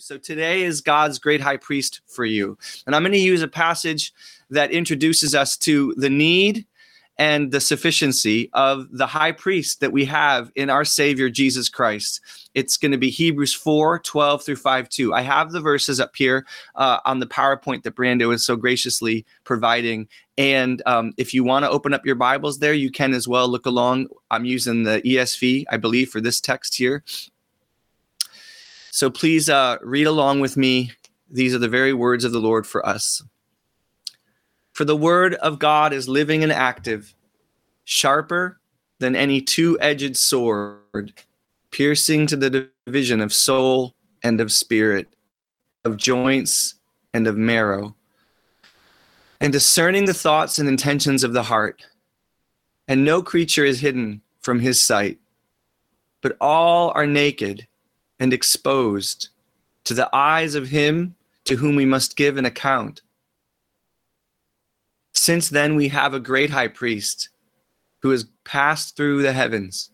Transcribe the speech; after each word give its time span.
So 0.00 0.16
today 0.16 0.62
is 0.62 0.80
God's 0.80 1.18
great 1.18 1.42
high 1.42 1.58
priest 1.58 2.00
for 2.06 2.24
you. 2.24 2.56
And 2.86 2.96
I'm 2.96 3.02
going 3.02 3.12
to 3.12 3.18
use 3.18 3.42
a 3.42 3.48
passage 3.48 4.14
that 4.48 4.70
introduces 4.70 5.34
us 5.34 5.58
to 5.58 5.92
the 5.98 6.08
need 6.08 6.64
and 7.18 7.52
the 7.52 7.60
sufficiency 7.60 8.48
of 8.54 8.88
the 8.92 9.06
high 9.06 9.32
priest 9.32 9.80
that 9.80 9.92
we 9.92 10.06
have 10.06 10.50
in 10.56 10.70
our 10.70 10.86
Savior 10.86 11.28
Jesus 11.28 11.68
Christ. 11.68 12.22
It's 12.54 12.78
going 12.78 12.92
to 12.92 12.98
be 12.98 13.10
Hebrews 13.10 13.52
4 13.52 13.98
12 13.98 14.42
through 14.42 14.56
5 14.56 14.88
2. 14.88 15.12
I 15.12 15.20
have 15.20 15.52
the 15.52 15.60
verses 15.60 16.00
up 16.00 16.16
here 16.16 16.46
uh, 16.76 17.00
on 17.04 17.20
the 17.20 17.26
PowerPoint 17.26 17.82
that 17.82 17.94
Brando 17.94 18.32
is 18.32 18.42
so 18.42 18.56
graciously 18.56 19.26
providing. 19.44 20.08
And 20.38 20.82
um, 20.86 21.12
if 21.18 21.34
you 21.34 21.44
want 21.44 21.66
to 21.66 21.70
open 21.70 21.92
up 21.92 22.06
your 22.06 22.14
Bibles 22.14 22.58
there, 22.58 22.72
you 22.72 22.90
can 22.90 23.12
as 23.12 23.28
well 23.28 23.48
look 23.48 23.66
along. 23.66 24.06
I'm 24.30 24.46
using 24.46 24.84
the 24.84 25.02
ESV, 25.02 25.66
I 25.70 25.76
believe, 25.76 26.08
for 26.08 26.22
this 26.22 26.40
text 26.40 26.76
here. 26.76 27.04
So 28.90 29.08
please 29.08 29.48
uh, 29.48 29.78
read 29.82 30.06
along 30.06 30.40
with 30.40 30.56
me. 30.56 30.90
These 31.30 31.54
are 31.54 31.58
the 31.58 31.68
very 31.68 31.92
words 31.92 32.24
of 32.24 32.32
the 32.32 32.40
Lord 32.40 32.66
for 32.66 32.84
us. 32.84 33.22
For 34.72 34.84
the 34.84 34.96
word 34.96 35.34
of 35.34 35.58
God 35.58 35.92
is 35.92 36.08
living 36.08 36.42
and 36.42 36.52
active, 36.52 37.14
sharper 37.84 38.60
than 38.98 39.14
any 39.14 39.40
two 39.40 39.78
edged 39.80 40.16
sword, 40.16 41.12
piercing 41.70 42.26
to 42.28 42.36
the 42.36 42.70
division 42.86 43.20
of 43.20 43.32
soul 43.32 43.94
and 44.22 44.40
of 44.40 44.50
spirit, 44.50 45.08
of 45.84 45.96
joints 45.96 46.74
and 47.14 47.26
of 47.26 47.36
marrow, 47.36 47.94
and 49.40 49.52
discerning 49.52 50.04
the 50.04 50.14
thoughts 50.14 50.58
and 50.58 50.68
intentions 50.68 51.22
of 51.22 51.32
the 51.32 51.44
heart. 51.44 51.86
And 52.88 53.04
no 53.04 53.22
creature 53.22 53.64
is 53.64 53.80
hidden 53.80 54.20
from 54.40 54.58
his 54.58 54.82
sight, 54.82 55.18
but 56.22 56.36
all 56.40 56.90
are 56.94 57.06
naked 57.06 57.66
and 58.20 58.32
exposed 58.32 59.30
to 59.84 59.94
the 59.94 60.14
eyes 60.14 60.54
of 60.54 60.68
him 60.68 61.16
to 61.44 61.56
whom 61.56 61.74
we 61.74 61.86
must 61.86 62.16
give 62.16 62.36
an 62.36 62.44
account. 62.44 63.02
Since 65.12 65.48
then, 65.48 65.74
we 65.74 65.88
have 65.88 66.14
a 66.14 66.20
great 66.20 66.50
high 66.50 66.68
priest 66.68 67.30
who 68.02 68.10
has 68.10 68.26
passed 68.44 68.96
through 68.96 69.22
the 69.22 69.32
heavens, 69.32 69.90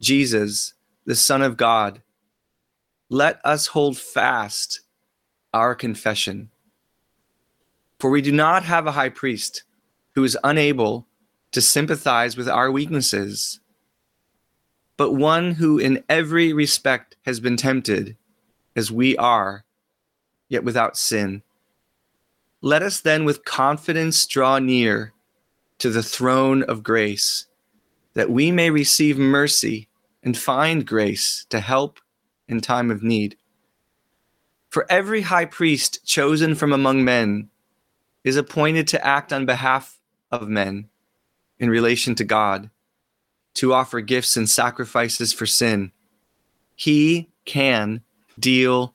Jesus, 0.00 0.74
the 1.04 1.14
Son 1.14 1.42
of 1.42 1.56
God. 1.56 2.02
Let 3.10 3.40
us 3.44 3.68
hold 3.68 3.96
fast 3.96 4.80
our 5.54 5.74
confession. 5.74 6.50
For 8.00 8.10
we 8.10 8.22
do 8.22 8.32
not 8.32 8.64
have 8.64 8.86
a 8.86 8.92
high 8.92 9.08
priest 9.08 9.62
who 10.14 10.24
is 10.24 10.36
unable 10.42 11.06
to 11.52 11.60
sympathize 11.60 12.36
with 12.36 12.48
our 12.48 12.70
weaknesses 12.72 13.60
but 14.98 15.12
one 15.12 15.52
who 15.52 15.78
in 15.78 16.04
every 16.10 16.52
respect 16.52 17.07
has 17.24 17.40
been 17.40 17.56
tempted 17.56 18.16
as 18.76 18.90
we 18.90 19.16
are, 19.16 19.64
yet 20.48 20.64
without 20.64 20.96
sin. 20.96 21.42
Let 22.60 22.82
us 22.82 23.00
then 23.00 23.24
with 23.24 23.44
confidence 23.44 24.26
draw 24.26 24.58
near 24.58 25.12
to 25.78 25.90
the 25.90 26.02
throne 26.02 26.62
of 26.64 26.82
grace, 26.82 27.46
that 28.14 28.30
we 28.30 28.50
may 28.50 28.70
receive 28.70 29.18
mercy 29.18 29.88
and 30.22 30.36
find 30.36 30.86
grace 30.86 31.46
to 31.50 31.60
help 31.60 32.00
in 32.48 32.60
time 32.60 32.90
of 32.90 33.02
need. 33.02 33.36
For 34.70 34.86
every 34.90 35.22
high 35.22 35.44
priest 35.44 36.04
chosen 36.04 36.54
from 36.54 36.72
among 36.72 37.04
men 37.04 37.48
is 38.24 38.36
appointed 38.36 38.88
to 38.88 39.06
act 39.06 39.32
on 39.32 39.46
behalf 39.46 39.98
of 40.30 40.48
men 40.48 40.88
in 41.58 41.70
relation 41.70 42.14
to 42.16 42.24
God 42.24 42.70
to 43.54 43.72
offer 43.72 44.00
gifts 44.00 44.36
and 44.36 44.48
sacrifices 44.48 45.32
for 45.32 45.46
sin. 45.46 45.90
He 46.78 47.28
can 47.44 48.02
deal 48.38 48.94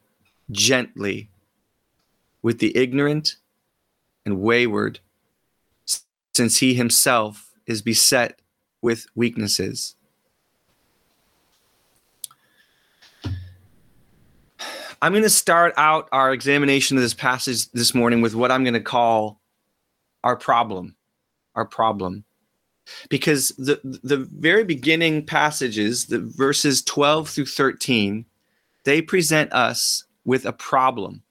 gently 0.52 1.30
with 2.42 2.60
the 2.60 2.76
ignorant 2.78 3.36
and 4.26 4.40
wayward, 4.40 5.02
since 6.34 6.60
he 6.60 6.76
himself 6.76 7.52
is 7.68 7.82
beset 7.82 8.40
with 8.82 9.06
weaknesses. 9.16 9.96
I'm 15.02 15.12
going 15.12 15.24
to 15.24 15.30
start 15.30 15.74
out 15.76 16.08
our 16.14 16.32
examination 16.32 16.96
of 16.96 17.04
this 17.04 17.14
passage 17.14 17.70
this 17.72 17.94
morning 17.94 18.22
with 18.22 18.34
what 18.34 18.50
I'm 18.50 18.64
going 18.64 18.76
to 18.76 18.80
call 18.80 19.42
our 20.24 20.38
problem. 20.38 20.96
Our 21.56 21.66
problem 21.66 22.24
because 23.10 23.50
the 23.58 23.80
the 24.04 24.28
very 24.38 24.64
beginning 24.64 25.26
passages 25.26 26.06
the 26.06 26.20
verses 26.20 26.82
12 26.82 27.30
through 27.30 27.46
13 27.46 28.26
they 28.84 29.02
present 29.02 29.52
us 29.54 30.06
with 30.26 30.46
a 30.46 30.54
problem 30.54 31.24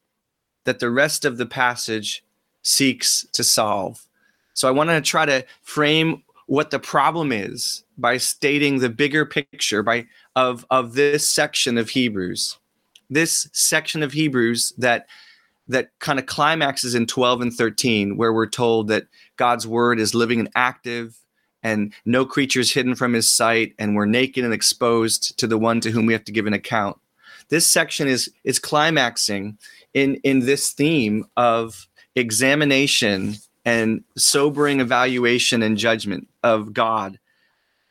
that 0.64 0.78
the 0.78 0.90
rest 0.90 1.24
of 1.24 1.38
the 1.38 1.46
passage 1.46 2.24
seeks 2.62 3.26
to 3.32 3.42
solve. 3.42 4.06
So 4.54 4.68
i 4.68 4.70
want 4.70 4.90
to 4.90 5.00
try 5.00 5.26
to 5.26 5.44
frame 5.62 6.22
what 6.46 6.70
the 6.70 6.78
problem 6.78 7.32
is 7.32 7.84
by 7.96 8.18
stating 8.18 8.78
the 8.78 8.90
bigger 8.90 9.24
picture 9.24 9.82
by 9.82 10.06
of 10.36 10.66
of 10.70 10.94
this 10.94 11.28
section 11.28 11.78
of 11.78 11.90
hebrews. 11.90 12.58
This 13.10 13.48
section 13.52 14.02
of 14.02 14.12
hebrews 14.12 14.72
that 14.78 15.06
that 15.68 15.90
kind 16.00 16.18
of 16.18 16.26
climaxes 16.26 16.94
in 16.94 17.06
12 17.06 17.40
and 17.40 17.52
13 17.52 18.16
where 18.16 18.32
we're 18.32 18.48
told 18.48 18.88
that 18.88 19.06
god's 19.36 19.66
word 19.66 20.00
is 20.00 20.14
living 20.14 20.40
and 20.40 20.50
active 20.56 21.16
and 21.62 21.92
no 22.04 22.24
creature 22.24 22.60
is 22.60 22.72
hidden 22.72 22.94
from 22.94 23.12
his 23.12 23.30
sight, 23.30 23.74
and 23.78 23.94
we're 23.94 24.06
naked 24.06 24.44
and 24.44 24.52
exposed 24.52 25.38
to 25.38 25.46
the 25.46 25.58
one 25.58 25.80
to 25.80 25.90
whom 25.90 26.06
we 26.06 26.12
have 26.12 26.24
to 26.24 26.32
give 26.32 26.46
an 26.46 26.52
account. 26.52 26.98
This 27.48 27.66
section 27.66 28.08
is 28.08 28.30
is 28.44 28.58
climaxing 28.58 29.58
in 29.94 30.16
in 30.16 30.40
this 30.40 30.70
theme 30.72 31.26
of 31.36 31.88
examination 32.14 33.36
and 33.64 34.02
sobering 34.16 34.80
evaluation 34.80 35.62
and 35.62 35.76
judgment 35.76 36.28
of 36.42 36.72
God. 36.72 37.18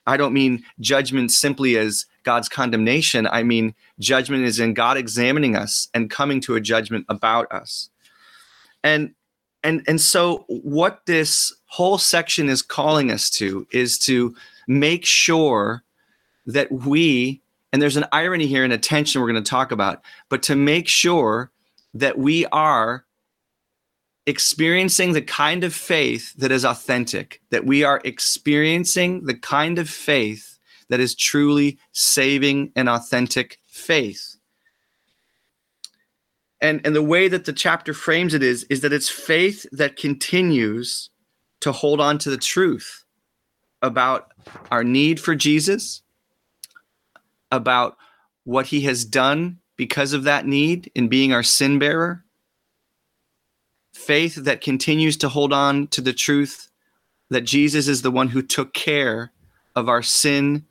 I 0.08 0.18
don't 0.18 0.34
mean 0.34 0.64
judgment 0.80 1.32
simply 1.32 1.78
as 1.78 2.06
God's 2.24 2.50
condemnation. 2.50 3.28
I 3.28 3.44
mean 3.44 3.74
judgment 4.00 4.44
is 4.44 4.60
in 4.60 4.74
God 4.74 4.98
examining 4.98 5.56
us 5.56 5.88
and 5.94 6.10
coming 6.10 6.42
to 6.42 6.56
a 6.56 6.62
judgment 6.62 7.06
about 7.08 7.52
us. 7.52 7.90
And 8.84 9.14
and 9.64 9.84
and 9.88 10.00
so 10.00 10.46
what 10.48 11.06
this 11.06 11.54
whole 11.66 11.98
section 11.98 12.50
is 12.50 12.62
calling 12.62 13.12
us 13.12 13.30
to 13.30 13.68
is 13.72 13.98
to 14.00 14.36
make 14.68 15.06
sure 15.06 15.84
that 16.46 16.72
we 16.72 17.42
and 17.74 17.82
there's 17.82 17.98
an 17.98 18.06
irony 18.12 18.48
here 18.48 18.64
and 18.64 18.74
a 18.74 18.78
tension 18.78 19.22
we're 19.22 19.32
going 19.32 19.44
to 19.44 19.50
talk 19.50 19.72
about 19.72 20.02
but 20.30 20.44
to 20.44 20.56
make 20.56 20.88
sure 20.88 21.52
that 21.94 22.18
we 22.18 22.46
are 22.48 23.06
experiencing 24.28 25.14
the 25.14 25.22
kind 25.22 25.64
of 25.64 25.74
faith 25.74 26.34
that 26.36 26.52
is 26.52 26.66
authentic 26.66 27.42
that 27.50 27.66
we 27.66 27.84
are 27.84 28.02
experiencing 28.04 29.24
the 29.26 29.36
kind 29.36 29.80
of 29.80 29.90
faith 29.90 30.60
that 30.90 31.00
is 31.00 31.16
truly 31.16 31.78
saving 31.92 32.72
and 32.76 32.90
authentic 32.90 33.58
faith 33.68 34.31
and 36.62 36.80
and 36.86 36.96
the 36.96 37.04
way 37.04 37.28
that 37.28 37.46
the 37.46 37.54
chapter 37.54 37.94
frames 37.94 38.34
it 38.34 38.44
is 38.44 38.64
is 38.66 38.82
that 38.82 38.94
it's 38.94 39.10
faith 39.10 39.66
that 39.72 39.98
continues 39.98 41.10
to 41.62 41.72
hold 41.72 42.00
on 42.00 42.18
to 42.20 42.30
the 42.30 42.38
truth 42.38 43.04
about 43.82 44.32
our 44.70 44.84
need 44.84 45.20
for 45.20 45.36
Jesus 45.36 46.02
about 47.52 47.98
what 48.44 48.68
he 48.68 48.82
has 48.82 49.04
done 49.04 49.60
because 49.76 50.14
of 50.14 50.24
that 50.24 50.46
need 50.46 50.92
in 50.96 51.08
being 51.08 51.34
our 51.34 51.44
sin 51.44 51.80
bearer. 51.80 52.24
Faith 53.94 54.36
that 54.36 54.62
continues 54.62 55.18
to 55.18 55.30
hold 55.30 55.52
on 55.52 55.88
to 55.88 56.02
the 56.02 56.14
truth 56.14 56.70
that 57.30 57.42
Jesus 57.42 57.88
is 57.88 58.02
the 58.02 58.12
one 58.12 58.28
who 58.28 58.42
took 58.42 58.74
care 58.74 59.32
of 59.76 59.90
our 59.90 60.02
sin 60.02 60.66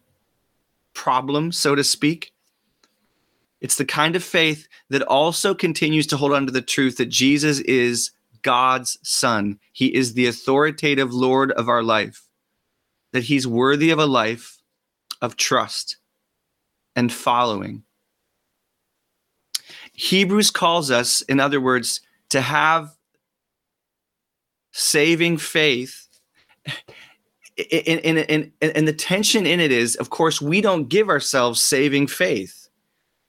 problem 0.95 1.53
so 1.53 1.75
to 1.75 1.85
speak. 1.85 2.33
It's 3.61 3.77
the 3.77 3.85
kind 3.85 4.17
of 4.17 4.25
faith 4.25 4.69
that 4.91 5.03
also 5.03 5.55
continues 5.55 6.07
to 6.09 6.17
hold 6.17 6.33
on 6.33 6.47
to 6.47 6.53
the 6.53 6.61
truth 6.61 6.99
that 6.99 7.09
Jesus 7.09 7.61
is 7.61 8.11
God's 8.43 8.99
Son. 9.03 9.59
He 9.73 9.95
is 9.95 10.15
the 10.15 10.27
authoritative 10.27 11.15
Lord 11.15 11.53
of 11.53 11.69
our 11.69 11.83
life, 11.83 12.27
that 13.13 13.25
He's 13.25 13.47
worthy 13.47 13.91
of 13.91 13.99
a 13.99 14.07
life 14.07 14.59
of 15.23 15.37
trust 15.37 15.97
and 16.97 17.13
following. 17.13 17.85
Hebrews 19.93 20.51
calls 20.51 20.91
us, 20.91 21.23
in 21.23 21.41
other 21.41 21.61
words, 21.61 22.01
to 22.31 22.41
have 22.41 22.97
saving 24.73 25.39
faith. 25.39 26.09
And, 27.87 28.01
and, 28.01 28.19
and, 28.19 28.53
and 28.63 28.89
the 28.89 28.93
tension 28.93 29.47
in 29.47 29.61
it 29.61 29.71
is, 29.71 29.95
of 29.97 30.11
course, 30.11 30.41
we 30.41 30.61
don't 30.61 30.89
give 30.89 31.11
ourselves 31.11 31.61
saving 31.63 32.07
faith 32.07 32.60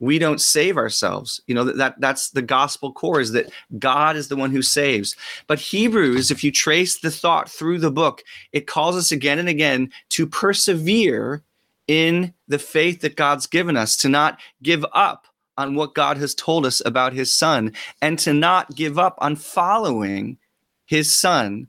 we 0.02 0.18
don't 0.18 0.40
save 0.40 0.76
ourselves 0.76 1.40
you 1.46 1.54
know 1.54 1.64
that, 1.64 1.76
that 1.76 1.94
that's 2.00 2.30
the 2.30 2.42
gospel 2.42 2.92
core 2.92 3.20
is 3.20 3.32
that 3.32 3.50
god 3.78 4.16
is 4.16 4.28
the 4.28 4.36
one 4.36 4.50
who 4.50 4.60
saves 4.60 5.16
but 5.46 5.58
hebrews 5.58 6.30
if 6.30 6.42
you 6.42 6.50
trace 6.50 6.98
the 6.98 7.10
thought 7.10 7.48
through 7.48 7.78
the 7.78 7.90
book 7.90 8.22
it 8.52 8.66
calls 8.66 8.96
us 8.96 9.12
again 9.12 9.38
and 9.38 9.48
again 9.48 9.90
to 10.08 10.26
persevere 10.26 11.42
in 11.86 12.34
the 12.48 12.58
faith 12.58 13.00
that 13.00 13.16
god's 13.16 13.46
given 13.46 13.76
us 13.76 13.96
to 13.96 14.08
not 14.08 14.38
give 14.62 14.84
up 14.92 15.26
on 15.58 15.74
what 15.74 15.94
God 15.94 16.16
has 16.16 16.34
told 16.34 16.64
us 16.64 16.80
about 16.86 17.12
his 17.12 17.30
son 17.30 17.74
and 18.00 18.18
to 18.20 18.32
not 18.32 18.74
give 18.74 18.98
up 18.98 19.16
on 19.18 19.36
following 19.36 20.38
his 20.86 21.12
son 21.12 21.68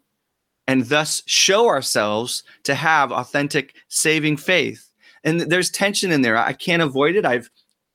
and 0.67 0.85
thus 0.85 1.21
show 1.25 1.67
ourselves 1.67 2.43
to 2.63 2.75
have 2.75 3.11
authentic 3.11 3.75
saving 3.89 4.37
faith. 4.37 4.89
And 5.23 5.41
there's 5.41 5.69
tension 5.69 6.11
in 6.11 6.21
there. 6.21 6.37
I 6.37 6.53
can't 6.53 6.81
avoid 6.81 7.15
it. 7.15 7.25
I've, 7.25 7.49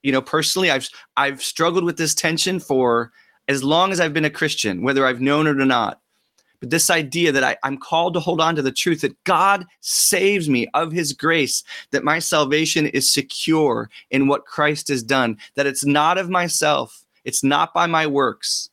you 0.09 0.13
know, 0.13 0.23
personally, 0.23 0.71
I've 0.71 0.89
I've 1.19 1.43
struggled 1.43 1.85
with 1.85 1.99
this 1.99 2.15
tension 2.15 2.61
for 2.61 3.13
as 3.47 3.63
long 3.63 3.93
as 3.93 4.01
I've 4.01 4.15
been 4.15 4.25
a 4.25 4.31
Christian, 4.31 4.81
whether 4.81 5.05
I've 5.05 5.21
known 5.21 5.47
it 5.47 5.61
or 5.61 5.67
not. 5.67 6.01
But 6.61 6.71
this 6.71 6.89
idea 6.89 7.31
that 7.31 7.45
I, 7.45 7.59
I'm 7.63 7.77
called 7.77 8.15
to 8.15 8.21
hold 8.21 8.41
on 8.41 8.57
to 8.57 8.63
the 8.63 8.73
truth 8.73 9.03
that 9.03 9.23
God 9.25 9.67
saves 9.81 10.49
me 10.49 10.67
of 10.73 10.93
his 10.93 11.13
grace, 11.13 11.63
that 11.91 12.05
my 12.05 12.21
salvation 12.21 12.87
is 12.87 13.13
secure 13.13 13.91
in 14.11 14.29
what 14.29 14.47
Christ 14.47 14.89
has 14.89 15.03
done, 15.03 15.37
that 15.57 15.67
it's 15.67 15.85
not 15.85 16.17
of 16.17 16.31
myself, 16.31 17.05
it's 17.27 17.45
not 17.45 17.75
by 17.75 17.87
my 17.87 18.07
works, 18.07 18.71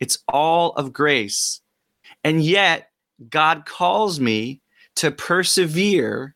it's 0.00 0.18
all 0.26 0.72
of 0.72 0.92
grace. 0.92 1.60
And 2.24 2.42
yet, 2.42 2.90
God 3.30 3.64
calls 3.64 4.18
me 4.18 4.60
to 4.96 5.12
persevere 5.12 6.33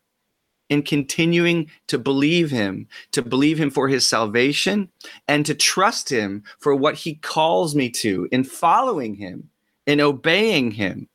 in 0.69 0.83
continuing 0.83 1.69
to 1.87 1.97
believe 1.97 2.51
him, 2.51 2.87
to 3.11 3.21
believe 3.21 3.59
him 3.59 3.69
for 3.69 3.87
his 3.87 4.05
salvation, 4.05 4.89
and 5.27 5.45
to 5.45 5.55
trust 5.55 6.09
him 6.09 6.43
for 6.59 6.75
what 6.75 6.95
he 6.95 7.15
calls 7.15 7.75
me 7.75 7.89
to 7.89 8.27
in 8.31 8.43
following 8.43 9.15
him, 9.15 9.49
in 9.85 9.99
obeying 9.99 10.71
him. 10.71 11.09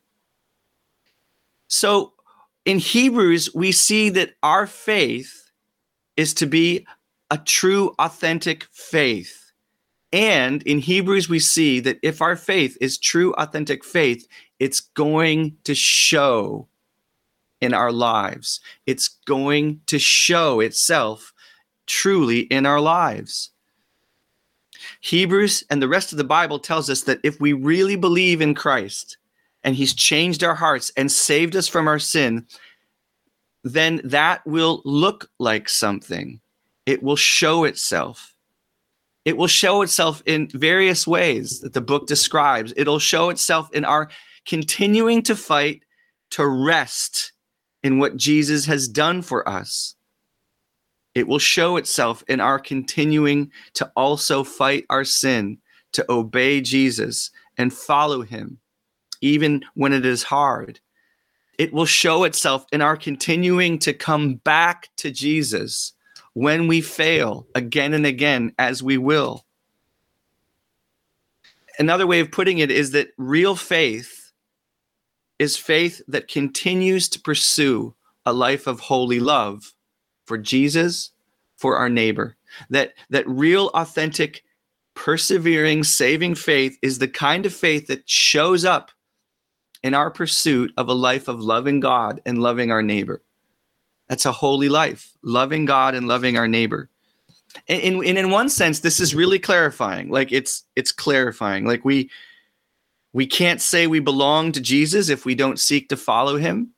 So 1.68 2.12
in 2.64 2.78
Hebrews, 2.78 3.54
we 3.54 3.72
see 3.72 4.08
that 4.10 4.34
our 4.42 4.66
faith 4.66 5.50
is 6.16 6.34
to 6.34 6.46
be 6.46 6.86
a 7.30 7.38
true, 7.38 7.94
authentic 7.98 8.66
faith. 8.72 9.52
And 10.12 10.62
in 10.62 10.78
Hebrews, 10.78 11.28
we 11.28 11.40
see 11.40 11.80
that 11.80 11.98
if 12.02 12.22
our 12.22 12.36
faith 12.36 12.78
is 12.80 12.98
true, 12.98 13.34
authentic 13.34 13.84
faith, 13.84 14.28
it's 14.60 14.80
going 14.80 15.56
to 15.64 15.74
show 15.74 16.68
in 17.64 17.74
our 17.74 17.90
lives. 17.90 18.60
It's 18.86 19.08
going 19.26 19.80
to 19.86 19.98
show 19.98 20.60
itself 20.60 21.32
truly 21.86 22.40
in 22.40 22.66
our 22.66 22.80
lives. 22.80 23.50
Hebrews 25.00 25.64
and 25.70 25.80
the 25.82 25.88
rest 25.88 26.12
of 26.12 26.18
the 26.18 26.24
Bible 26.24 26.58
tells 26.58 26.88
us 26.90 27.02
that 27.02 27.20
if 27.24 27.40
we 27.40 27.52
really 27.52 27.96
believe 27.96 28.40
in 28.40 28.54
Christ 28.54 29.16
and 29.64 29.74
he's 29.74 29.94
changed 29.94 30.44
our 30.44 30.54
hearts 30.54 30.92
and 30.96 31.10
saved 31.10 31.56
us 31.56 31.66
from 31.66 31.88
our 31.88 31.98
sin, 31.98 32.46
then 33.62 34.00
that 34.04 34.46
will 34.46 34.82
look 34.84 35.30
like 35.38 35.68
something. 35.68 36.40
It 36.84 37.02
will 37.02 37.16
show 37.16 37.64
itself. 37.64 38.34
It 39.24 39.38
will 39.38 39.46
show 39.46 39.80
itself 39.80 40.22
in 40.26 40.48
various 40.48 41.06
ways 41.06 41.60
that 41.60 41.72
the 41.72 41.80
book 41.80 42.06
describes. 42.06 42.74
It'll 42.76 42.98
show 42.98 43.30
itself 43.30 43.72
in 43.72 43.86
our 43.86 44.10
continuing 44.44 45.22
to 45.22 45.34
fight 45.34 45.82
to 46.30 46.46
rest 46.46 47.32
in 47.84 47.98
what 47.98 48.16
Jesus 48.16 48.64
has 48.64 48.88
done 48.88 49.22
for 49.22 49.48
us. 49.48 49.94
It 51.14 51.28
will 51.28 51.38
show 51.38 51.76
itself 51.76 52.24
in 52.26 52.40
our 52.40 52.58
continuing 52.58 53.52
to 53.74 53.92
also 53.94 54.42
fight 54.42 54.86
our 54.90 55.04
sin, 55.04 55.58
to 55.92 56.04
obey 56.10 56.60
Jesus 56.60 57.30
and 57.56 57.72
follow 57.72 58.22
him, 58.22 58.58
even 59.20 59.62
when 59.74 59.92
it 59.92 60.04
is 60.04 60.24
hard. 60.24 60.80
It 61.58 61.72
will 61.72 61.86
show 61.86 62.24
itself 62.24 62.66
in 62.72 62.82
our 62.82 62.96
continuing 62.96 63.78
to 63.80 63.92
come 63.92 64.36
back 64.36 64.88
to 64.96 65.12
Jesus 65.12 65.92
when 66.32 66.66
we 66.66 66.80
fail 66.80 67.46
again 67.54 67.94
and 67.94 68.06
again, 68.06 68.52
as 68.58 68.82
we 68.82 68.98
will. 68.98 69.44
Another 71.78 72.06
way 72.06 72.20
of 72.20 72.32
putting 72.32 72.58
it 72.58 72.70
is 72.72 72.90
that 72.92 73.10
real 73.18 73.54
faith 73.54 74.23
is 75.38 75.56
faith 75.56 76.00
that 76.08 76.28
continues 76.28 77.08
to 77.10 77.20
pursue 77.20 77.94
a 78.26 78.32
life 78.32 78.66
of 78.66 78.80
holy 78.80 79.20
love 79.20 79.74
for 80.26 80.38
Jesus, 80.38 81.10
for 81.56 81.76
our 81.76 81.88
neighbor. 81.88 82.36
That 82.70 82.94
that 83.10 83.28
real 83.28 83.68
authentic 83.74 84.44
persevering 84.94 85.84
saving 85.84 86.36
faith 86.36 86.78
is 86.82 86.98
the 86.98 87.08
kind 87.08 87.46
of 87.46 87.52
faith 87.52 87.88
that 87.88 88.08
shows 88.08 88.64
up 88.64 88.90
in 89.82 89.92
our 89.92 90.10
pursuit 90.10 90.72
of 90.76 90.88
a 90.88 90.94
life 90.94 91.28
of 91.28 91.40
loving 91.40 91.80
God 91.80 92.20
and 92.24 92.38
loving 92.38 92.70
our 92.70 92.82
neighbor. 92.82 93.22
That's 94.08 94.24
a 94.24 94.32
holy 94.32 94.68
life, 94.68 95.12
loving 95.22 95.64
God 95.64 95.94
and 95.94 96.06
loving 96.06 96.38
our 96.38 96.48
neighbor. 96.48 96.90
And 97.68 97.80
in, 97.80 98.04
and 98.04 98.18
in 98.18 98.30
one 98.30 98.48
sense, 98.48 98.80
this 98.80 99.00
is 99.00 99.14
really 99.14 99.38
clarifying. 99.38 100.10
Like 100.10 100.32
it's 100.32 100.64
it's 100.76 100.92
clarifying. 100.92 101.66
Like 101.66 101.84
we 101.84 102.10
we 103.14 103.26
can't 103.26 103.62
say 103.62 103.86
we 103.86 104.00
belong 104.00 104.50
to 104.52 104.60
Jesus 104.60 105.08
if 105.08 105.24
we 105.24 105.36
don't 105.36 105.60
seek 105.60 105.88
to 105.88 105.96
follow 105.96 106.36
him. 106.36 106.72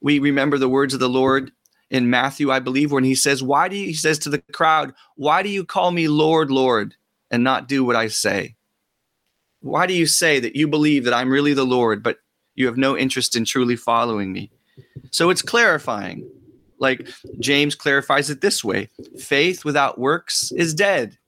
We 0.00 0.18
remember 0.18 0.56
the 0.56 0.68
words 0.68 0.94
of 0.94 1.00
the 1.00 1.08
Lord 1.08 1.52
in 1.90 2.08
Matthew, 2.08 2.50
I 2.50 2.60
believe, 2.60 2.90
when 2.90 3.04
he 3.04 3.14
says, 3.14 3.42
Why 3.42 3.68
do 3.68 3.76
you, 3.76 3.88
he 3.88 3.94
says 3.94 4.18
to 4.20 4.30
the 4.30 4.38
crowd, 4.52 4.94
Why 5.16 5.42
do 5.42 5.50
you 5.50 5.66
call 5.66 5.90
me 5.90 6.08
Lord, 6.08 6.50
Lord, 6.50 6.94
and 7.30 7.44
not 7.44 7.68
do 7.68 7.84
what 7.84 7.94
I 7.94 8.08
say? 8.08 8.56
Why 9.60 9.86
do 9.86 9.92
you 9.92 10.06
say 10.06 10.40
that 10.40 10.56
you 10.56 10.66
believe 10.66 11.04
that 11.04 11.14
I'm 11.14 11.30
really 11.30 11.52
the 11.52 11.66
Lord, 11.66 12.02
but 12.02 12.16
you 12.54 12.66
have 12.66 12.78
no 12.78 12.96
interest 12.96 13.36
in 13.36 13.44
truly 13.44 13.76
following 13.76 14.32
me? 14.32 14.50
So 15.10 15.28
it's 15.28 15.42
clarifying. 15.42 16.26
Like 16.78 17.06
James 17.38 17.74
clarifies 17.74 18.30
it 18.30 18.40
this 18.40 18.64
way 18.64 18.88
faith 19.18 19.62
without 19.62 20.00
works 20.00 20.52
is 20.52 20.72
dead. 20.72 21.18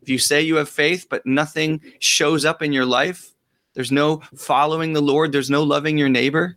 If 0.00 0.08
you 0.08 0.18
say 0.18 0.40
you 0.40 0.54
have 0.56 0.68
faith, 0.68 1.08
but 1.10 1.26
nothing 1.26 1.80
shows 1.98 2.44
up 2.44 2.62
in 2.62 2.72
your 2.72 2.86
life, 2.86 3.33
there's 3.74 3.92
no 3.92 4.22
following 4.36 4.92
the 4.92 5.02
Lord. 5.02 5.32
There's 5.32 5.50
no 5.50 5.62
loving 5.62 5.98
your 5.98 6.08
neighbor. 6.08 6.56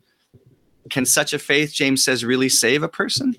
Can 0.90 1.06
such 1.06 1.34
a 1.34 1.40
faith, 1.40 1.74
James 1.74 2.04
says, 2.04 2.24
really 2.24 2.50
save 2.50 2.84
a 2.84 2.88
person? 2.88 3.36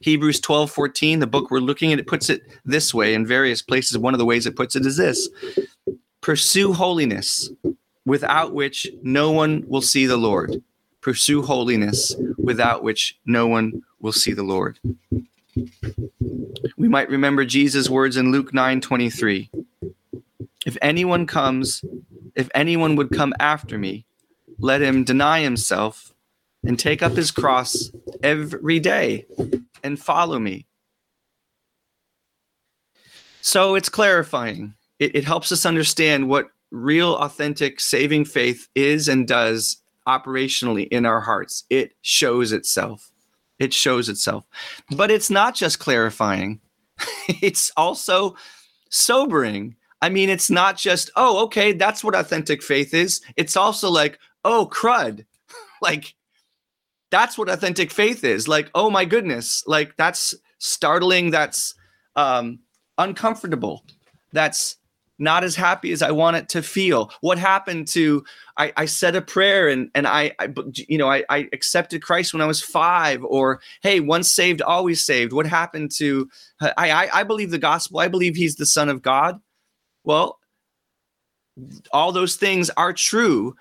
Hebrews 0.00 0.40
12, 0.40 0.70
14, 0.70 1.18
the 1.18 1.26
book 1.26 1.50
we're 1.50 1.58
looking 1.58 1.92
at, 1.92 1.98
it 1.98 2.06
puts 2.06 2.30
it 2.30 2.42
this 2.64 2.94
way 2.94 3.14
in 3.14 3.26
various 3.26 3.62
places. 3.62 3.98
One 3.98 4.14
of 4.14 4.18
the 4.18 4.24
ways 4.24 4.46
it 4.46 4.54
puts 4.56 4.76
it 4.76 4.86
is 4.86 4.96
this 4.96 5.28
Pursue 6.20 6.72
holiness, 6.72 7.50
without 8.04 8.52
which 8.52 8.86
no 9.02 9.32
one 9.32 9.64
will 9.66 9.82
see 9.82 10.06
the 10.06 10.16
Lord. 10.16 10.62
Pursue 11.00 11.42
holiness, 11.42 12.14
without 12.36 12.82
which 12.82 13.18
no 13.24 13.46
one 13.46 13.82
will 14.00 14.12
see 14.12 14.32
the 14.32 14.42
Lord. 14.42 14.78
We 16.76 16.88
might 16.88 17.10
remember 17.10 17.44
Jesus' 17.44 17.90
words 17.90 18.16
in 18.16 18.30
Luke 18.30 18.54
9, 18.54 18.80
23. 18.80 19.50
If 20.66 20.76
anyone 20.82 21.26
comes 21.26 21.82
if 22.38 22.48
anyone 22.54 22.94
would 22.96 23.10
come 23.10 23.34
after 23.40 23.76
me, 23.76 24.06
let 24.58 24.80
him 24.80 25.04
deny 25.04 25.40
himself 25.40 26.14
and 26.64 26.78
take 26.78 27.02
up 27.02 27.12
his 27.12 27.32
cross 27.32 27.90
every 28.22 28.78
day 28.78 29.26
and 29.82 29.98
follow 29.98 30.38
me. 30.38 30.66
So 33.40 33.74
it's 33.74 33.88
clarifying. 33.88 34.74
It, 35.00 35.16
it, 35.16 35.24
helps 35.24 35.52
us 35.52 35.66
understand 35.66 36.28
what 36.28 36.48
real, 36.70 37.16
authentic, 37.16 37.80
saving 37.80 38.24
faith 38.24 38.68
is 38.74 39.08
and 39.08 39.26
does 39.26 39.78
operationally 40.06 40.88
in 40.88 41.06
our 41.06 41.20
hearts. 41.20 41.64
It 41.70 41.94
shows 42.02 42.52
itself. 42.52 43.10
It 43.58 43.72
shows 43.72 44.08
itself. 44.08 44.44
But 44.90 45.10
it's 45.10 45.30
not 45.30 45.54
just 45.54 45.78
clarifying, 45.78 46.60
it's 47.28 47.72
also 47.76 48.36
sobering 48.90 49.76
I 50.00 50.08
mean, 50.08 50.30
it's 50.30 50.50
not 50.50 50.76
just, 50.76 51.10
oh, 51.16 51.44
okay, 51.44 51.72
that's 51.72 52.04
what 52.04 52.14
authentic 52.14 52.62
faith 52.62 52.94
is. 52.94 53.20
It's 53.36 53.56
also 53.56 53.90
like, 53.90 54.18
oh, 54.44 54.68
crud. 54.70 55.24
like, 55.82 56.14
that's 57.10 57.36
what 57.36 57.48
authentic 57.48 57.90
faith 57.90 58.22
is. 58.22 58.46
Like, 58.46 58.70
oh 58.74 58.90
my 58.90 59.04
goodness. 59.04 59.64
Like, 59.66 59.96
that's 59.96 60.34
startling. 60.58 61.30
That's 61.30 61.74
um, 62.16 62.60
uncomfortable. 62.98 63.84
That's 64.32 64.76
not 65.18 65.42
as 65.42 65.56
happy 65.56 65.92
as 65.92 66.02
I 66.02 66.10
want 66.10 66.36
it 66.36 66.48
to 66.50 66.62
feel. 66.62 67.10
What 67.20 67.38
happened 67.38 67.88
to 67.88 68.24
I, 68.56 68.72
I 68.76 68.84
said 68.86 69.16
a 69.16 69.22
prayer 69.22 69.68
and 69.68 69.90
and 69.94 70.06
I, 70.06 70.32
I 70.38 70.48
you 70.74 70.98
know 70.98 71.10
I, 71.10 71.24
I 71.28 71.48
accepted 71.52 72.02
Christ 72.02 72.32
when 72.32 72.42
I 72.42 72.46
was 72.46 72.62
five 72.62 73.24
or 73.24 73.60
hey 73.82 74.00
once 74.00 74.30
saved 74.30 74.62
always 74.62 75.04
saved. 75.04 75.32
What 75.32 75.46
happened 75.46 75.90
to 75.96 76.28
I, 76.60 76.90
I 76.90 77.20
I 77.20 77.22
believe 77.24 77.50
the 77.50 77.58
gospel. 77.58 77.98
I 77.98 78.08
believe 78.08 78.36
He's 78.36 78.56
the 78.56 78.66
Son 78.66 78.88
of 78.88 79.02
God. 79.02 79.40
Well, 80.08 80.38
all 81.92 82.12
those 82.12 82.36
things 82.36 82.70
are 82.70 82.94
true, 82.94 83.54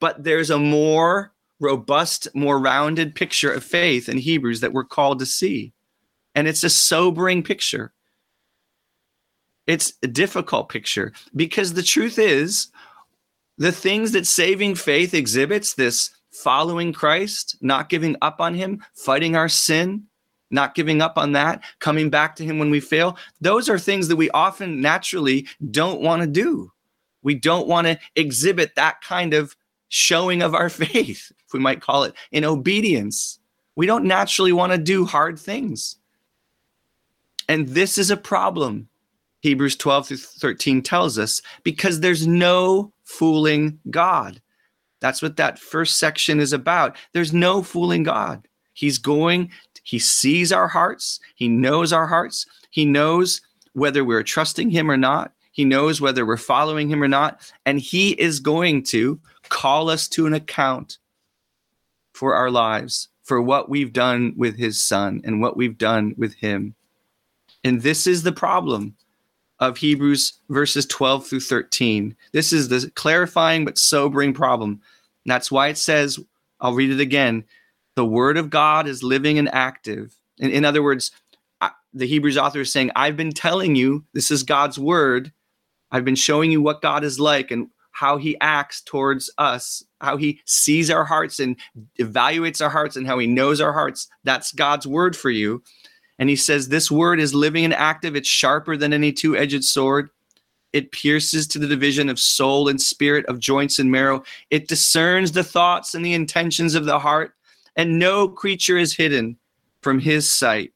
but 0.00 0.22
there's 0.22 0.50
a 0.50 0.58
more 0.58 1.32
robust, 1.60 2.28
more 2.34 2.58
rounded 2.58 3.14
picture 3.14 3.50
of 3.50 3.64
faith 3.64 4.06
in 4.06 4.18
Hebrews 4.18 4.60
that 4.60 4.74
we're 4.74 4.84
called 4.84 5.18
to 5.20 5.26
see. 5.26 5.72
And 6.34 6.46
it's 6.46 6.62
a 6.62 6.68
sobering 6.68 7.42
picture. 7.42 7.94
It's 9.66 9.94
a 10.02 10.06
difficult 10.06 10.68
picture 10.68 11.14
because 11.34 11.72
the 11.72 11.82
truth 11.82 12.18
is, 12.18 12.68
the 13.56 13.72
things 13.72 14.12
that 14.12 14.26
saving 14.26 14.74
faith 14.74 15.14
exhibits 15.14 15.72
this 15.72 16.10
following 16.32 16.92
Christ, 16.92 17.56
not 17.62 17.88
giving 17.88 18.14
up 18.20 18.42
on 18.42 18.52
him, 18.52 18.84
fighting 18.94 19.36
our 19.36 19.48
sin, 19.48 20.04
not 20.50 20.74
giving 20.74 21.02
up 21.02 21.18
on 21.18 21.32
that, 21.32 21.62
coming 21.78 22.10
back 22.10 22.36
to 22.36 22.44
Him 22.44 22.58
when 22.58 22.70
we 22.70 22.80
fail. 22.80 23.16
Those 23.40 23.68
are 23.68 23.78
things 23.78 24.08
that 24.08 24.16
we 24.16 24.30
often 24.30 24.80
naturally 24.80 25.46
don't 25.70 26.00
want 26.00 26.22
to 26.22 26.28
do. 26.28 26.72
We 27.22 27.34
don't 27.34 27.68
want 27.68 27.86
to 27.86 27.98
exhibit 28.16 28.74
that 28.76 29.00
kind 29.02 29.34
of 29.34 29.56
showing 29.88 30.42
of 30.42 30.54
our 30.54 30.68
faith, 30.68 31.32
if 31.46 31.52
we 31.52 31.60
might 31.60 31.80
call 31.82 32.04
it, 32.04 32.14
in 32.32 32.44
obedience. 32.44 33.38
We 33.76 33.86
don't 33.86 34.04
naturally 34.04 34.52
want 34.52 34.72
to 34.72 34.78
do 34.78 35.04
hard 35.04 35.38
things. 35.38 35.96
And 37.48 37.68
this 37.68 37.96
is 37.96 38.10
a 38.10 38.16
problem, 38.16 38.88
Hebrews 39.40 39.76
12 39.76 40.08
through 40.08 40.16
13 40.16 40.82
tells 40.82 41.18
us, 41.18 41.40
because 41.62 42.00
there's 42.00 42.26
no 42.26 42.92
fooling 43.04 43.78
God. 43.90 44.42
That's 45.00 45.22
what 45.22 45.36
that 45.36 45.58
first 45.58 45.98
section 45.98 46.40
is 46.40 46.52
about. 46.52 46.96
There's 47.12 47.32
no 47.32 47.62
fooling 47.62 48.02
God. 48.02 48.47
He's 48.78 48.98
going, 48.98 49.50
he 49.82 49.98
sees 49.98 50.52
our 50.52 50.68
hearts, 50.68 51.18
he 51.34 51.48
knows 51.48 51.92
our 51.92 52.06
hearts, 52.06 52.46
he 52.70 52.84
knows 52.84 53.40
whether 53.72 54.04
we're 54.04 54.22
trusting 54.22 54.70
him 54.70 54.88
or 54.88 54.96
not, 54.96 55.32
he 55.50 55.64
knows 55.64 56.00
whether 56.00 56.24
we're 56.24 56.36
following 56.36 56.88
him 56.88 57.02
or 57.02 57.08
not, 57.08 57.40
and 57.66 57.80
he 57.80 58.10
is 58.12 58.38
going 58.38 58.84
to 58.84 59.18
call 59.48 59.90
us 59.90 60.06
to 60.10 60.28
an 60.28 60.34
account 60.34 60.98
for 62.12 62.36
our 62.36 62.52
lives, 62.52 63.08
for 63.24 63.42
what 63.42 63.68
we've 63.68 63.92
done 63.92 64.32
with 64.36 64.56
his 64.56 64.80
son 64.80 65.22
and 65.24 65.42
what 65.42 65.56
we've 65.56 65.76
done 65.76 66.14
with 66.16 66.34
him. 66.34 66.76
And 67.64 67.82
this 67.82 68.06
is 68.06 68.22
the 68.22 68.30
problem 68.30 68.94
of 69.58 69.76
Hebrews 69.76 70.34
verses 70.50 70.86
12 70.86 71.26
through 71.26 71.40
13. 71.40 72.14
This 72.30 72.52
is 72.52 72.68
the 72.68 72.92
clarifying 72.94 73.64
but 73.64 73.76
sobering 73.76 74.34
problem. 74.34 74.70
And 75.24 75.32
that's 75.32 75.50
why 75.50 75.66
it 75.66 75.78
says, 75.78 76.20
I'll 76.60 76.74
read 76.74 76.92
it 76.92 77.00
again 77.00 77.42
the 77.98 78.04
word 78.04 78.38
of 78.38 78.48
God 78.48 78.86
is 78.86 79.02
living 79.02 79.40
and 79.40 79.52
active. 79.52 80.14
In, 80.38 80.52
in 80.52 80.64
other 80.64 80.84
words, 80.84 81.10
I, 81.60 81.72
the 81.92 82.06
Hebrews 82.06 82.38
author 82.38 82.60
is 82.60 82.72
saying, 82.72 82.92
I've 82.94 83.16
been 83.16 83.32
telling 83.32 83.74
you, 83.74 84.04
this 84.14 84.30
is 84.30 84.44
God's 84.44 84.78
word. 84.78 85.32
I've 85.90 86.04
been 86.04 86.14
showing 86.14 86.52
you 86.52 86.62
what 86.62 86.80
God 86.80 87.02
is 87.02 87.18
like 87.18 87.50
and 87.50 87.66
how 87.90 88.16
he 88.16 88.38
acts 88.40 88.82
towards 88.82 89.32
us, 89.38 89.82
how 90.00 90.16
he 90.16 90.40
sees 90.44 90.92
our 90.92 91.04
hearts 91.04 91.40
and 91.40 91.56
evaluates 91.98 92.62
our 92.62 92.70
hearts 92.70 92.94
and 92.94 93.04
how 93.04 93.18
he 93.18 93.26
knows 93.26 93.60
our 93.60 93.72
hearts. 93.72 94.06
That's 94.22 94.52
God's 94.52 94.86
word 94.86 95.16
for 95.16 95.30
you. 95.30 95.60
And 96.20 96.28
he 96.28 96.36
says, 96.36 96.68
This 96.68 96.92
word 96.92 97.18
is 97.18 97.34
living 97.34 97.64
and 97.64 97.74
active. 97.74 98.14
It's 98.14 98.28
sharper 98.28 98.76
than 98.76 98.92
any 98.92 99.12
two 99.12 99.36
edged 99.36 99.64
sword. 99.64 100.08
It 100.72 100.92
pierces 100.92 101.48
to 101.48 101.58
the 101.58 101.66
division 101.66 102.08
of 102.08 102.20
soul 102.20 102.68
and 102.68 102.80
spirit, 102.80 103.26
of 103.26 103.40
joints 103.40 103.80
and 103.80 103.90
marrow. 103.90 104.22
It 104.50 104.68
discerns 104.68 105.32
the 105.32 105.42
thoughts 105.42 105.96
and 105.96 106.04
the 106.04 106.14
intentions 106.14 106.76
of 106.76 106.84
the 106.84 107.00
heart. 107.00 107.34
And 107.78 107.98
no 107.98 108.28
creature 108.28 108.76
is 108.76 108.92
hidden 108.92 109.38
from 109.82 110.00
his 110.00 110.28
sight, 110.28 110.72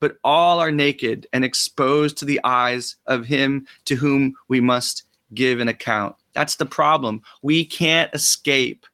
but 0.00 0.18
all 0.22 0.60
are 0.60 0.70
naked 0.70 1.26
and 1.32 1.44
exposed 1.44 2.16
to 2.18 2.24
the 2.24 2.40
eyes 2.44 2.94
of 3.06 3.26
him 3.26 3.66
to 3.86 3.96
whom 3.96 4.34
we 4.46 4.60
must 4.60 5.02
give 5.34 5.58
an 5.58 5.66
account. 5.66 6.14
That's 6.34 6.54
the 6.54 6.64
problem. 6.64 7.22
We 7.42 7.64
can't 7.64 8.14
escape 8.14 8.86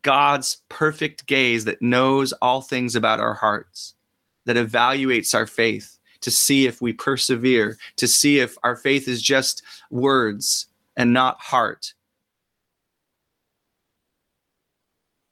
God's 0.00 0.62
perfect 0.70 1.26
gaze 1.26 1.66
that 1.66 1.82
knows 1.82 2.32
all 2.40 2.62
things 2.62 2.96
about 2.96 3.20
our 3.20 3.34
hearts 3.34 3.94
that 4.46 4.56
evaluates 4.56 5.34
our 5.34 5.46
faith 5.46 5.98
to 6.22 6.30
see 6.30 6.66
if 6.66 6.80
we 6.80 6.94
persevere, 6.94 7.76
to 7.96 8.08
see 8.08 8.38
if 8.38 8.56
our 8.62 8.76
faith 8.76 9.08
is 9.08 9.20
just 9.20 9.62
words 9.90 10.68
and 10.96 11.12
not 11.12 11.38
heart. 11.38 11.92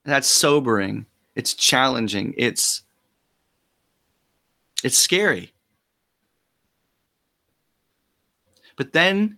That's 0.09 0.27
sobering. 0.27 1.05
It's 1.35 1.53
challenging. 1.53 2.33
It's 2.39 2.83
it's 4.83 4.97
scary. 4.97 5.53
But 8.77 8.95
then 8.95 9.37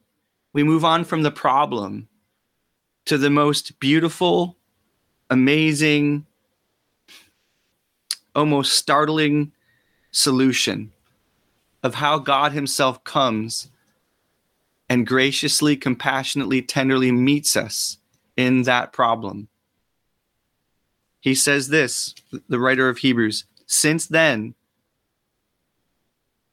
we 0.53 0.63
move 0.63 0.85
on 0.85 1.03
from 1.03 1.23
the 1.23 1.33
problem 1.33 2.07
to 3.07 3.19
the 3.19 3.31
most 3.31 3.81
beautiful, 3.81 4.57
amazing, 5.29 6.25
almost 8.37 8.75
startling 8.75 9.51
solution 10.13 10.93
of 11.83 11.97
how 11.97 12.21
God 12.21 12.53
Himself 12.53 13.03
comes 13.03 13.71
and 14.89 15.05
graciously, 15.05 15.77
compassionately, 15.77 16.63
tenderly 16.63 17.11
meets 17.11 17.57
us 17.57 17.99
in 18.37 18.63
that 18.63 18.93
problem. 18.93 19.49
He 21.21 21.35
says 21.35 21.69
this, 21.69 22.15
the 22.49 22.59
writer 22.59 22.89
of 22.89 22.99
Hebrews 22.99 23.45
Since 23.67 24.07
then, 24.07 24.55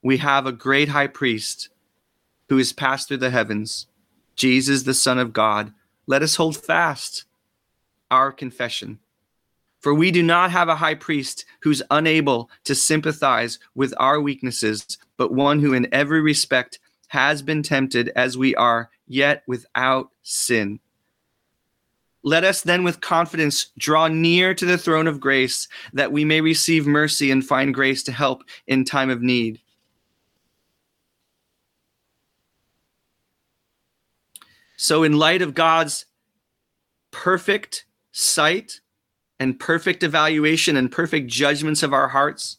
we 0.01 0.17
have 0.17 0.45
a 0.45 0.51
great 0.51 0.89
high 0.89 1.07
priest 1.07 1.69
who 2.49 2.57
has 2.57 2.71
passed 2.73 3.07
through 3.07 3.17
the 3.17 3.29
heavens, 3.29 3.87
Jesus, 4.35 4.83
the 4.83 4.93
Son 4.93 5.17
of 5.17 5.33
God. 5.33 5.73
Let 6.05 6.21
us 6.21 6.35
hold 6.35 6.55
fast 6.55 7.25
our 8.09 8.31
confession. 8.31 8.99
For 9.79 9.93
we 9.93 10.11
do 10.11 10.23
not 10.23 10.51
have 10.51 10.69
a 10.69 10.75
high 10.75 10.95
priest 10.95 11.45
who's 11.61 11.83
unable 11.91 12.49
to 12.63 12.75
sympathize 12.75 13.59
with 13.75 13.93
our 13.97 14.19
weaknesses, 14.19 14.97
but 15.17 15.33
one 15.33 15.59
who 15.59 15.73
in 15.73 15.87
every 15.93 16.21
respect 16.21 16.79
has 17.07 17.41
been 17.41 17.63
tempted 17.63 18.09
as 18.15 18.37
we 18.37 18.55
are, 18.55 18.89
yet 19.07 19.43
without 19.47 20.11
sin. 20.23 20.79
Let 22.23 22.43
us 22.43 22.61
then 22.61 22.83
with 22.83 23.01
confidence 23.01 23.71
draw 23.77 24.07
near 24.07 24.53
to 24.53 24.65
the 24.65 24.77
throne 24.77 25.07
of 25.07 25.19
grace 25.19 25.67
that 25.93 26.11
we 26.11 26.25
may 26.25 26.41
receive 26.41 26.85
mercy 26.85 27.31
and 27.31 27.45
find 27.45 27.73
grace 27.73 28.03
to 28.03 28.11
help 28.11 28.43
in 28.65 28.83
time 28.83 29.09
of 29.09 29.21
need. 29.21 29.61
So, 34.75 35.03
in 35.03 35.17
light 35.17 35.41
of 35.41 35.55
God's 35.55 36.05
perfect 37.11 37.85
sight, 38.11 38.79
and 39.39 39.59
perfect 39.59 40.03
evaluation 40.03 40.77
and 40.77 40.91
perfect 40.91 41.27
judgments 41.27 41.83
of 41.83 41.93
our 41.93 42.07
hearts, 42.07 42.57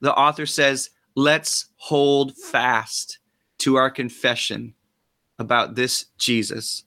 the 0.00 0.14
author 0.14 0.46
says, 0.46 0.90
let's 1.14 1.66
hold 1.76 2.36
fast 2.36 3.18
to 3.58 3.76
our 3.76 3.90
confession 3.90 4.74
about 5.38 5.74
this 5.74 6.06
Jesus. 6.18 6.84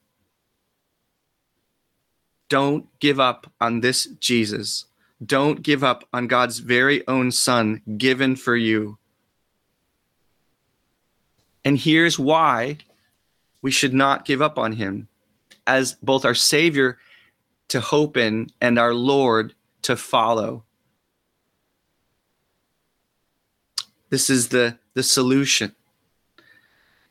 Don't 2.50 2.88
give 3.00 3.20
up 3.20 3.51
on 3.62 3.82
this 3.82 4.06
Jesus. 4.20 4.86
Don't 5.24 5.62
give 5.62 5.84
up 5.84 6.08
on 6.12 6.27
God's 6.27 6.60
very 6.60 7.08
own 7.08 7.32
Son 7.32 7.82
given 7.98 8.36
for 8.36 8.56
you. 8.56 8.98
And 11.63 11.77
here's 11.77 12.18
why 12.18 12.77
we 13.62 13.72
should 13.72 13.94
not 13.94 14.25
give 14.25 14.41
up 14.41 14.58
on 14.58 14.74
him 14.74 15.08
as 15.68 15.94
both 16.01 16.25
our 16.25 16.34
Savior 16.34 16.98
to 17.68 17.79
hope 17.79 18.18
in 18.18 18.50
and 18.60 18.79
our 18.79 18.94
Lord 18.94 19.53
to 19.84 19.96
follow. 19.96 20.63
This 24.10 24.29
is 24.29 24.50
the, 24.50 24.79
the 24.96 25.03
solution. 25.03 25.75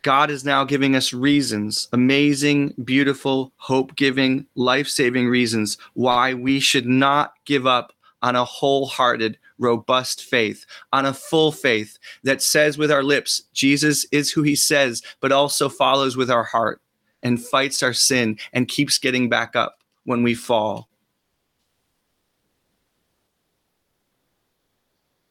God 0.02 0.30
is 0.30 0.44
now 0.44 0.64
giving 0.64 0.94
us 0.94 1.12
reasons, 1.12 1.88
amazing, 1.92 2.74
beautiful, 2.84 3.52
hope 3.56 3.96
giving, 3.96 4.46
life 4.54 4.88
saving 4.88 5.28
reasons 5.28 5.76
why 5.94 6.34
we 6.34 6.60
should 6.60 6.86
not 6.86 7.34
give 7.44 7.66
up 7.66 7.92
on 8.22 8.36
a 8.36 8.44
wholehearted, 8.44 9.38
robust 9.58 10.24
faith, 10.24 10.64
on 10.92 11.06
a 11.06 11.12
full 11.12 11.50
faith 11.50 11.98
that 12.22 12.42
says 12.42 12.78
with 12.78 12.90
our 12.92 13.02
lips, 13.02 13.42
Jesus 13.52 14.06
is 14.12 14.30
who 14.30 14.42
he 14.42 14.54
says, 14.54 15.02
but 15.20 15.32
also 15.32 15.68
follows 15.68 16.16
with 16.16 16.30
our 16.30 16.44
heart 16.44 16.80
and 17.22 17.44
fights 17.44 17.82
our 17.82 17.92
sin 17.92 18.38
and 18.52 18.68
keeps 18.68 18.98
getting 18.98 19.28
back 19.28 19.56
up 19.56 19.82
when 20.04 20.22
we 20.22 20.34
fall. 20.34 20.88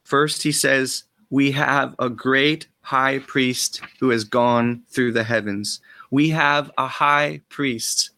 First, 0.04 0.42
he 0.42 0.52
says, 0.52 1.04
We 1.30 1.50
have 1.52 1.94
a 1.98 2.08
great 2.08 2.66
high 2.88 3.18
priest 3.18 3.82
who 4.00 4.08
has 4.08 4.24
gone 4.24 4.82
through 4.88 5.12
the 5.12 5.22
heavens. 5.22 5.78
We 6.10 6.30
have 6.30 6.70
a 6.78 6.86
high 6.88 7.42
priest. 7.50 8.12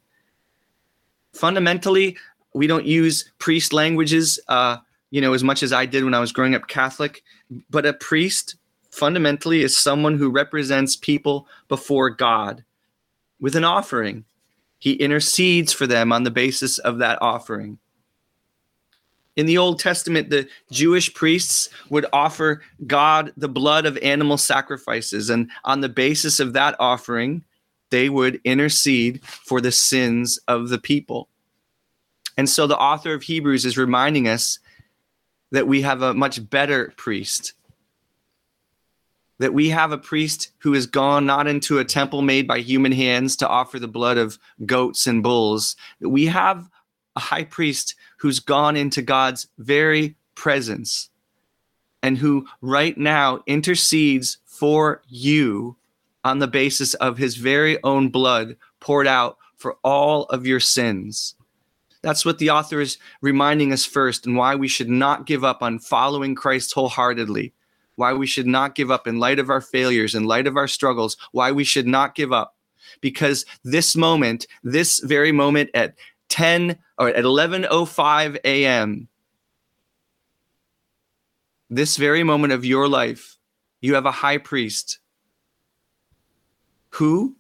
Fundamentally, 1.33 2.17
we 2.55 2.69
don't 2.69 2.87
use 2.87 3.33
priest 3.41 3.73
languages, 3.73 4.39
uh, 4.47 4.77
you 5.11 5.21
know, 5.21 5.33
as 5.33 5.43
much 5.43 5.65
as 5.65 5.73
I 5.73 5.87
did 5.87 6.05
when 6.05 6.15
I 6.15 6.21
was 6.21 6.31
growing 6.31 6.55
up 6.55 6.69
Catholic. 6.69 7.25
But 7.69 7.85
a 7.85 7.93
priest 7.93 8.55
fundamentally 8.93 9.63
is 9.63 9.77
someone 9.77 10.17
who 10.17 10.31
represents 10.31 10.95
people 10.95 11.49
before 11.67 12.09
God 12.09 12.63
with 13.41 13.57
an 13.57 13.65
offering. 13.65 14.25
He 14.79 14.93
intercedes 14.93 15.73
for 15.73 15.89
them 15.89 16.13
on 16.13 16.23
the 16.23 16.31
basis 16.31 16.79
of 16.79 16.99
that 16.99 17.19
offering. 17.21 17.81
In 19.41 19.47
the 19.47 19.57
Old 19.57 19.79
Testament, 19.79 20.29
the 20.29 20.47
Jewish 20.71 21.15
priests 21.15 21.71
would 21.89 22.05
offer 22.13 22.61
God 22.87 23.33
the 23.39 23.49
blood 23.49 23.87
of 23.87 23.97
animal 24.03 24.37
sacrifices, 24.37 25.31
and 25.31 25.51
on 25.65 25.81
the 25.81 25.89
basis 25.89 26.41
of 26.41 26.53
that 26.53 26.77
offering, 26.79 27.43
they 27.89 28.11
would 28.11 28.39
intercede 28.45 29.25
for 29.25 29.63
the 29.63 29.73
sins 29.73 30.39
of 30.47 30.69
the 30.69 30.77
people. 30.77 31.31
And 32.37 32.51
so 32.51 32.67
the 32.67 32.77
author 32.77 33.15
of 33.15 33.23
Hebrews 33.23 33.65
is 33.65 33.79
reminding 33.79 34.29
us 34.29 34.59
that 35.53 35.67
we 35.67 35.81
have 35.81 36.03
a 36.03 36.13
much 36.13 36.51
better 36.51 36.93
priest. 36.99 37.55
That 39.39 39.55
we 39.55 39.71
have 39.71 39.91
a 39.91 39.97
priest 39.97 40.53
who 40.59 40.75
has 40.75 40.85
gone 40.85 41.25
not 41.25 41.47
into 41.47 41.79
a 41.79 41.85
temple 41.87 42.21
made 42.21 42.47
by 42.47 42.59
human 42.59 42.93
hands 42.93 43.37
to 43.37 43.49
offer 43.49 43.79
the 43.79 43.89
blood 43.89 44.19
of 44.19 44.39
goats 44.67 45.07
and 45.07 45.23
bulls. 45.23 45.77
We 45.99 46.27
have 46.27 46.69
a 47.17 47.21
high 47.21 47.45
priest 47.45 47.95
who's 48.21 48.39
gone 48.39 48.77
into 48.77 49.03
God's 49.03 49.49
very 49.59 50.15
presence 50.35 51.11
and 52.03 52.19
who 52.19 52.47
right 52.61 52.97
now 52.97 53.43
intercedes 53.47 54.39
for 54.45 55.03
you 55.09 55.77
on 56.23 56.39
the 56.39 56.47
basis 56.47 56.95
of 56.95 57.17
his 57.17 57.37
very 57.37 57.83
own 57.83 58.11
blood 58.11 58.57
poured 58.79 59.07
out 59.07 59.39
for 59.57 59.77
all 59.83 60.25
of 60.25 60.47
your 60.47 60.61
sins. 60.61 61.35
That's 62.03 62.25
what 62.25 62.39
the 62.39 62.51
author 62.51 62.81
is 62.81 62.99
reminding 63.21 63.73
us 63.73 63.85
first, 63.85 64.27
and 64.27 64.37
why 64.37 64.55
we 64.55 64.69
should 64.69 64.89
not 64.89 65.27
give 65.27 65.45
up 65.45 65.63
on 65.63 65.79
following 65.79 66.35
Christ 66.35 66.73
wholeheartedly. 66.73 67.53
Why 67.97 68.15
we 68.15 68.27
should 68.27 68.47
not 68.47 68.75
give 68.75 68.91
up 68.91 69.07
in 69.07 69.19
light 69.19 69.39
of 69.39 69.51
our 69.51 69.61
failures, 69.61 70.15
in 70.15 70.25
light 70.25 70.47
of 70.47 70.57
our 70.57 70.69
struggles, 70.69 71.19
why 71.33 71.53
we 71.53 71.65
should 71.65 71.87
not 71.87 72.15
give 72.15 72.33
up. 72.33 72.57
Because 73.03 73.45
this 73.65 73.95
moment, 73.95 74.47
this 74.63 75.01
very 75.01 75.33
moment 75.33 75.71
at 75.75 75.95
10 76.31 76.79
or 77.01 77.09
at 77.09 77.25
11:05 77.25 78.37
a.m. 78.45 79.09
This 81.71 81.97
very 81.97 82.23
moment 82.23 82.53
of 82.53 82.65
your 82.65 82.89
life, 82.89 83.37
you 83.81 83.95
have 83.95 84.07
a 84.07 84.13
high 84.13 84.39
priest 84.39 84.99
who 86.91 87.35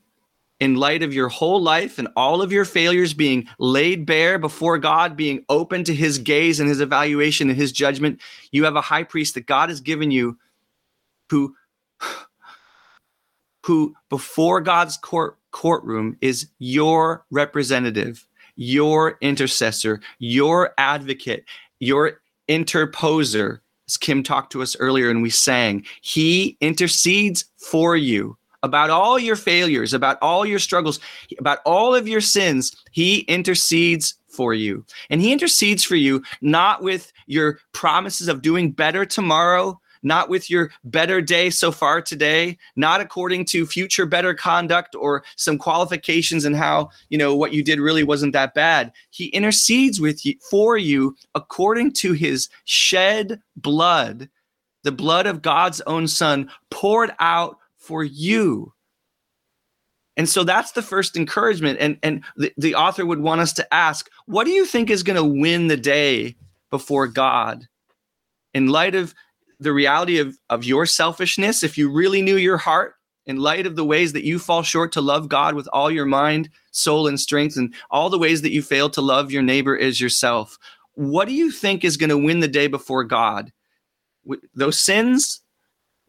in 0.61 0.77
light 0.77 1.03
of 1.03 1.15
your 1.15 1.29
whole 1.29 1.61
life 1.61 1.99
and 1.99 2.09
all 2.17 2.43
of 2.43 2.53
your 2.53 2.65
failures 2.65 3.15
being 3.15 3.49
laid 3.59 4.07
bare 4.07 4.39
before 4.39 4.79
God, 4.79 5.17
being 5.17 5.45
open 5.49 5.85
to 5.85 5.95
his 5.95 6.19
gaze 6.19 6.61
and 6.61 6.69
his 6.69 6.81
evaluation 6.81 7.49
and 7.49 7.59
his 7.59 7.73
judgment, 7.73 8.21
you 8.53 8.65
have 8.65 8.77
a 8.77 8.81
high 8.83 9.03
priest 9.03 9.35
that 9.35 9.47
God 9.47 9.71
has 9.71 9.81
given 9.81 10.11
you 10.11 10.39
who 11.31 11.55
who 13.67 13.95
before 14.09 14.61
God's 14.61 14.97
court 14.97 15.37
courtroom 15.51 16.17
is 16.21 16.49
your 16.59 17.25
representative, 17.31 18.27
your 18.61 19.17
intercessor, 19.23 20.01
your 20.19 20.75
advocate, 20.77 21.47
your 21.79 22.21
interposer. 22.47 23.61
As 23.89 23.97
Kim 23.97 24.23
talked 24.23 24.53
to 24.53 24.61
us 24.61 24.77
earlier 24.79 25.09
and 25.09 25.23
we 25.23 25.31
sang, 25.31 25.87
he 26.03 26.59
intercedes 26.61 27.47
for 27.57 27.97
you 27.97 28.37
about 28.63 28.91
all 28.91 29.19
your 29.19 29.35
failures, 29.35 29.95
about 29.95 30.19
all 30.21 30.45
your 30.45 30.59
struggles, 30.59 31.01
about 31.39 31.61
all 31.65 31.95
of 31.95 32.07
your 32.07 32.21
sins, 32.21 32.77
he 32.91 33.21
intercedes 33.21 34.17
for 34.29 34.53
you. 34.53 34.85
And 35.09 35.23
he 35.23 35.33
intercedes 35.33 35.83
for 35.83 35.97
you 35.97 36.23
not 36.43 36.83
with 36.83 37.11
your 37.27 37.61
promises 37.73 38.29
of 38.29 38.43
doing 38.43 38.73
better 38.73 39.07
tomorrow, 39.07 39.81
not 40.03 40.29
with 40.29 40.49
your 40.49 40.71
better 40.85 41.21
day 41.21 41.51
so 41.51 41.71
far 41.71 42.01
today, 42.01 42.57
not 42.77 43.01
according 43.01 43.45
to 43.47 43.67
future 43.67 44.07
better 44.07 44.35
conduct 44.35 44.95
or 44.95 45.23
some 45.37 45.59
qualifications 45.59 46.45
and 46.45 46.57
how, 46.57 46.91
you 47.09 47.19
know, 47.19 47.35
what 47.37 47.53
you 47.53 47.63
did 47.63 47.81
really 47.81 48.05
wasn't 48.05 48.33
that 48.33 48.55
bad. 48.55 48.93
He 49.11 49.27
intercedes 49.27 50.01
with 50.01 50.25
you 50.25 50.35
for 50.51 50.77
you 50.77 51.17
according 51.35 51.93
to 51.95 52.13
his 52.13 52.49
shed 52.65 53.41
blood, 53.57 54.29
the 54.83 54.93
blood 54.93 55.27
of 55.27 55.43
God's 55.43 55.81
own 55.83 56.09
son 56.09 56.51
poured 56.71 57.13
out 57.19 57.59
for 57.77 58.03
you. 58.05 58.73
And 60.17 60.29
so 60.29 60.45
that's 60.45 60.73
the 60.73 60.83
first 60.83 61.17
encouragement. 61.17 61.79
And, 61.81 61.99
and 62.03 62.25
the, 62.37 62.53
the 62.59 62.75
author 62.75 63.07
would 63.07 63.21
want 63.21 63.41
us 63.41 63.53
to 63.55 63.75
ask, 63.75 64.11
what 64.27 64.45
do 64.45 64.51
you 64.51 64.67
think 64.67 64.91
is 64.91 65.03
going 65.03 65.17
to 65.17 65.25
win 65.25 65.69
the 65.69 65.77
day 65.77 66.37
before 66.69 67.07
God? 67.07 67.67
In 68.53 68.67
light 68.67 68.95
of 68.95 69.15
the 69.61 69.73
reality 69.73 70.19
of, 70.19 70.37
of 70.49 70.65
your 70.65 70.87
selfishness, 70.87 71.63
if 71.63 71.79
you 71.79 71.91
really 71.91 72.23
knew 72.23 72.37
your 72.37 72.57
heart, 72.57 72.95
in 73.27 73.37
light 73.37 73.67
of 73.67 73.77
the 73.77 73.85
ways 73.85 74.13
that 74.15 74.25
you 74.25 74.39
fall 74.39 74.63
short 74.63 74.91
to 74.93 75.01
love 75.01 75.29
God 75.29 75.55
with 75.55 75.69
all 75.73 75.91
your 75.91 76.07
mind, 76.07 76.49
soul, 76.73 77.07
and 77.07 77.21
strength, 77.21 77.57
and 77.57 77.73
all 77.91 78.11
the 78.11 78.19
ways 78.19 78.43
that 78.43 78.51
you 78.51 78.63
fail 78.63 78.91
to 78.91 79.01
love 79.01 79.31
your 79.31 79.43
neighbor 79.43 79.79
as 79.79 80.01
yourself, 80.01 80.59
what 80.95 81.29
do 81.29 81.35
you 81.35 81.53
think 81.53 81.85
is 81.85 81.97
going 81.97 82.11
to 82.11 82.19
win 82.19 82.41
the 82.41 82.49
day 82.49 82.67
before 82.67 83.05
God? 83.05 83.53
Those 84.55 84.79
sins 84.79 85.43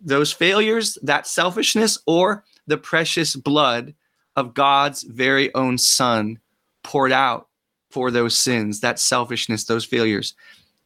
those 0.02 0.32
failures, 0.32 0.98
that 1.04 1.28
selfishness, 1.28 2.00
or 2.06 2.44
the 2.68 2.78
precious 2.78 3.36
blood 3.36 3.94
of 4.36 4.54
God's 4.54 5.04
very 5.04 5.54
own 5.54 5.78
Son 5.78 6.40
poured 6.84 7.12
out 7.12 7.48
for 7.92 8.10
those 8.10 8.36
sins, 8.36 8.80
that 8.80 9.00
selfishness, 9.00 9.66
those 9.66 9.86
failures. 9.86 10.34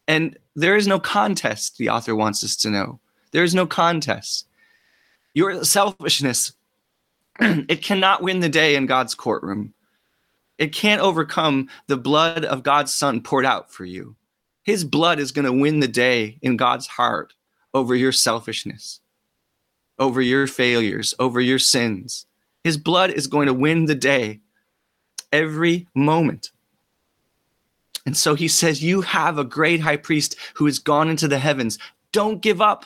And 0.08 0.38
there 0.56 0.76
is 0.76 0.88
no 0.88 1.00
contest, 1.00 1.78
the 1.78 1.90
author 1.90 2.16
wants 2.16 2.44
us 2.44 2.56
to 2.58 2.70
know. 2.70 3.00
There 3.32 3.44
is 3.44 3.56
no 3.56 3.66
contest. 3.66 4.48
Your 5.34 5.64
selfishness, 5.64 6.54
it 7.40 7.82
cannot 7.82 8.22
win 8.22 8.40
the 8.40 8.50
day 8.50 8.76
in 8.76 8.86
God's 8.86 9.16
courtroom. 9.16 9.74
It 10.58 10.74
can't 10.74 11.02
overcome 11.02 11.70
the 11.88 11.98
blood 11.98 12.46
of 12.46 12.64
God's 12.64 12.94
Son 12.94 13.22
poured 13.22 13.46
out 13.46 13.72
for 13.72 13.84
you. 13.84 14.16
His 14.64 14.86
blood 14.86 15.20
is 15.20 15.32
going 15.32 15.46
to 15.46 15.52
win 15.52 15.82
the 15.82 15.88
day 15.88 16.38
in 16.42 16.56
God's 16.56 16.88
heart 16.88 17.34
over 17.74 17.94
your 17.96 18.14
selfishness 18.14 19.02
over 20.00 20.22
your 20.22 20.48
failures, 20.48 21.14
over 21.20 21.40
your 21.40 21.60
sins. 21.60 22.26
His 22.64 22.78
blood 22.78 23.12
is 23.12 23.28
going 23.28 23.48
to 23.48 23.54
win 23.54 23.86
the 23.86 23.96
day 23.96 24.42
every 25.32 25.88
moment. 25.96 26.52
And 28.06 28.16
so 28.16 28.36
he 28.36 28.48
says, 28.48 28.84
You 28.84 29.02
have 29.02 29.38
a 29.38 29.44
great 29.44 29.82
high 29.82 29.98
priest 29.98 30.36
who 30.56 30.66
has 30.66 30.80
gone 30.80 31.10
into 31.10 31.28
the 31.28 31.40
heavens. 31.40 31.78
Don't 32.12 32.42
give 32.42 32.62
up. 32.62 32.86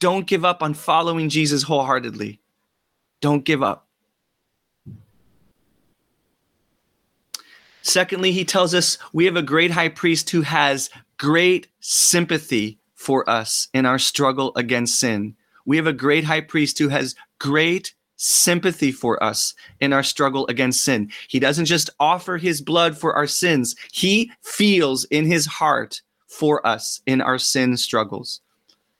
Don't 0.00 0.26
give 0.26 0.44
up 0.44 0.62
on 0.62 0.74
following 0.74 1.28
Jesus 1.28 1.62
wholeheartedly. 1.62 2.40
Don't 3.20 3.44
give 3.44 3.62
up. 3.62 3.86
Secondly, 7.82 8.32
he 8.32 8.44
tells 8.44 8.74
us 8.74 8.98
we 9.12 9.26
have 9.26 9.36
a 9.36 9.42
great 9.42 9.70
high 9.70 9.88
priest 9.88 10.30
who 10.30 10.42
has 10.42 10.90
great 11.18 11.68
sympathy 11.80 12.78
for 12.94 13.28
us 13.28 13.68
in 13.74 13.86
our 13.86 13.98
struggle 13.98 14.52
against 14.56 14.98
sin. 14.98 15.36
We 15.66 15.76
have 15.76 15.86
a 15.86 15.92
great 15.92 16.24
high 16.24 16.40
priest 16.40 16.78
who 16.78 16.88
has 16.88 17.14
great 17.38 17.94
sympathy 18.16 18.92
for 18.92 19.22
us 19.22 19.54
in 19.80 19.92
our 19.92 20.02
struggle 20.02 20.46
against 20.48 20.84
sin. 20.84 21.10
He 21.28 21.38
doesn't 21.40 21.66
just 21.66 21.90
offer 22.00 22.36
his 22.36 22.60
blood 22.60 22.96
for 22.96 23.14
our 23.14 23.26
sins, 23.26 23.74
he 23.92 24.30
feels 24.42 25.04
in 25.06 25.26
his 25.26 25.46
heart 25.46 26.00
for 26.28 26.66
us 26.66 27.00
in 27.06 27.20
our 27.20 27.38
sin 27.38 27.76
struggles. 27.76 28.40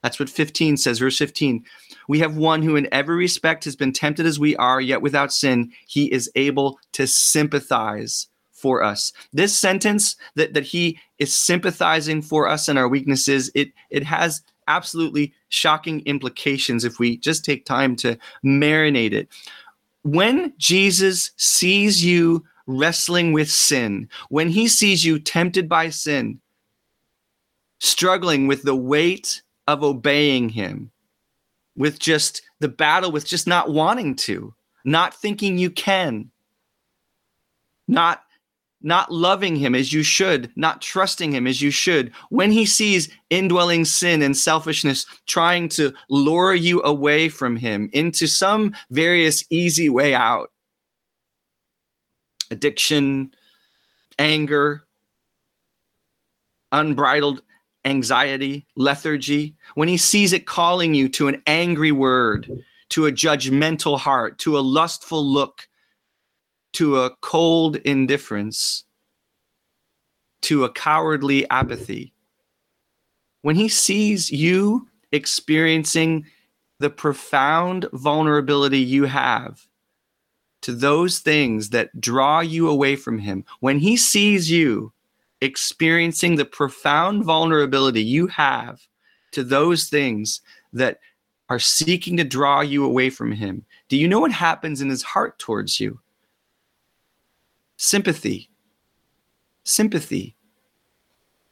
That's 0.03 0.21
what 0.21 0.29
15 0.29 0.77
says, 0.77 0.99
verse 0.99 1.17
15. 1.17 1.65
We 2.09 2.19
have 2.19 2.37
one 2.37 2.63
who, 2.63 2.77
in 2.77 2.87
every 2.93 3.17
respect, 3.17 3.65
has 3.65 3.75
been 3.75 3.93
tempted 3.93 4.27
as 4.27 4.39
we 4.39 4.55
are, 4.57 4.81
yet 4.81 5.01
without 5.01 5.33
sin, 5.33 5.73
he 5.87 6.13
is 6.13 6.31
able 6.35 6.79
to 6.93 7.07
sympathize 7.07 8.29
for 8.53 8.83
us. 8.83 9.13
This 9.33 9.57
sentence 9.57 10.17
that, 10.37 10.53
that 10.53 10.65
he 10.65 10.99
is 11.19 11.35
sympathizing 11.35 12.21
for 12.21 12.47
us 12.47 12.69
and 12.69 12.79
our 12.79 12.89
weaknesses, 12.89 13.51
it, 13.55 13.73
it 13.91 14.05
has 14.05 14.43
absolutely 14.69 15.33
shocking 15.49 16.01
implications 16.01 16.85
if 16.85 16.99
we 16.99 17.17
just 17.17 17.45
take 17.45 17.65
time 17.65 17.97
to 17.97 18.19
marinate 18.45 19.13
it. 19.13 19.29
When 20.03 20.53
Jesus 20.59 21.33
sees 21.37 22.05
you 22.05 22.45
wrestling 22.67 23.33
with 23.33 23.51
sin, 23.51 24.09
when 24.29 24.49
he 24.49 24.69
sees 24.69 25.05
you 25.05 25.19
tempted 25.19 25.69
by 25.69 25.91
sin, 25.91 26.41
struggling 27.81 28.47
with 28.47 28.63
the 28.63 28.77
weight 28.77 29.43
of 29.67 29.83
obeying 29.83 30.49
him, 30.49 30.91
with 31.77 31.99
just 31.99 32.43
the 32.61 32.69
battle 32.69 33.11
with 33.11 33.27
just 33.27 33.47
not 33.47 33.71
wanting 33.71 34.15
to, 34.15 34.55
not 34.85 35.15
thinking 35.15 35.59
you 35.59 35.71
can, 35.71 36.31
not 37.89 38.24
not 38.85 39.11
loving 39.11 39.57
him 39.57 39.75
as 39.75 39.93
you 39.93 40.03
should, 40.03 40.51
not 40.57 40.83
trusting 40.83 41.33
him 41.33 41.47
as 41.47 41.61
you 41.61 41.71
should, 41.71 42.13
when 42.29 42.53
he 42.53 42.67
sees 42.67 43.09
indwelling 43.31 43.85
sin 43.85 44.23
and 44.23 44.37
selfishness 44.37 45.07
trying 45.27 45.69
to 45.71 45.93
lure 46.11 46.55
you 46.55 46.83
away 46.83 47.29
from 47.29 47.57
him 47.57 47.89
into 47.93 48.27
some 48.27 48.75
various 48.91 49.45
easy 49.51 49.89
way 49.89 50.15
out 50.15 50.51
addiction, 52.51 53.35
anger, 54.19 54.85
unbridled 56.71 57.43
anxiety, 57.85 58.67
lethargy, 58.77 59.57
when 59.75 59.89
he 59.89 59.97
sees 59.97 60.33
it 60.33 60.47
calling 60.47 60.95
you 60.95 61.09
to 61.09 61.29
an 61.29 61.43
angry 61.47 61.93
word, 61.93 62.51
to 62.91 63.07
a 63.07 63.13
judgmental 63.13 63.99
heart, 63.99 64.39
to 64.39 64.59
a 64.59 64.61
lustful 64.61 65.25
look, 65.25 65.67
to 66.75 67.01
a 67.01 67.11
cold 67.21 67.77
indifference, 67.77 68.85
to 70.43 70.65
a 70.65 70.73
cowardly 70.73 71.49
apathy. 71.51 72.13
When 73.43 73.57
he 73.57 73.69
sees 73.69 74.31
you 74.31 74.89
experiencing 75.13 76.27
the 76.81 76.91
profound 76.91 77.87
vulnerability 77.93 78.81
you 78.81 79.05
have 79.05 79.67
to 80.63 80.73
those 80.73 81.21
things 81.21 81.71
that 81.71 82.01
draw 82.01 82.41
you 82.41 82.69
away 82.69 82.97
from 82.97 83.19
him, 83.19 83.45
when 83.61 83.79
he 83.79 83.97
sees 83.97 84.51
you 84.51 84.93
experiencing 85.41 86.37
the 86.37 86.45
profound 86.45 87.25
vulnerability 87.25 88.03
you 88.03 88.27
have 88.27 88.81
to 89.33 89.45
those 89.45 89.89
things 89.89 90.41
that 90.73 90.99
are 91.49 91.59
seeking 91.59 92.17
to 92.17 92.25
draw 92.25 92.63
you 92.63 92.85
away 92.85 93.11
from 93.11 93.31
him, 93.31 93.65
do 93.89 93.97
you 93.97 94.09
know 94.09 94.21
what 94.21 94.33
happens 94.33 94.81
in 94.81 94.89
his 94.89 95.03
heart 95.03 95.39
towards 95.39 95.79
you? 95.79 96.01
Sympathy. 97.85 98.49
Sympathy. 99.65 100.35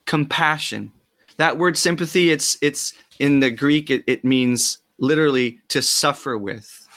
Compassion. 0.06 0.90
That 1.36 1.58
word 1.58 1.76
sympathy, 1.76 2.30
it's 2.30 2.56
it's 2.62 2.94
in 3.18 3.40
the 3.40 3.50
Greek, 3.50 3.90
it, 3.90 4.02
it 4.06 4.24
means 4.24 4.78
literally 4.96 5.58
to 5.68 5.82
suffer 5.82 6.38
with. 6.38 6.88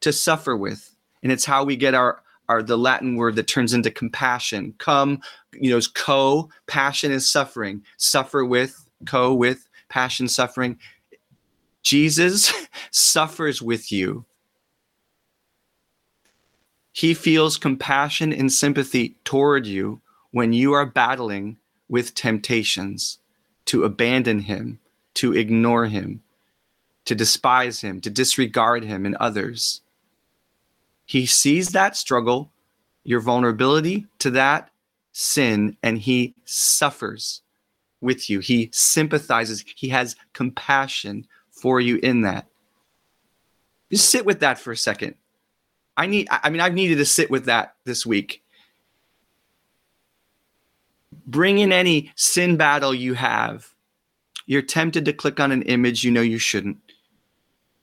To 0.00 0.12
suffer 0.12 0.56
with. 0.56 0.96
And 1.22 1.30
it's 1.30 1.44
how 1.44 1.62
we 1.62 1.76
get 1.76 1.94
our 1.94 2.20
our 2.48 2.60
the 2.60 2.76
Latin 2.76 3.14
word 3.14 3.36
that 3.36 3.46
turns 3.46 3.72
into 3.72 3.88
compassion. 3.88 4.74
Come, 4.78 5.20
you 5.52 5.70
know, 5.70 5.80
co, 5.94 6.50
passion 6.66 7.12
is 7.12 7.30
suffering. 7.30 7.84
Suffer 7.98 8.44
with, 8.44 8.84
co 9.06 9.32
with, 9.32 9.68
passion, 9.88 10.26
suffering. 10.26 10.76
Jesus 11.84 12.52
suffers 12.90 13.62
with 13.62 13.92
you. 13.92 14.24
He 16.96 17.12
feels 17.12 17.58
compassion 17.58 18.32
and 18.32 18.50
sympathy 18.50 19.16
toward 19.22 19.66
you 19.66 20.00
when 20.30 20.54
you 20.54 20.72
are 20.72 20.86
battling 20.86 21.58
with 21.90 22.14
temptations 22.14 23.18
to 23.66 23.84
abandon 23.84 24.38
him, 24.38 24.78
to 25.16 25.34
ignore 25.34 25.84
him, 25.84 26.22
to 27.04 27.14
despise 27.14 27.82
him, 27.82 28.00
to 28.00 28.08
disregard 28.08 28.82
him 28.82 29.04
and 29.04 29.14
others. 29.16 29.82
He 31.04 31.26
sees 31.26 31.72
that 31.72 31.96
struggle, 31.96 32.50
your 33.04 33.20
vulnerability 33.20 34.06
to 34.20 34.30
that 34.30 34.70
sin, 35.12 35.76
and 35.82 35.98
he 35.98 36.34
suffers 36.46 37.42
with 38.00 38.30
you. 38.30 38.40
He 38.40 38.70
sympathizes, 38.72 39.66
he 39.76 39.90
has 39.90 40.16
compassion 40.32 41.26
for 41.50 41.78
you 41.78 41.96
in 41.96 42.22
that. 42.22 42.46
Just 43.92 44.08
sit 44.08 44.24
with 44.24 44.40
that 44.40 44.58
for 44.58 44.72
a 44.72 44.76
second. 44.78 45.16
I 45.96 46.06
need, 46.06 46.28
I 46.30 46.50
mean, 46.50 46.60
I've 46.60 46.74
needed 46.74 46.98
to 46.98 47.04
sit 47.04 47.30
with 47.30 47.46
that 47.46 47.74
this 47.84 48.04
week. 48.04 48.42
Bring 51.26 51.58
in 51.58 51.72
any 51.72 52.12
sin 52.14 52.56
battle 52.56 52.94
you 52.94 53.14
have. 53.14 53.68
You're 54.46 54.62
tempted 54.62 55.04
to 55.06 55.12
click 55.12 55.40
on 55.40 55.50
an 55.52 55.62
image 55.62 56.04
you 56.04 56.10
know 56.10 56.20
you 56.20 56.38
shouldn't 56.38 56.78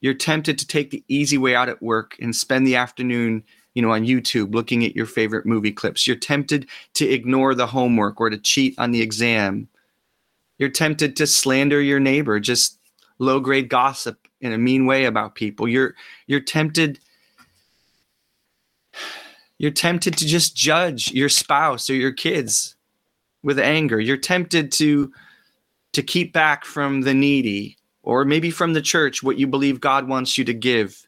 you're 0.03 0.13
tempted 0.13 0.59
to 0.59 0.67
take 0.67 0.91
the 0.91 1.03
easy 1.07 1.37
way 1.37 1.55
out 1.55 1.69
at 1.69 1.81
work 1.81 2.17
and 2.19 2.35
spend 2.35 2.67
the 2.67 2.75
afternoon 2.75 3.43
you 3.73 3.81
know 3.81 3.91
on 3.91 4.05
youtube 4.05 4.53
looking 4.53 4.85
at 4.85 4.95
your 4.95 5.07
favorite 5.07 5.47
movie 5.47 5.71
clips 5.71 6.05
you're 6.05 6.15
tempted 6.15 6.67
to 6.93 7.09
ignore 7.09 7.55
the 7.55 7.65
homework 7.65 8.21
or 8.21 8.29
to 8.29 8.37
cheat 8.37 8.75
on 8.77 8.91
the 8.91 9.01
exam 9.01 9.67
you're 10.59 10.69
tempted 10.69 11.15
to 11.15 11.25
slander 11.25 11.81
your 11.81 11.99
neighbor 11.99 12.39
just 12.39 12.77
low 13.17 13.39
grade 13.39 13.69
gossip 13.69 14.27
in 14.41 14.53
a 14.53 14.57
mean 14.57 14.85
way 14.85 15.05
about 15.05 15.33
people 15.33 15.67
you're 15.67 15.95
you're 16.27 16.39
tempted 16.39 16.99
you're 19.63 19.71
tempted 19.71 20.17
to 20.17 20.25
just 20.27 20.57
judge 20.57 21.11
your 21.13 21.29
spouse 21.29 21.89
or 21.89 21.95
your 21.95 22.11
kids 22.11 22.75
with 23.43 23.57
anger 23.57 23.99
you're 23.99 24.17
tempted 24.17 24.71
to 24.71 25.11
to 25.93 26.03
keep 26.03 26.33
back 26.33 26.65
from 26.65 27.01
the 27.01 27.13
needy 27.13 27.77
or 28.01 28.25
maybe 28.25 28.51
from 28.51 28.73
the 28.73 28.81
church 28.81 29.23
what 29.23 29.39
you 29.39 29.47
believe 29.47 29.79
God 29.79 30.07
wants 30.07 30.37
you 30.37 30.43
to 30.45 30.53
give 30.53 31.07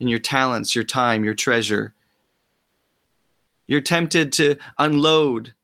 in 0.00 0.08
your 0.08 0.18
talents, 0.18 0.74
your 0.74 0.84
time, 0.84 1.24
your 1.24 1.34
treasure. 1.34 1.94
You're 3.66 3.80
tempted 3.80 4.32
to 4.34 4.56
unload 4.78 5.54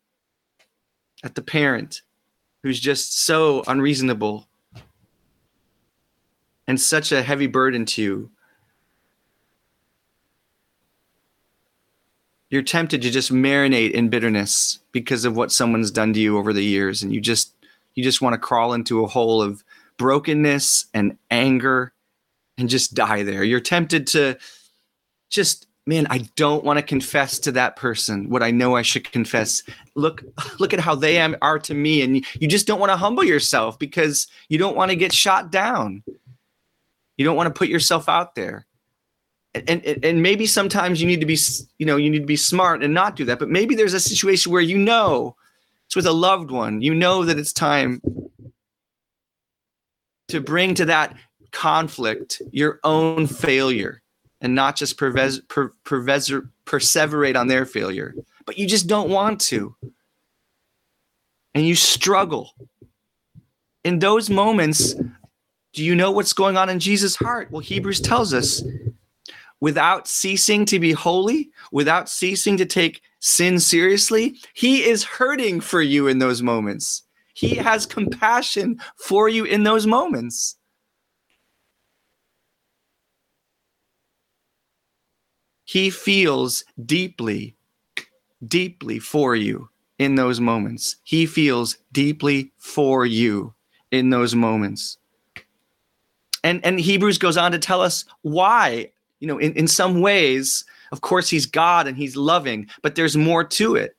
at 1.23 1.35
the 1.35 1.43
parent 1.43 2.03
who's 2.63 2.81
just 2.81 3.19
so 3.21 3.63
unreasonable 3.67 4.47
and 6.67 6.81
such 6.81 7.13
a 7.13 7.23
heavy 7.23 7.47
burden 7.47 7.85
to 7.87 8.03
you. 8.03 8.31
You're 12.51 12.63
tempted 12.63 13.03
to 13.03 13.11
just 13.11 13.33
marinate 13.33 13.93
in 13.93 14.09
bitterness 14.09 14.81
because 14.93 15.25
of 15.25 15.37
what 15.37 15.53
someone's 15.53 15.91
done 15.91 16.13
to 16.13 16.21
you 16.21 16.37
over 16.37 16.53
the 16.53 16.65
years 16.65 17.03
and 17.03 17.15
you 17.15 17.21
just 17.21 17.55
you 17.95 18.05
just 18.05 18.21
want 18.21 18.35
to 18.35 18.39
crawl 18.39 18.73
into 18.73 19.05
a 19.05 19.09
hole 19.09 19.41
of 19.43 19.65
brokenness 19.97 20.87
and 20.95 21.17
anger 21.31 21.93
and 22.59 22.69
just 22.69 22.95
die 22.95 23.23
there. 23.23 23.45
You're 23.45 23.61
tempted 23.61 24.07
to 24.09 24.37
just 25.29 25.67
man, 25.87 26.07
I 26.09 26.19
don't 26.37 26.65
want 26.65 26.79
to 26.79 26.85
confess 26.85 27.39
to 27.41 27.53
that 27.53 27.75
person 27.75 28.31
what 28.31 28.43
I 28.43 28.51
know 28.51 28.77
I 28.77 28.83
should 28.83 29.11
confess. 29.11 29.63
Look, 29.97 30.23
look 30.61 30.73
at 30.73 30.81
how 30.81 30.95
they 30.95 31.19
am, 31.19 31.37
are 31.43 31.59
to 31.59 31.75
me, 31.75 32.03
and 32.03 32.25
you 32.39 32.47
just 32.47 32.67
don't 32.67 32.79
want 32.79 32.93
to 32.93 32.97
humble 32.97 33.25
yourself 33.25 33.79
because 33.79 34.29
you 34.49 34.57
don't 34.57 34.77
want 34.77 34.91
to 34.91 34.97
get 34.97 35.13
shot 35.13 35.51
down. 35.51 36.05
You 37.17 37.25
don't 37.25 37.37
want 37.37 37.49
to 37.49 37.59
put 37.59 37.69
yourself 37.69 38.09
out 38.09 38.35
there, 38.35 38.67
and, 39.55 39.85
and 39.85 40.05
and 40.05 40.23
maybe 40.23 40.47
sometimes 40.47 41.01
you 41.01 41.07
need 41.07 41.21
to 41.21 41.27
be, 41.27 41.39
you 41.79 41.87
know, 41.87 41.97
you 41.97 42.11
need 42.11 42.21
to 42.21 42.27
be 42.27 42.37
smart 42.37 42.83
and 42.83 42.95
not 42.95 43.17
do 43.17 43.25
that. 43.25 43.39
But 43.39 43.49
maybe 43.49 43.75
there's 43.75 43.95
a 43.95 44.01
situation 44.01 44.53
where 44.53 44.61
you 44.63 44.79
know 44.79 45.37
it's 45.87 45.97
with 45.97 46.07
a 46.07 46.13
loved 46.13 46.51
one. 46.51 46.83
You 46.83 46.95
know 46.95 47.25
that 47.25 47.39
it's 47.39 47.53
time 47.53 48.01
to 50.29 50.41
bring 50.41 50.75
to 50.75 50.85
that 50.85 51.17
conflict 51.51 52.41
your 52.53 52.79
own 52.85 53.27
failure 53.27 54.03
and 54.41 54.55
not 54.55 54.77
just 54.77 54.97
perves- 54.97 55.41
per- 55.49 55.73
perseverate 55.85 57.37
on 57.37 57.49
their 57.49 57.67
failure, 57.67 58.15
but 58.47 58.57
you 58.57 58.67
just 58.67 58.87
don't 58.87 59.11
want 59.11 59.41
to. 59.41 59.75
And 61.55 61.67
you 61.67 61.75
struggle. 61.75 62.53
In 63.83 63.99
those 63.99 64.31
moments, 64.31 64.95
do 65.73 65.85
you 65.85 65.97
know 65.97 66.13
what's 66.13 66.33
going 66.33 66.57
on 66.57 66.69
in 66.69 66.79
Jesus' 66.79 67.17
heart? 67.17 67.51
Well, 67.51 67.61
Hebrews 67.61 68.01
tells 68.01 68.33
us 68.33 68.63
without 69.61 70.09
ceasing 70.09 70.65
to 70.67 70.79
be 70.79 70.93
holy, 70.93 71.51
without 71.73 72.09
ceasing 72.09 72.57
to 72.57 72.67
take 72.67 73.03
sin 73.21 73.61
seriously, 73.61 74.37
he 74.55 74.85
is 74.85 75.05
hurting 75.05 75.61
for 75.61 75.83
you 75.83 76.09
in 76.09 76.19
those 76.19 76.43
moments. 76.43 77.03
He 77.35 77.55
has 77.57 77.87
compassion 77.87 78.81
for 78.97 79.29
you 79.29 79.45
in 79.45 79.63
those 79.63 79.87
moments. 79.87 80.57
He 85.65 85.91
feels 85.91 86.65
deeply, 86.85 87.55
deeply 88.47 88.99
for 88.99 89.37
you 89.37 89.69
in 89.99 90.17
those 90.17 90.41
moments. 90.41 90.97
He 91.05 91.27
feels 91.27 91.79
deeply 91.93 92.53
for 92.59 93.07
you 93.07 93.55
in 93.93 94.11
those 94.11 94.35
moments. 94.35 94.99
And, 96.43 96.65
and 96.65 96.81
Hebrews 96.81 97.19
goes 97.19 97.37
on 97.37 97.53
to 97.53 97.59
tell 97.59 97.81
us 97.83 98.05
why. 98.23 98.91
You 99.21 99.29
know, 99.29 99.39
in, 99.39 99.53
in 99.55 99.69
some 99.69 100.01
ways, 100.01 100.65
of 100.93 101.03
course, 101.03 101.31
he's 101.31 101.47
God 101.47 101.87
and 101.87 101.97
he's 101.97 102.17
loving, 102.17 102.69
but 102.83 102.95
there's 102.95 103.17
more 103.17 103.45
to 103.45 103.77
it 103.77 103.97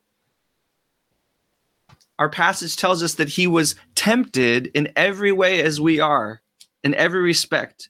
our 2.21 2.29
passage 2.29 2.75
tells 2.75 3.01
us 3.01 3.15
that 3.15 3.29
he 3.29 3.47
was 3.47 3.73
tempted 3.95 4.67
in 4.75 4.93
every 4.95 5.31
way 5.31 5.63
as 5.63 5.81
we 5.81 5.99
are, 5.99 6.39
in 6.83 6.93
every 6.93 7.21
respect. 7.21 7.89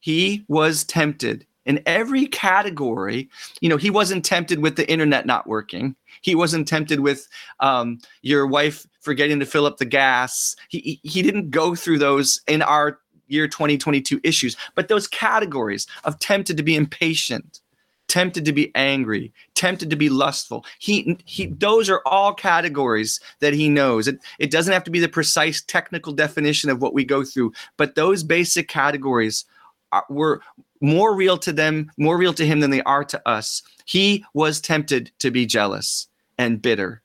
He 0.00 0.44
was 0.48 0.82
tempted 0.82 1.46
in 1.66 1.80
every 1.86 2.26
category. 2.26 3.30
You 3.60 3.68
know, 3.68 3.76
he 3.76 3.88
wasn't 3.88 4.24
tempted 4.24 4.58
with 4.58 4.74
the 4.74 4.90
internet 4.90 5.24
not 5.24 5.46
working. 5.46 5.94
He 6.22 6.34
wasn't 6.34 6.66
tempted 6.66 6.98
with 6.98 7.28
um, 7.60 8.00
your 8.22 8.44
wife 8.44 8.84
forgetting 9.02 9.38
to 9.38 9.46
fill 9.46 9.66
up 9.66 9.76
the 9.76 9.84
gas. 9.84 10.56
He, 10.68 10.98
he 11.04 11.22
didn't 11.22 11.50
go 11.50 11.76
through 11.76 11.98
those 11.98 12.40
in 12.48 12.62
our 12.62 12.98
year 13.30 13.48
2022 13.48 14.20
issues, 14.22 14.56
but 14.74 14.88
those 14.88 15.06
categories 15.06 15.86
of 16.04 16.18
tempted 16.18 16.56
to 16.56 16.62
be 16.62 16.76
impatient, 16.76 17.60
tempted 18.08 18.44
to 18.44 18.52
be 18.52 18.74
angry, 18.74 19.32
tempted 19.54 19.90
to 19.90 19.96
be 19.96 20.08
lustful. 20.08 20.64
He 20.78 21.18
he 21.24 21.46
those 21.46 21.88
are 21.88 22.02
all 22.06 22.34
categories 22.34 23.20
that 23.40 23.54
he 23.54 23.68
knows. 23.68 24.08
It 24.08 24.18
it 24.38 24.50
doesn't 24.50 24.72
have 24.72 24.84
to 24.84 24.90
be 24.90 25.00
the 25.00 25.08
precise 25.08 25.62
technical 25.62 26.12
definition 26.12 26.70
of 26.70 26.82
what 26.82 26.94
we 26.94 27.04
go 27.04 27.24
through, 27.24 27.52
but 27.76 27.94
those 27.94 28.22
basic 28.22 28.68
categories 28.68 29.44
are, 29.92 30.04
were 30.08 30.42
more 30.80 31.14
real 31.14 31.38
to 31.38 31.52
them, 31.52 31.90
more 31.98 32.16
real 32.16 32.34
to 32.34 32.46
him 32.46 32.60
than 32.60 32.70
they 32.70 32.82
are 32.82 33.04
to 33.04 33.28
us. 33.28 33.62
He 33.84 34.24
was 34.34 34.60
tempted 34.60 35.12
to 35.18 35.30
be 35.30 35.46
jealous 35.46 36.08
and 36.38 36.62
bitter. 36.62 37.02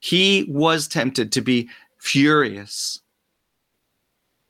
He 0.00 0.46
was 0.48 0.86
tempted 0.88 1.32
to 1.32 1.40
be 1.40 1.68
furious 1.98 3.00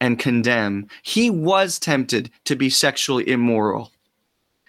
and 0.00 0.18
condemn. 0.18 0.88
He 1.02 1.30
was 1.30 1.78
tempted 1.78 2.30
to 2.44 2.56
be 2.56 2.70
sexually 2.70 3.28
immoral. 3.28 3.92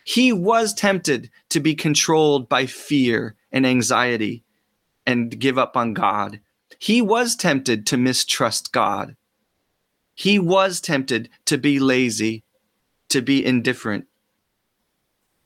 He 0.03 0.31
was 0.31 0.73
tempted 0.73 1.29
to 1.49 1.59
be 1.59 1.75
controlled 1.75 2.47
by 2.47 2.65
fear 2.65 3.35
and 3.51 3.65
anxiety 3.65 4.43
and 5.05 5.37
give 5.37 5.57
up 5.57 5.75
on 5.75 5.93
God. 5.93 6.39
He 6.79 7.01
was 7.01 7.35
tempted 7.35 7.85
to 7.87 7.97
mistrust 7.97 8.71
God. 8.71 9.15
He 10.15 10.39
was 10.39 10.79
tempted 10.79 11.29
to 11.45 11.57
be 11.57 11.79
lazy, 11.79 12.43
to 13.09 13.21
be 13.21 13.45
indifferent, 13.45 14.05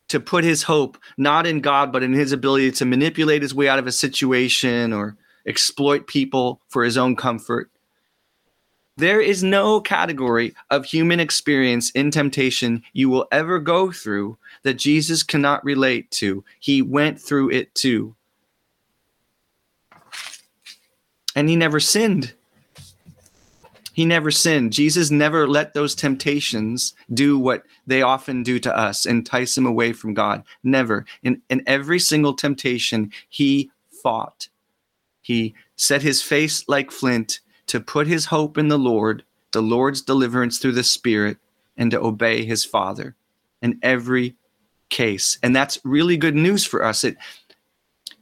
to 0.09 0.19
put 0.19 0.43
his 0.43 0.63
hope 0.63 0.97
not 1.17 1.47
in 1.47 1.61
God, 1.61 1.91
but 1.91 2.03
in 2.03 2.13
his 2.13 2.31
ability 2.31 2.71
to 2.73 2.85
manipulate 2.85 3.41
his 3.41 3.55
way 3.55 3.67
out 3.67 3.79
of 3.79 3.87
a 3.87 3.91
situation 3.91 4.93
or 4.93 5.17
exploit 5.45 6.05
people 6.05 6.61
for 6.67 6.83
his 6.83 6.97
own 6.97 7.15
comfort. 7.15 7.70
There 8.97 9.21
is 9.21 9.43
no 9.43 9.79
category 9.79 10.53
of 10.69 10.85
human 10.85 11.19
experience 11.19 11.89
in 11.91 12.11
temptation 12.11 12.83
you 12.93 13.09
will 13.09 13.27
ever 13.31 13.57
go 13.59 13.91
through 13.91 14.37
that 14.63 14.75
Jesus 14.75 15.23
cannot 15.23 15.63
relate 15.63 16.11
to. 16.11 16.43
He 16.59 16.81
went 16.81 17.19
through 17.19 17.51
it 17.51 17.73
too. 17.73 18.15
And 21.35 21.49
he 21.49 21.55
never 21.55 21.79
sinned. 21.79 22.33
He 23.93 24.05
never 24.05 24.31
sinned. 24.31 24.73
Jesus 24.73 25.11
never 25.11 25.47
let 25.47 25.73
those 25.73 25.95
temptations 25.95 26.93
do 27.13 27.37
what 27.37 27.63
they 27.87 28.01
often 28.01 28.43
do 28.43 28.59
to 28.59 28.77
us, 28.77 29.05
entice 29.05 29.57
him 29.57 29.65
away 29.65 29.93
from 29.93 30.13
God. 30.13 30.43
Never. 30.63 31.05
In, 31.23 31.41
in 31.49 31.63
every 31.67 31.99
single 31.99 32.33
temptation, 32.33 33.11
he 33.29 33.69
fought. 34.01 34.47
He 35.21 35.55
set 35.75 36.01
his 36.01 36.21
face 36.21 36.67
like 36.67 36.91
flint 36.91 37.41
to 37.71 37.79
put 37.79 38.05
his 38.05 38.25
hope 38.25 38.57
in 38.57 38.67
the 38.67 38.77
Lord, 38.77 39.23
the 39.53 39.61
Lord's 39.61 40.01
deliverance 40.01 40.57
through 40.57 40.73
the 40.73 40.83
Spirit, 40.83 41.37
and 41.77 41.89
to 41.91 42.01
obey 42.01 42.43
his 42.43 42.65
Father 42.65 43.15
in 43.61 43.79
every 43.81 44.35
case. 44.89 45.39
And 45.41 45.55
that's 45.55 45.79
really 45.85 46.17
good 46.17 46.35
news 46.35 46.65
for 46.65 46.83
us. 46.83 47.05
It, 47.05 47.15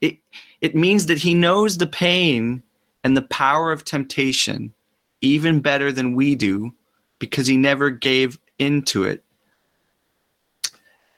it, 0.02 0.20
it 0.62 0.76
means 0.76 1.08
that 1.08 1.18
he 1.18 1.34
knows 1.34 1.80
the 1.80 1.88
pain 1.88 2.62
and 3.04 3.18
the 3.18 3.24
power 3.24 3.72
of 3.72 3.84
temptation 3.84 4.72
even 5.22 5.62
better 5.62 5.92
than 5.92 6.14
we 6.14 6.36
do 6.36 6.72
because 7.18 7.48
he 7.48 7.58
never 7.58 7.90
gave 7.90 8.38
into 8.60 9.04
it. 9.04 9.24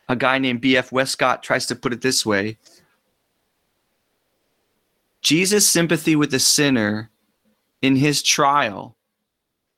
A 0.08 0.15
guy 0.15 0.38
named 0.38 0.62
B.F. 0.62 0.94
Westcott 0.94 1.44
tries 1.44 1.65
to 1.65 1.76
put 1.76 1.91
it 1.91 2.00
this 2.00 2.26
way 2.26 2.58
Jesus' 5.22 5.67
sympathy 5.67 6.15
with 6.15 6.32
the 6.32 6.39
sinner 6.39 7.11
in 7.82 7.96
his 7.96 8.22
trial 8.22 8.96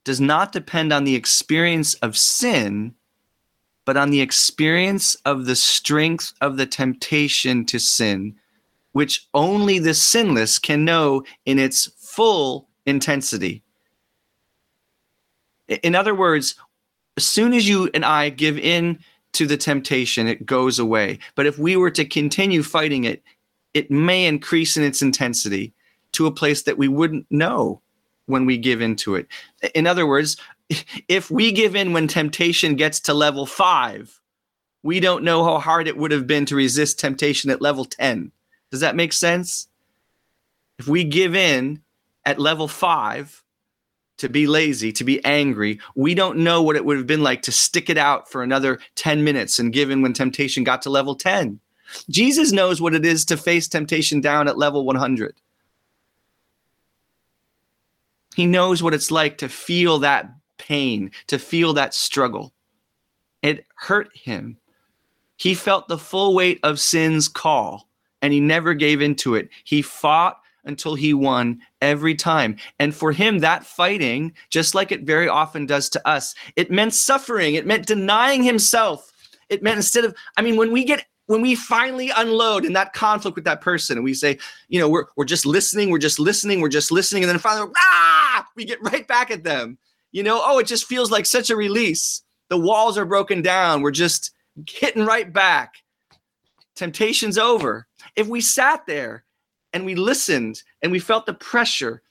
does 0.04 0.20
not 0.20 0.52
depend 0.52 0.92
on 0.92 1.04
the 1.04 1.14
experience 1.14 1.94
of 1.94 2.16
sin, 2.16 2.94
but 3.84 3.96
on 3.96 4.10
the 4.10 4.20
experience 4.20 5.14
of 5.24 5.46
the 5.46 5.56
strength 5.56 6.32
of 6.40 6.56
the 6.56 6.66
temptation 6.66 7.64
to 7.64 7.78
sin, 7.78 8.34
which 8.92 9.26
only 9.34 9.78
the 9.78 9.94
sinless 9.94 10.58
can 10.58 10.84
know 10.84 11.24
in 11.46 11.58
its 11.58 11.86
full 11.98 12.68
intensity. 12.86 13.62
In 15.68 15.94
other 15.94 16.14
words, 16.14 16.54
as 17.16 17.24
soon 17.24 17.54
as 17.54 17.66
you 17.68 17.90
and 17.94 18.04
I 18.04 18.28
give 18.28 18.58
in 18.58 18.98
to 19.32 19.46
the 19.46 19.56
temptation, 19.56 20.26
it 20.26 20.46
goes 20.46 20.78
away. 20.78 21.18
But 21.34 21.46
if 21.46 21.58
we 21.58 21.76
were 21.76 21.90
to 21.92 22.04
continue 22.04 22.62
fighting 22.62 23.04
it, 23.04 23.22
it 23.72 23.90
may 23.90 24.26
increase 24.26 24.76
in 24.76 24.84
its 24.84 25.02
intensity 25.02 25.72
to 26.12 26.26
a 26.26 26.32
place 26.32 26.62
that 26.62 26.78
we 26.78 26.86
wouldn't 26.86 27.26
know 27.30 27.80
when 28.26 28.46
we 28.46 28.56
give 28.56 28.80
into 28.80 29.14
it. 29.14 29.26
In 29.74 29.86
other 29.86 30.06
words, 30.06 30.36
if 31.08 31.30
we 31.30 31.52
give 31.52 31.76
in 31.76 31.92
when 31.92 32.08
temptation 32.08 32.76
gets 32.76 33.00
to 33.00 33.14
level 33.14 33.46
five, 33.46 34.20
we 34.82 35.00
don't 35.00 35.24
know 35.24 35.44
how 35.44 35.58
hard 35.58 35.88
it 35.88 35.96
would 35.96 36.10
have 36.10 36.26
been 36.26 36.46
to 36.46 36.56
resist 36.56 36.98
temptation 36.98 37.50
at 37.50 37.62
level 37.62 37.84
10. 37.84 38.30
Does 38.70 38.80
that 38.80 38.96
make 38.96 39.12
sense? 39.12 39.68
If 40.78 40.88
we 40.88 41.04
give 41.04 41.34
in 41.34 41.82
at 42.24 42.38
level 42.38 42.68
five, 42.68 43.44
to 44.18 44.28
be 44.28 44.46
lazy, 44.46 44.92
to 44.92 45.04
be 45.04 45.24
angry. 45.24 45.80
We 45.94 46.14
don't 46.14 46.38
know 46.38 46.62
what 46.62 46.76
it 46.76 46.84
would 46.84 46.96
have 46.96 47.06
been 47.06 47.22
like 47.22 47.42
to 47.42 47.52
stick 47.52 47.90
it 47.90 47.98
out 47.98 48.30
for 48.30 48.42
another 48.42 48.78
10 48.94 49.24
minutes 49.24 49.58
and 49.58 49.72
given 49.72 50.02
when 50.02 50.12
temptation 50.12 50.64
got 50.64 50.82
to 50.82 50.90
level 50.90 51.14
10. 51.14 51.58
Jesus 52.08 52.52
knows 52.52 52.80
what 52.80 52.94
it 52.94 53.04
is 53.04 53.24
to 53.26 53.36
face 53.36 53.68
temptation 53.68 54.20
down 54.20 54.48
at 54.48 54.58
level 54.58 54.84
100. 54.84 55.34
He 58.34 58.46
knows 58.46 58.82
what 58.82 58.94
it's 58.94 59.10
like 59.10 59.38
to 59.38 59.48
feel 59.48 59.98
that 60.00 60.30
pain, 60.58 61.10
to 61.28 61.38
feel 61.38 61.72
that 61.74 61.94
struggle. 61.94 62.52
It 63.42 63.66
hurt 63.76 64.10
him. 64.14 64.58
He 65.36 65.54
felt 65.54 65.88
the 65.88 65.98
full 65.98 66.34
weight 66.34 66.60
of 66.62 66.80
sin's 66.80 67.28
call 67.28 67.88
and 68.22 68.32
he 68.32 68.40
never 68.40 68.72
gave 68.72 69.02
into 69.02 69.34
it. 69.34 69.50
He 69.64 69.82
fought 69.82 70.40
until 70.64 70.94
he 70.94 71.12
won 71.12 71.60
every 71.82 72.14
time. 72.14 72.56
And 72.78 72.94
for 72.94 73.12
him, 73.12 73.40
that 73.40 73.66
fighting, 73.66 74.32
just 74.48 74.74
like 74.74 74.92
it 74.92 75.02
very 75.02 75.28
often 75.28 75.66
does 75.66 75.90
to 75.90 76.08
us, 76.08 76.34
it 76.56 76.70
meant 76.70 76.94
suffering. 76.94 77.54
It 77.54 77.66
meant 77.66 77.86
denying 77.86 78.42
himself. 78.42 79.12
It 79.50 79.62
meant 79.62 79.76
instead 79.76 80.04
of, 80.04 80.14
I 80.38 80.42
mean, 80.42 80.56
when 80.56 80.72
we 80.72 80.84
get 80.84 81.04
when 81.26 81.40
we 81.40 81.54
finally 81.54 82.10
unload 82.16 82.64
in 82.64 82.74
that 82.74 82.92
conflict 82.92 83.34
with 83.34 83.44
that 83.44 83.60
person 83.62 83.96
and 83.96 84.04
we 84.04 84.12
say, 84.12 84.38
you 84.68 84.78
know, 84.78 84.88
we're, 84.88 85.06
we're 85.16 85.24
just 85.24 85.46
listening, 85.46 85.90
we're 85.90 85.98
just 85.98 86.18
listening, 86.18 86.60
we're 86.60 86.68
just 86.68 86.92
listening, 86.92 87.22
and 87.22 87.30
then 87.30 87.38
finally, 87.38 87.70
ah, 87.78 88.23
we 88.56 88.64
get 88.64 88.82
right 88.82 89.06
back 89.06 89.30
at 89.30 89.44
them. 89.44 89.78
You 90.12 90.22
know, 90.22 90.40
oh, 90.44 90.58
it 90.58 90.66
just 90.66 90.86
feels 90.86 91.10
like 91.10 91.26
such 91.26 91.50
a 91.50 91.56
release. 91.56 92.22
The 92.48 92.58
walls 92.58 92.96
are 92.96 93.04
broken 93.04 93.42
down. 93.42 93.82
We're 93.82 93.90
just 93.90 94.30
hitting 94.68 95.04
right 95.04 95.32
back. 95.32 95.74
Temptation's 96.76 97.38
over. 97.38 97.86
If 98.16 98.28
we 98.28 98.40
sat 98.40 98.86
there 98.86 99.24
and 99.72 99.84
we 99.84 99.94
listened 99.94 100.62
and 100.82 100.92
we 100.92 100.98
felt 101.00 101.26
the 101.26 101.34
pressure 101.34 102.02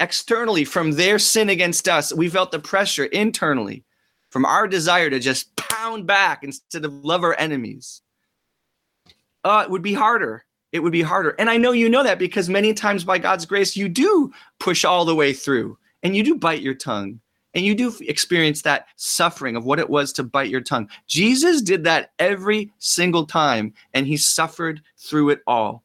externally 0.00 0.64
from 0.64 0.92
their 0.92 1.18
sin 1.18 1.48
against 1.48 1.88
us. 1.88 2.12
We 2.12 2.28
felt 2.28 2.52
the 2.52 2.58
pressure 2.58 3.06
internally 3.06 3.84
from 4.30 4.44
our 4.44 4.68
desire 4.68 5.10
to 5.10 5.18
just 5.18 5.54
pound 5.56 6.06
back 6.06 6.42
instead 6.42 6.84
of 6.84 6.92
love 6.92 7.24
our 7.24 7.34
enemies. 7.38 8.02
Uh, 9.44 9.62
it 9.64 9.70
would 9.70 9.82
be 9.82 9.94
harder. 9.94 10.44
It 10.72 10.80
would 10.80 10.92
be 10.92 11.02
harder. 11.02 11.34
And 11.38 11.48
I 11.48 11.56
know 11.56 11.72
you 11.72 11.88
know 11.88 12.02
that 12.02 12.18
because 12.18 12.48
many 12.48 12.74
times 12.74 13.04
by 13.04 13.18
God's 13.18 13.46
grace, 13.46 13.76
you 13.76 13.88
do 13.88 14.32
push 14.60 14.84
all 14.84 15.04
the 15.04 15.14
way 15.14 15.32
through 15.32 15.78
and 16.02 16.14
you 16.14 16.22
do 16.22 16.34
bite 16.34 16.60
your 16.60 16.74
tongue 16.74 17.20
and 17.54 17.64
you 17.64 17.74
do 17.74 17.94
experience 18.02 18.62
that 18.62 18.86
suffering 18.96 19.56
of 19.56 19.64
what 19.64 19.78
it 19.78 19.88
was 19.88 20.12
to 20.12 20.22
bite 20.22 20.50
your 20.50 20.60
tongue. 20.60 20.88
Jesus 21.06 21.62
did 21.62 21.84
that 21.84 22.12
every 22.18 22.70
single 22.78 23.24
time 23.24 23.72
and 23.94 24.06
he 24.06 24.16
suffered 24.16 24.82
through 24.98 25.30
it 25.30 25.40
all 25.46 25.82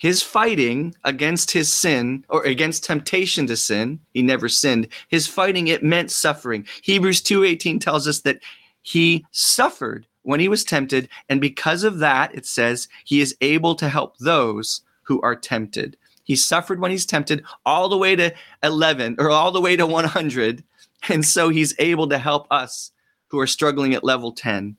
his 0.00 0.22
fighting 0.22 0.94
against 1.04 1.50
his 1.50 1.70
sin 1.70 2.24
or 2.30 2.42
against 2.44 2.82
temptation 2.82 3.46
to 3.46 3.56
sin 3.56 4.00
he 4.14 4.22
never 4.22 4.48
sinned 4.48 4.88
his 5.08 5.26
fighting 5.26 5.68
it 5.68 5.84
meant 5.84 6.10
suffering 6.10 6.66
hebrews 6.82 7.20
2.18 7.20 7.78
tells 7.80 8.08
us 8.08 8.20
that 8.20 8.40
he 8.80 9.24
suffered 9.30 10.06
when 10.22 10.40
he 10.40 10.48
was 10.48 10.64
tempted 10.64 11.08
and 11.28 11.40
because 11.40 11.84
of 11.84 11.98
that 11.98 12.34
it 12.34 12.46
says 12.46 12.88
he 13.04 13.20
is 13.20 13.36
able 13.40 13.74
to 13.74 13.88
help 13.88 14.16
those 14.18 14.82
who 15.02 15.20
are 15.22 15.36
tempted 15.36 15.96
he 16.24 16.36
suffered 16.36 16.80
when 16.80 16.90
he's 16.90 17.06
tempted 17.06 17.42
all 17.66 17.88
the 17.88 17.98
way 17.98 18.14
to 18.14 18.32
11 18.62 19.16
or 19.18 19.30
all 19.30 19.50
the 19.52 19.60
way 19.60 19.76
to 19.76 19.86
100 19.86 20.64
and 21.08 21.24
so 21.24 21.48
he's 21.48 21.74
able 21.78 22.08
to 22.08 22.18
help 22.18 22.46
us 22.50 22.92
who 23.28 23.38
are 23.38 23.46
struggling 23.46 23.94
at 23.94 24.04
level 24.04 24.32
10 24.32 24.76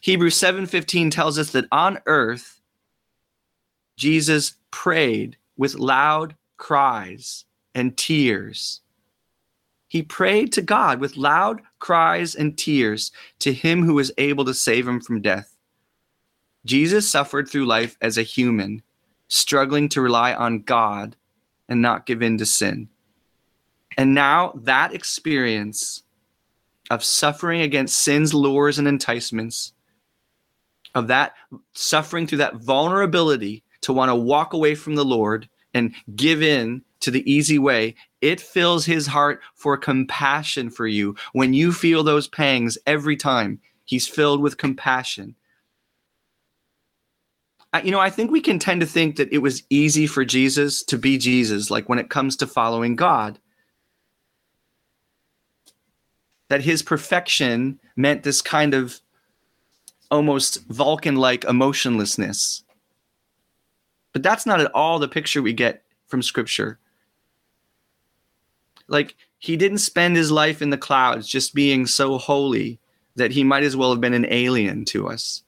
hebrews 0.00 0.38
7.15 0.38 1.10
tells 1.10 1.38
us 1.38 1.50
that 1.52 1.66
on 1.70 1.98
earth 2.06 2.58
Jesus 3.98 4.54
prayed 4.70 5.36
with 5.56 5.74
loud 5.74 6.36
cries 6.56 7.44
and 7.74 7.96
tears. 7.96 8.80
He 9.88 10.02
prayed 10.02 10.52
to 10.52 10.62
God 10.62 11.00
with 11.00 11.16
loud 11.16 11.62
cries 11.78 12.34
and 12.34 12.56
tears 12.56 13.10
to 13.40 13.52
him 13.52 13.82
who 13.82 13.94
was 13.94 14.12
able 14.18 14.44
to 14.44 14.54
save 14.54 14.86
him 14.86 15.00
from 15.00 15.22
death. 15.22 15.56
Jesus 16.66 17.10
suffered 17.10 17.48
through 17.48 17.66
life 17.66 17.96
as 18.02 18.18
a 18.18 18.22
human, 18.22 18.82
struggling 19.28 19.88
to 19.90 20.02
rely 20.02 20.34
on 20.34 20.62
God 20.62 21.16
and 21.68 21.80
not 21.80 22.06
give 22.06 22.22
in 22.22 22.36
to 22.38 22.46
sin. 22.46 22.88
And 23.96 24.14
now 24.14 24.52
that 24.54 24.94
experience 24.94 26.02
of 26.90 27.02
suffering 27.02 27.62
against 27.62 27.98
sin's 27.98 28.34
lures 28.34 28.78
and 28.78 28.86
enticements, 28.86 29.72
of 30.94 31.08
that 31.08 31.34
suffering 31.72 32.26
through 32.26 32.38
that 32.38 32.56
vulnerability 32.56 33.62
to 33.82 33.92
want 33.92 34.10
to 34.10 34.14
walk 34.14 34.52
away 34.52 34.74
from 34.74 34.94
the 34.94 35.04
Lord 35.04 35.48
and 35.74 35.94
give 36.16 36.42
in 36.42 36.82
to 37.00 37.10
the 37.10 37.30
easy 37.30 37.58
way, 37.58 37.94
it 38.20 38.40
fills 38.40 38.84
his 38.84 39.06
heart 39.06 39.40
for 39.54 39.76
compassion 39.76 40.70
for 40.70 40.86
you. 40.86 41.16
When 41.32 41.54
you 41.54 41.72
feel 41.72 42.02
those 42.02 42.28
pangs 42.28 42.76
every 42.86 43.16
time, 43.16 43.60
he's 43.84 44.08
filled 44.08 44.40
with 44.40 44.58
compassion. 44.58 45.34
You 47.84 47.90
know, 47.90 48.00
I 48.00 48.10
think 48.10 48.30
we 48.30 48.40
can 48.40 48.58
tend 48.58 48.80
to 48.80 48.86
think 48.86 49.16
that 49.16 49.32
it 49.32 49.38
was 49.38 49.62
easy 49.68 50.06
for 50.06 50.24
Jesus 50.24 50.82
to 50.84 50.96
be 50.96 51.18
Jesus, 51.18 51.70
like 51.70 51.88
when 51.88 51.98
it 51.98 52.10
comes 52.10 52.34
to 52.36 52.46
following 52.46 52.96
God. 52.96 53.38
That 56.48 56.62
his 56.62 56.82
perfection 56.82 57.78
meant 57.94 58.22
this 58.22 58.40
kind 58.40 58.72
of 58.72 59.00
almost 60.10 60.66
Vulcan 60.68 61.16
like 61.16 61.44
emotionlessness 61.44 62.62
but 64.18 64.24
that's 64.24 64.46
not 64.46 64.60
at 64.60 64.72
all 64.74 64.98
the 64.98 65.06
picture 65.06 65.42
we 65.42 65.52
get 65.52 65.84
from 66.08 66.22
scripture. 66.22 66.80
Like, 68.88 69.14
he 69.38 69.56
didn't 69.56 69.78
spend 69.78 70.16
his 70.16 70.30
life 70.30 70.60
in 70.60 70.70
the 70.70 70.78
clouds 70.78 71.28
just 71.28 71.54
being 71.54 71.86
so 71.86 72.18
holy 72.18 72.80
that 73.16 73.30
he 73.30 73.44
might 73.44 73.62
as 73.62 73.76
well 73.76 73.90
have 73.90 74.00
been 74.00 74.14
an 74.14 74.26
alien 74.30 74.84
to 74.86 75.08
us. 75.08 75.42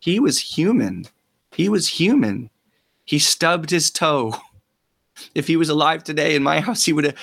He 0.00 0.20
was 0.20 0.38
human. 0.38 1.06
He 1.52 1.68
was 1.68 1.88
human. 1.88 2.50
He 3.04 3.18
stubbed 3.18 3.70
his 3.70 3.90
toe. 3.90 4.34
If 5.36 5.46
he 5.46 5.56
was 5.56 5.68
alive 5.68 6.02
today 6.02 6.34
in 6.34 6.42
my 6.42 6.58
house, 6.58 6.84
he 6.84 6.92
would 6.92 7.04
have 7.04 7.16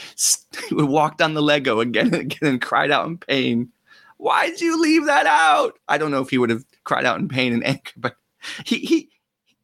would 0.71 0.86
walked 0.86 1.21
on 1.21 1.34
the 1.34 1.41
Lego 1.41 1.82
again 1.82 2.08
and 2.08 2.15
again 2.15 2.50
and 2.50 2.62
cried 2.62 2.89
out 2.89 3.06
in 3.06 3.17
pain. 3.17 3.69
Why'd 4.15 4.62
you 4.62 4.82
leave 4.82 5.08
that 5.08 5.26
out? 5.26 5.78
I 5.89 5.97
don't 5.97 6.10
know 6.10 6.21
if 6.21 6.30
he 6.30 6.38
would 6.38 6.52
have 6.52 6.63
cried 6.86 7.04
out 7.04 7.19
in 7.19 7.28
pain 7.28 7.52
and 7.52 7.65
anger, 7.65 7.91
but 7.97 8.15
he 8.63 8.78
he 8.80 9.10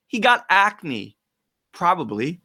he 0.07 0.19
got 0.19 0.45
acne, 0.49 1.15
probably. 1.71 2.41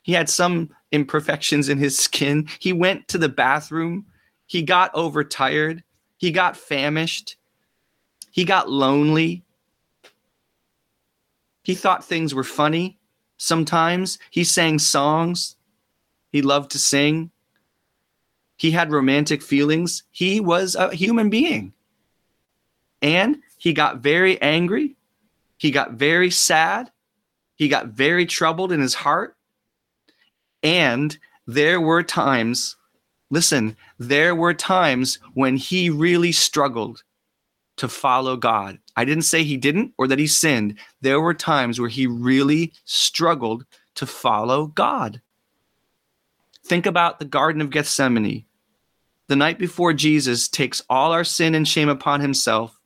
He 0.00 0.12
had 0.12 0.30
some 0.30 0.70
imperfections 0.92 1.68
in 1.68 1.78
his 1.78 1.98
skin. 1.98 2.48
He 2.60 2.72
went 2.72 3.08
to 3.08 3.18
the 3.18 3.28
bathroom. 3.28 4.06
He 4.46 4.62
got 4.62 4.94
overtired. 4.94 5.82
He 6.18 6.30
got 6.30 6.56
famished. 6.56 7.36
He 8.30 8.44
got 8.44 8.70
lonely. 8.70 9.42
He 11.64 11.74
thought 11.74 12.04
things 12.04 12.34
were 12.34 12.44
funny 12.44 12.98
sometimes. 13.36 14.18
He 14.30 14.44
sang 14.44 14.78
songs. 14.78 15.56
He 16.30 16.42
loved 16.42 16.70
to 16.72 16.78
sing. 16.78 17.30
He 18.56 18.70
had 18.70 18.92
romantic 18.92 19.42
feelings. 19.42 20.04
He 20.12 20.38
was 20.38 20.76
a 20.76 20.94
human 20.94 21.30
being. 21.30 21.72
And 23.00 23.38
he 23.58 23.72
got 23.72 23.98
very 23.98 24.40
angry. 24.40 24.96
He 25.58 25.70
got 25.70 25.92
very 25.92 26.30
sad. 26.30 26.90
He 27.56 27.68
got 27.68 27.88
very 27.88 28.26
troubled 28.26 28.72
in 28.72 28.80
his 28.80 28.94
heart. 28.94 29.36
And 30.62 31.16
there 31.46 31.80
were 31.80 32.02
times, 32.02 32.76
listen, 33.30 33.76
there 33.98 34.34
were 34.34 34.54
times 34.54 35.18
when 35.34 35.56
he 35.56 35.90
really 35.90 36.32
struggled 36.32 37.02
to 37.76 37.88
follow 37.88 38.36
God. 38.36 38.78
I 38.96 39.04
didn't 39.04 39.24
say 39.24 39.42
he 39.42 39.56
didn't 39.56 39.94
or 39.98 40.06
that 40.08 40.18
he 40.18 40.26
sinned. 40.26 40.78
There 41.00 41.20
were 41.20 41.34
times 41.34 41.80
where 41.80 41.88
he 41.88 42.06
really 42.06 42.72
struggled 42.84 43.64
to 43.96 44.06
follow 44.06 44.66
God. 44.66 45.20
Think 46.64 46.86
about 46.86 47.18
the 47.18 47.24
Garden 47.24 47.60
of 47.60 47.70
Gethsemane. 47.70 48.44
The 49.28 49.36
night 49.36 49.58
before 49.58 49.92
Jesus 49.92 50.48
takes 50.48 50.82
all 50.88 51.12
our 51.12 51.24
sin 51.24 51.54
and 51.54 51.66
shame 51.66 51.88
upon 51.88 52.20
himself, 52.20 52.78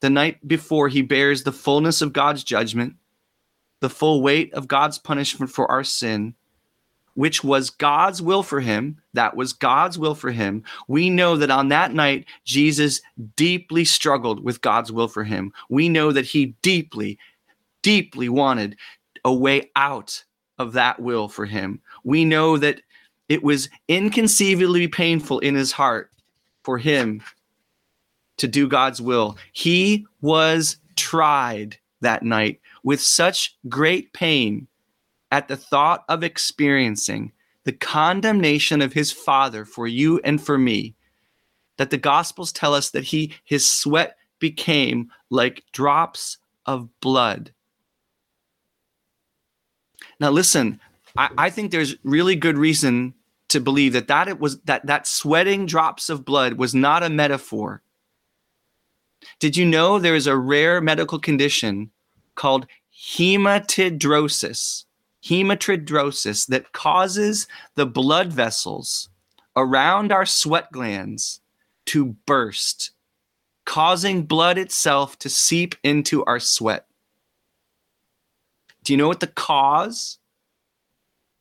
the 0.00 0.10
night 0.10 0.46
before 0.46 0.88
he 0.88 1.02
bears 1.02 1.42
the 1.42 1.52
fullness 1.52 2.00
of 2.00 2.12
God's 2.12 2.44
judgment, 2.44 2.94
the 3.80 3.90
full 3.90 4.22
weight 4.22 4.54
of 4.54 4.68
God's 4.68 4.98
punishment 4.98 5.50
for 5.50 5.70
our 5.70 5.84
sin, 5.84 6.34
which 7.14 7.42
was 7.44 7.70
God's 7.70 8.20
will 8.20 8.42
for 8.42 8.60
him, 8.60 9.00
that 9.12 9.36
was 9.36 9.52
God's 9.52 9.98
will 9.98 10.14
for 10.14 10.30
him, 10.30 10.64
we 10.88 11.10
know 11.10 11.36
that 11.36 11.50
on 11.50 11.68
that 11.68 11.94
night, 11.94 12.26
Jesus 12.44 13.00
deeply 13.36 13.84
struggled 13.84 14.42
with 14.42 14.60
God's 14.60 14.92
will 14.92 15.08
for 15.08 15.24
him. 15.24 15.52
We 15.68 15.88
know 15.88 16.12
that 16.12 16.26
he 16.26 16.54
deeply, 16.62 17.18
deeply 17.82 18.28
wanted 18.28 18.76
a 19.24 19.32
way 19.32 19.70
out 19.76 20.22
of 20.58 20.72
that 20.74 21.00
will 21.00 21.28
for 21.28 21.46
him. 21.46 21.80
We 22.04 22.24
know 22.24 22.58
that 22.58 22.80
it 23.28 23.42
was 23.42 23.68
inconceivably 23.88 24.88
painful 24.88 25.38
in 25.38 25.54
his 25.54 25.72
heart 25.72 26.10
for 26.62 26.78
him 26.78 27.22
to 28.36 28.48
do 28.48 28.68
God's 28.68 29.00
will. 29.00 29.38
He 29.52 30.06
was 30.20 30.76
tried 30.96 31.78
that 32.00 32.22
night 32.22 32.60
with 32.82 33.00
such 33.00 33.56
great 33.68 34.12
pain 34.12 34.66
at 35.34 35.48
the 35.48 35.56
thought 35.56 36.04
of 36.08 36.22
experiencing 36.22 37.32
the 37.64 37.72
condemnation 37.72 38.80
of 38.80 38.92
his 38.92 39.10
father 39.10 39.64
for 39.64 39.88
you 39.88 40.20
and 40.22 40.40
for 40.40 40.56
me 40.56 40.94
that 41.76 41.90
the 41.90 41.98
gospels 41.98 42.52
tell 42.52 42.72
us 42.72 42.90
that 42.90 43.02
he 43.02 43.34
his 43.42 43.68
sweat 43.68 44.16
became 44.38 45.10
like 45.30 45.64
drops 45.72 46.38
of 46.66 46.88
blood. 47.00 47.52
Now 50.20 50.30
listen 50.30 50.78
I, 51.16 51.30
I, 51.36 51.50
think 51.50 51.72
there's 51.72 51.96
really 52.04 52.36
good 52.36 52.56
reason 52.56 53.12
to 53.48 53.58
believe 53.58 53.92
that 53.94 54.06
that 54.06 54.28
it 54.28 54.38
was 54.38 54.60
that 54.60 54.86
that 54.86 55.08
sweating 55.08 55.66
drops 55.66 56.08
of 56.08 56.24
blood 56.24 56.54
was 56.54 56.76
not 56.76 57.02
a 57.02 57.10
metaphor. 57.10 57.82
Did 59.40 59.56
you 59.56 59.66
know 59.66 59.98
there 59.98 60.14
is 60.14 60.28
a 60.28 60.36
rare 60.36 60.80
medical 60.80 61.18
condition 61.18 61.90
called 62.36 62.68
hematidrosis 62.96 64.84
hematidrosis 65.24 66.46
that 66.48 66.72
causes 66.72 67.46
the 67.74 67.86
blood 67.86 68.32
vessels 68.32 69.08
around 69.56 70.12
our 70.12 70.26
sweat 70.26 70.70
glands 70.72 71.40
to 71.86 72.06
burst, 72.26 72.90
causing 73.64 74.24
blood 74.24 74.58
itself 74.58 75.18
to 75.18 75.28
seep 75.28 75.74
into 75.82 76.24
our 76.24 76.40
sweat. 76.40 76.86
Do 78.82 78.92
you 78.92 78.96
know 78.98 79.08
what 79.08 79.20
the 79.20 79.26
cause 79.26 80.18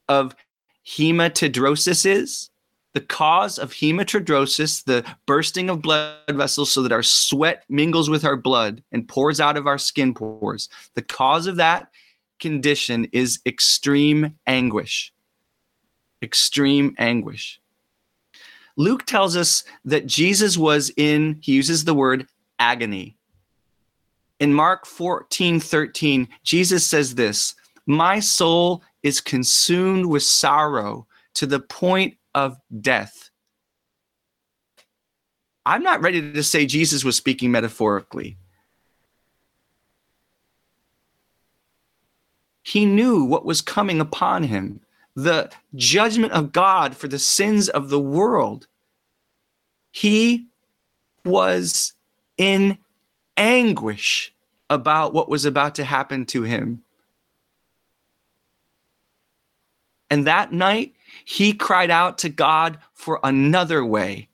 of 0.08 0.36
hematidrosis 0.88 2.06
is? 2.06 2.50
The 2.94 3.02
cause 3.02 3.58
of 3.58 3.74
hematidrosis, 3.74 4.84
the 4.86 5.04
bursting 5.26 5.70
of 5.70 5.82
blood 5.82 6.20
vessels 6.30 6.72
so 6.72 6.84
that 6.84 6.92
our 6.92 7.04
sweat 7.04 7.64
mingles 7.68 8.10
with 8.10 8.24
our 8.24 8.38
blood 8.38 8.84
and 8.92 9.08
pours 9.08 9.40
out 9.40 9.58
of 9.58 9.66
our 9.66 9.80
skin 9.80 10.14
pores. 10.14 10.70
The 10.94 11.02
cause 11.02 11.48
of 11.48 11.56
that 11.56 11.90
condition 12.44 13.08
is 13.14 13.40
extreme 13.46 14.36
anguish. 14.46 15.14
Extreme 16.22 16.94
anguish. 17.00 17.62
Luke 18.76 19.06
tells 19.06 19.38
us 19.38 19.64
that 19.86 20.08
Jesus 20.08 20.58
was 20.58 20.92
in, 20.98 21.40
he 21.42 21.54
uses 21.54 21.86
the 21.86 21.94
word 21.94 22.28
agony. 22.60 23.16
In 24.42 24.54
Mark 24.54 24.86
14 24.86 25.62
13, 25.62 26.28
Jesus 26.44 26.86
says 26.86 27.16
this 27.16 27.56
My 27.86 28.20
soul 28.20 28.84
is 29.04 29.22
consumed 29.22 30.06
with 30.06 30.24
sorrow 30.24 31.08
to 31.36 31.46
the 31.46 31.62
point 31.62 32.18
of 32.36 32.58
death. 32.82 33.30
I'm 35.66 35.84
not 35.84 36.02
ready 36.02 36.34
to 36.34 36.44
say 36.44 36.66
Jesus 36.66 37.06
was 37.06 37.16
speaking 37.16 37.52
metaphorically. 37.52 38.38
He 42.64 42.86
knew 42.86 43.24
what 43.24 43.46
was 43.46 43.62
coming 43.62 44.00
upon 44.00 44.44
him 44.44 44.80
the 45.16 45.52
judgment 45.76 46.34
of 46.34 46.52
God 46.52 46.98
for 46.98 47.08
the 47.08 47.20
sins 47.20 47.70
of 47.70 47.90
the 47.90 48.00
world. 48.00 48.66
He 49.92 50.48
was 51.24 51.94
in 52.38 52.80
anguish 53.38 54.34
about 54.72 55.14
what 55.14 55.30
was 55.30 55.46
about 55.46 55.76
to 55.76 55.84
happen 55.84 56.26
to 56.26 56.42
him. 56.42 56.82
And 60.10 60.26
that 60.26 60.52
night, 60.52 60.94
he 61.26 61.54
cried 61.54 61.92
out 61.92 62.18
to 62.20 62.30
God 62.30 62.80
for 62.94 63.20
another 63.24 63.86
way. 63.86 64.30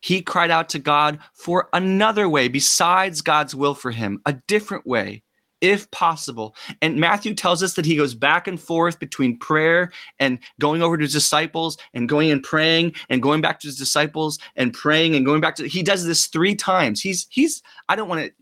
He 0.00 0.20
cried 0.20 0.50
out 0.50 0.68
to 0.70 0.78
God 0.78 1.18
for 1.32 1.68
another 1.72 2.28
way 2.28 2.48
besides 2.48 3.22
God's 3.22 3.54
will 3.54 3.74
for 3.74 3.90
him, 3.90 4.20
a 4.26 4.34
different 4.34 4.86
way 4.86 5.22
if 5.64 5.90
possible. 5.90 6.54
And 6.82 6.96
Matthew 6.96 7.34
tells 7.34 7.62
us 7.62 7.72
that 7.74 7.86
he 7.86 7.96
goes 7.96 8.14
back 8.14 8.46
and 8.46 8.60
forth 8.60 8.98
between 8.98 9.38
prayer 9.38 9.90
and 10.20 10.38
going 10.60 10.82
over 10.82 10.98
to 10.98 11.02
his 11.02 11.12
disciples 11.14 11.78
and 11.94 12.08
going 12.08 12.30
and 12.30 12.42
praying 12.42 12.94
and 13.08 13.22
going 13.22 13.40
back 13.40 13.58
to 13.60 13.68
his 13.68 13.78
disciples 13.78 14.38
and 14.56 14.74
praying 14.74 15.16
and 15.16 15.24
going 15.24 15.40
back 15.40 15.54
to 15.56 15.66
he 15.66 15.82
does 15.82 16.04
this 16.04 16.26
3 16.26 16.54
times. 16.54 17.00
He's 17.00 17.26
he's 17.30 17.62
I 17.88 17.96
don't 17.96 18.08
want 18.08 18.26
to 18.26 18.32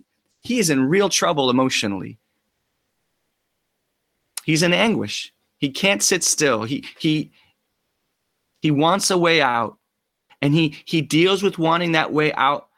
he 0.40 0.58
is 0.58 0.68
in 0.68 0.88
real 0.88 1.08
trouble 1.08 1.48
emotionally. 1.48 2.18
He's 4.44 4.64
in 4.64 4.72
anguish. 4.72 5.32
He 5.58 5.70
can't 5.70 6.02
sit 6.02 6.24
still. 6.24 6.64
He 6.64 6.84
he 6.98 7.30
he 8.60 8.72
wants 8.72 9.10
a 9.10 9.16
way 9.16 9.40
out. 9.40 9.78
And 10.40 10.52
he 10.52 10.76
he 10.84 11.00
deals 11.02 11.40
with 11.44 11.56
wanting 11.56 11.92
that 11.92 12.12
way 12.12 12.32
out 12.32 12.68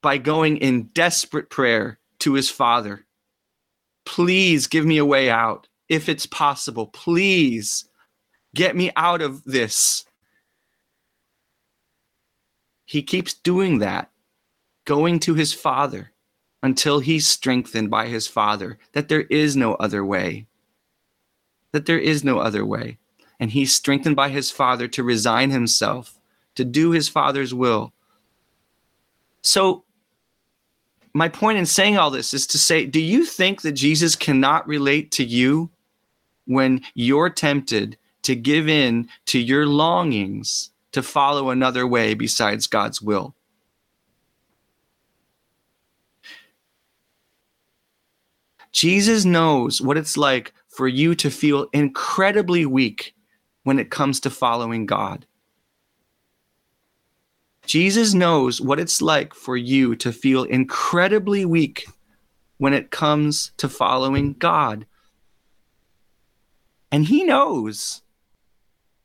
by 0.00 0.16
going 0.16 0.56
in 0.56 0.84
desperate 0.94 1.50
prayer 1.50 1.98
to 2.22 2.34
his 2.34 2.48
father. 2.48 3.04
Please 4.04 4.66
give 4.66 4.86
me 4.86 4.98
a 4.98 5.04
way 5.04 5.28
out 5.28 5.68
if 5.88 6.08
it's 6.08 6.26
possible. 6.26 6.86
Please 6.86 7.84
get 8.54 8.76
me 8.76 8.90
out 8.96 9.20
of 9.22 9.44
this. 9.44 10.04
He 12.84 13.02
keeps 13.02 13.34
doing 13.34 13.78
that, 13.78 14.10
going 14.84 15.18
to 15.20 15.34
his 15.34 15.52
father 15.52 16.12
until 16.62 17.00
he's 17.00 17.26
strengthened 17.26 17.90
by 17.90 18.06
his 18.06 18.28
father 18.28 18.78
that 18.92 19.08
there 19.08 19.22
is 19.22 19.56
no 19.56 19.74
other 19.74 20.04
way. 20.04 20.46
That 21.72 21.86
there 21.86 21.98
is 21.98 22.22
no 22.22 22.38
other 22.38 22.64
way. 22.64 22.98
And 23.40 23.50
he's 23.50 23.74
strengthened 23.74 24.14
by 24.14 24.28
his 24.28 24.50
father 24.50 24.86
to 24.88 25.02
resign 25.02 25.50
himself, 25.50 26.20
to 26.54 26.64
do 26.64 26.92
his 26.92 27.08
father's 27.08 27.52
will. 27.52 27.92
So 29.40 29.84
my 31.14 31.28
point 31.28 31.58
in 31.58 31.66
saying 31.66 31.98
all 31.98 32.10
this 32.10 32.32
is 32.32 32.46
to 32.48 32.58
say, 32.58 32.86
do 32.86 33.00
you 33.00 33.24
think 33.24 33.62
that 33.62 33.72
Jesus 33.72 34.16
cannot 34.16 34.66
relate 34.66 35.10
to 35.12 35.24
you 35.24 35.70
when 36.46 36.82
you're 36.94 37.30
tempted 37.30 37.96
to 38.22 38.34
give 38.34 38.68
in 38.68 39.08
to 39.26 39.38
your 39.38 39.66
longings 39.66 40.70
to 40.92 41.02
follow 41.02 41.50
another 41.50 41.86
way 41.86 42.14
besides 42.14 42.66
God's 42.66 43.02
will? 43.02 43.34
Jesus 48.72 49.26
knows 49.26 49.82
what 49.82 49.98
it's 49.98 50.16
like 50.16 50.54
for 50.68 50.88
you 50.88 51.14
to 51.16 51.30
feel 51.30 51.66
incredibly 51.74 52.64
weak 52.64 53.14
when 53.64 53.78
it 53.78 53.90
comes 53.90 54.18
to 54.20 54.30
following 54.30 54.86
God. 54.86 55.26
Jesus 57.72 58.12
knows 58.12 58.60
what 58.60 58.78
it's 58.78 59.00
like 59.00 59.32
for 59.32 59.56
you 59.56 59.96
to 59.96 60.12
feel 60.12 60.42
incredibly 60.42 61.46
weak 61.46 61.88
when 62.58 62.74
it 62.74 62.90
comes 62.90 63.50
to 63.56 63.66
following 63.66 64.34
God. 64.34 64.84
And 66.90 67.06
he 67.06 67.24
knows 67.24 68.02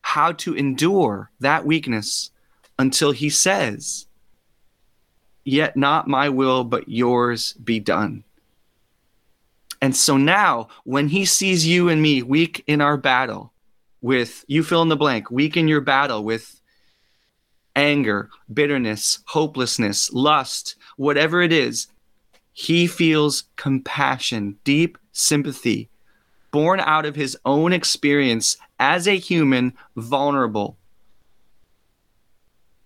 how 0.01 0.33
to 0.33 0.53
endure 0.53 1.31
that 1.39 1.65
weakness 1.65 2.31
until 2.77 3.11
he 3.11 3.29
says, 3.29 4.05
Yet 5.45 5.77
not 5.77 6.09
my 6.09 6.27
will, 6.27 6.65
but 6.65 6.89
yours 6.89 7.53
be 7.53 7.79
done. 7.79 8.25
And 9.81 9.95
so 9.95 10.17
now, 10.17 10.67
when 10.83 11.07
he 11.07 11.23
sees 11.23 11.65
you 11.65 11.87
and 11.87 12.01
me 12.01 12.21
weak 12.21 12.65
in 12.67 12.81
our 12.81 12.97
battle 12.97 13.53
with, 14.01 14.43
you 14.49 14.61
fill 14.61 14.81
in 14.81 14.89
the 14.89 14.97
blank, 14.97 15.31
weak 15.31 15.55
in 15.55 15.69
your 15.69 15.79
battle 15.79 16.25
with 16.25 16.56
anger, 17.77 18.29
bitterness, 18.51 19.19
hopelessness, 19.27 20.11
lust, 20.11 20.75
whatever 20.97 21.41
it 21.41 21.53
is, 21.53 21.87
he 22.51 22.87
feels 22.87 23.43
compassion, 23.55 24.57
deep 24.63 24.97
sympathy, 25.11 25.89
born 26.51 26.79
out 26.79 27.05
of 27.05 27.15
his 27.15 27.37
own 27.45 27.71
experience 27.71 28.57
as 28.79 29.07
a 29.07 29.17
human, 29.17 29.73
vulnerable 29.95 30.75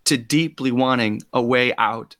to 0.03 0.17
deeply 0.17 0.71
wanting 0.71 1.21
a 1.31 1.41
way 1.41 1.73
out. 1.77 2.17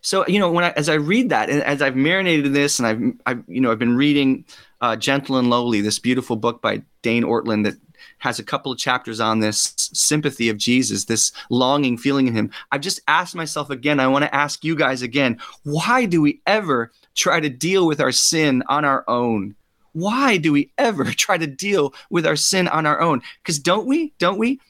So 0.00 0.26
you 0.26 0.38
know, 0.38 0.50
when 0.50 0.64
I, 0.64 0.70
as 0.70 0.88
I 0.88 0.94
read 0.94 1.28
that, 1.28 1.50
and 1.50 1.62
as 1.62 1.82
I've 1.82 1.96
marinated 1.96 2.46
in 2.46 2.52
this, 2.54 2.78
and 2.78 2.88
I've, 2.88 3.12
I've 3.26 3.44
you 3.48 3.60
know, 3.60 3.70
I've 3.70 3.78
been 3.78 3.96
reading 3.96 4.46
uh, 4.80 4.96
"Gentle 4.96 5.36
and 5.36 5.50
Lowly," 5.50 5.80
this 5.80 5.98
beautiful 5.98 6.36
book 6.36 6.60
by 6.62 6.82
Dane 7.02 7.24
Ortlund 7.24 7.64
that 7.64 7.76
has 8.18 8.38
a 8.38 8.44
couple 8.44 8.72
of 8.72 8.78
chapters 8.78 9.20
on 9.20 9.40
this 9.40 9.74
sympathy 9.76 10.48
of 10.48 10.56
Jesus, 10.56 11.04
this 11.04 11.32
longing 11.50 11.96
feeling 11.96 12.26
in 12.26 12.34
him. 12.34 12.50
I've 12.72 12.80
just 12.80 13.00
asked 13.08 13.34
myself 13.34 13.70
again. 13.70 14.00
I 14.00 14.06
want 14.06 14.24
to 14.24 14.34
ask 14.34 14.64
you 14.64 14.76
guys 14.76 15.02
again: 15.02 15.38
Why 15.64 16.06
do 16.06 16.22
we 16.22 16.40
ever 16.46 16.92
try 17.14 17.40
to 17.40 17.48
deal 17.48 17.86
with 17.86 18.00
our 18.00 18.12
sin 18.12 18.62
on 18.68 18.84
our 18.84 19.04
own? 19.08 19.54
Why 19.92 20.36
do 20.36 20.52
we 20.52 20.70
ever 20.78 21.04
try 21.12 21.38
to 21.38 21.46
deal 21.46 21.94
with 22.10 22.26
our 22.26 22.36
sin 22.36 22.68
on 22.68 22.86
our 22.86 23.00
own? 23.00 23.22
Because 23.42 23.58
don't 23.58 23.86
we? 23.86 24.12
Don't 24.18 24.38
we? 24.38 24.60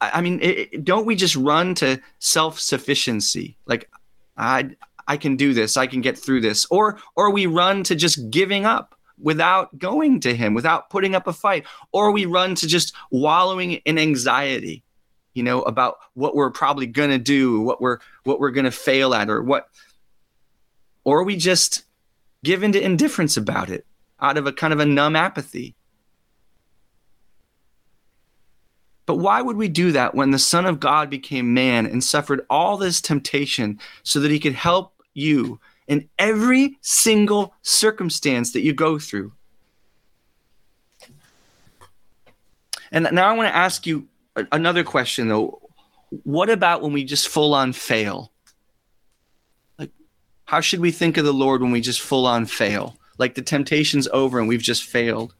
I 0.00 0.20
mean, 0.20 0.38
it, 0.42 0.84
don't 0.84 1.06
we 1.06 1.16
just 1.16 1.34
run 1.36 1.74
to 1.76 2.00
self 2.18 2.60
sufficiency? 2.60 3.56
Like, 3.66 3.88
I 4.36 4.70
I 5.08 5.16
can 5.16 5.36
do 5.36 5.54
this. 5.54 5.76
I 5.76 5.86
can 5.86 6.02
get 6.02 6.16
through 6.16 6.42
this. 6.42 6.66
Or 6.66 6.98
or 7.16 7.30
we 7.30 7.46
run 7.46 7.82
to 7.84 7.96
just 7.96 8.30
giving 8.30 8.64
up 8.64 8.94
without 9.18 9.76
going 9.78 10.20
to 10.20 10.36
him, 10.36 10.54
without 10.54 10.90
putting 10.90 11.14
up 11.14 11.26
a 11.26 11.32
fight. 11.32 11.66
Or 11.90 12.12
we 12.12 12.26
run 12.26 12.54
to 12.56 12.68
just 12.68 12.94
wallowing 13.10 13.72
in 13.72 13.98
anxiety, 13.98 14.84
you 15.34 15.42
know, 15.42 15.62
about 15.62 15.96
what 16.14 16.36
we're 16.36 16.50
probably 16.50 16.86
gonna 16.86 17.18
do, 17.18 17.60
what 17.62 17.80
we're 17.80 17.98
what 18.24 18.38
we're 18.38 18.52
gonna 18.52 18.70
fail 18.70 19.14
at, 19.14 19.30
or 19.30 19.42
what. 19.42 19.68
Or 21.04 21.24
we 21.24 21.36
just 21.36 21.84
give 22.44 22.62
into 22.62 22.80
indifference 22.80 23.36
about 23.36 23.70
it 23.70 23.86
out 24.20 24.36
of 24.36 24.46
a 24.46 24.52
kind 24.52 24.72
of 24.72 24.80
a 24.80 24.86
numb 24.86 25.16
apathy. 25.16 25.74
But 29.06 29.16
why 29.16 29.40
would 29.40 29.56
we 29.56 29.68
do 29.68 29.92
that 29.92 30.14
when 30.14 30.32
the 30.32 30.38
Son 30.38 30.66
of 30.66 30.80
God 30.80 31.08
became 31.08 31.54
man 31.54 31.86
and 31.86 32.04
suffered 32.04 32.44
all 32.50 32.76
this 32.76 33.00
temptation 33.00 33.80
so 34.02 34.20
that 34.20 34.30
he 34.30 34.38
could 34.38 34.52
help 34.52 34.97
you 35.14 35.60
in 35.86 36.08
every 36.18 36.78
single 36.80 37.54
circumstance 37.62 38.52
that 38.52 38.62
you 38.62 38.72
go 38.72 38.98
through? 38.98 39.32
And 42.90 43.08
now 43.12 43.28
I 43.28 43.36
want 43.36 43.48
to 43.48 43.56
ask 43.56 43.86
you 43.86 44.08
another 44.52 44.84
question 44.84 45.28
though. 45.28 45.60
What 46.24 46.48
about 46.48 46.80
when 46.80 46.92
we 46.92 47.04
just 47.04 47.28
full 47.28 47.54
on 47.54 47.72
fail? 47.74 48.32
Like, 49.78 49.90
how 50.46 50.60
should 50.60 50.80
we 50.80 50.90
think 50.90 51.18
of 51.18 51.24
the 51.24 51.34
Lord 51.34 51.60
when 51.60 51.70
we 51.70 51.82
just 51.82 52.00
full 52.00 52.26
on 52.26 52.46
fail? 52.46 52.96
Like 53.18 53.34
the 53.34 53.42
temptation's 53.42 54.08
over 54.08 54.38
and 54.38 54.48
we've 54.48 54.62
just 54.62 54.84
failed. 54.84 55.34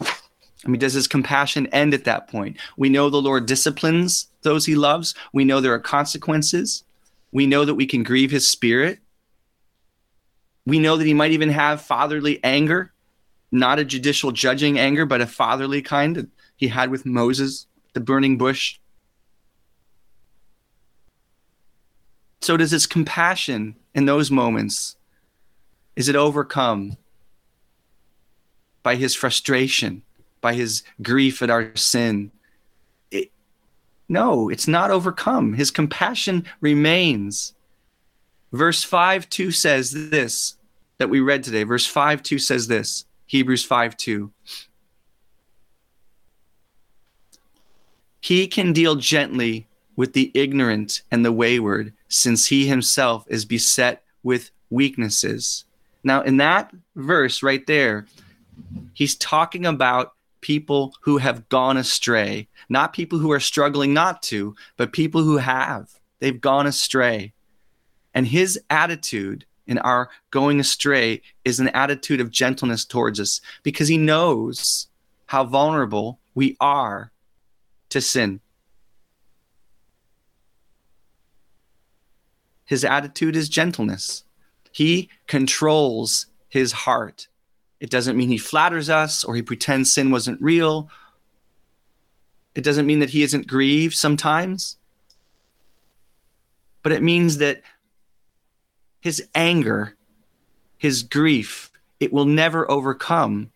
I 0.00 0.68
mean, 0.68 0.80
does 0.80 0.94
his 0.94 1.06
compassion 1.06 1.66
end 1.68 1.94
at 1.94 2.04
that 2.04 2.28
point? 2.28 2.56
We 2.76 2.88
know 2.88 3.08
the 3.08 3.22
Lord 3.22 3.46
disciplines 3.46 4.28
those 4.42 4.66
he 4.66 4.74
loves. 4.74 5.14
We 5.32 5.44
know 5.44 5.60
there 5.60 5.74
are 5.74 5.80
consequences. 5.80 6.84
We 7.32 7.46
know 7.46 7.64
that 7.64 7.74
we 7.74 7.86
can 7.86 8.02
grieve 8.02 8.30
his 8.30 8.48
spirit. 8.48 9.00
We 10.64 10.78
know 10.78 10.96
that 10.96 11.06
he 11.06 11.14
might 11.14 11.32
even 11.32 11.50
have 11.50 11.82
fatherly 11.82 12.42
anger, 12.42 12.92
not 13.52 13.78
a 13.78 13.84
judicial 13.84 14.32
judging 14.32 14.78
anger, 14.78 15.06
but 15.06 15.20
a 15.20 15.26
fatherly 15.26 15.82
kind 15.82 16.16
that 16.16 16.28
he 16.56 16.68
had 16.68 16.90
with 16.90 17.06
Moses, 17.06 17.66
the 17.92 18.00
burning 18.00 18.38
bush. 18.38 18.78
So, 22.40 22.56
does 22.56 22.70
his 22.70 22.86
compassion 22.86 23.76
in 23.94 24.06
those 24.06 24.30
moments, 24.30 24.96
is 25.94 26.08
it 26.08 26.16
overcome 26.16 26.96
by 28.82 28.96
his 28.96 29.14
frustration? 29.14 30.02
by 30.46 30.54
his 30.54 30.84
grief 31.02 31.42
at 31.42 31.50
our 31.50 31.74
sin. 31.74 32.30
No, 34.08 34.48
it's 34.48 34.68
not 34.68 34.90
overcome. 34.90 35.54
His 35.54 35.70
compassion 35.70 36.44
remains. 36.60 37.54
Verse 38.52 38.82
5 38.84 39.28
2 39.28 39.50
says 39.50 40.10
this 40.10 40.56
that 40.98 41.10
we 41.10 41.20
read 41.20 41.42
today. 41.42 41.64
Verse 41.64 41.86
5 41.86 42.22
2 42.22 42.38
says 42.38 42.68
this 42.68 43.04
Hebrews 43.26 43.64
5 43.64 43.96
2. 43.96 44.30
He 48.20 48.48
can 48.48 48.72
deal 48.72 48.96
gently 48.96 49.68
with 49.94 50.12
the 50.12 50.30
ignorant 50.34 51.02
and 51.10 51.24
the 51.24 51.32
wayward, 51.32 51.92
since 52.08 52.46
he 52.46 52.66
himself 52.66 53.24
is 53.28 53.44
beset 53.44 54.02
with 54.22 54.50
weaknesses. 54.68 55.64
Now, 56.04 56.22
in 56.22 56.36
that 56.36 56.72
verse 56.94 57.42
right 57.42 57.66
there, 57.66 58.06
he's 58.92 59.16
talking 59.16 59.64
about 59.64 60.15
people 60.46 60.94
who 61.00 61.18
have 61.18 61.48
gone 61.48 61.76
astray, 61.76 62.46
not 62.68 62.92
people 62.92 63.18
who 63.18 63.32
are 63.32 63.40
struggling 63.40 63.92
not 63.92 64.22
to, 64.22 64.54
but 64.76 64.92
people 64.92 65.20
who 65.20 65.38
have. 65.38 65.90
They've 66.20 66.40
gone 66.40 66.68
astray. 66.68 67.32
And 68.14 68.28
his 68.28 68.56
attitude 68.70 69.44
in 69.66 69.78
our 69.78 70.08
going 70.30 70.60
astray 70.60 71.20
is 71.44 71.58
an 71.58 71.66
attitude 71.70 72.20
of 72.20 72.30
gentleness 72.30 72.84
towards 72.84 73.18
us 73.18 73.40
because 73.64 73.88
he 73.88 73.98
knows 73.98 74.86
how 75.26 75.42
vulnerable 75.42 76.20
we 76.36 76.56
are 76.60 77.10
to 77.88 78.00
sin. 78.00 78.38
His 82.66 82.84
attitude 82.84 83.34
is 83.34 83.48
gentleness. 83.48 84.22
He 84.70 85.08
controls 85.26 86.26
his 86.48 86.70
heart. 86.70 87.26
It 87.80 87.90
doesn't 87.90 88.16
mean 88.16 88.28
he 88.28 88.38
flatters 88.38 88.88
us 88.88 89.22
or 89.24 89.34
he 89.34 89.42
pretends 89.42 89.92
sin 89.92 90.10
wasn't 90.10 90.40
real. 90.40 90.88
It 92.54 92.64
doesn't 92.64 92.86
mean 92.86 93.00
that 93.00 93.10
he 93.10 93.22
isn't 93.22 93.46
grieved 93.46 93.94
sometimes. 93.94 94.78
But 96.82 96.92
it 96.92 97.02
means 97.02 97.38
that 97.38 97.62
his 99.00 99.28
anger, 99.34 99.96
his 100.78 101.02
grief, 101.02 101.70
it 102.00 102.12
will 102.12 102.24
never 102.24 102.70
overcome 102.70 103.50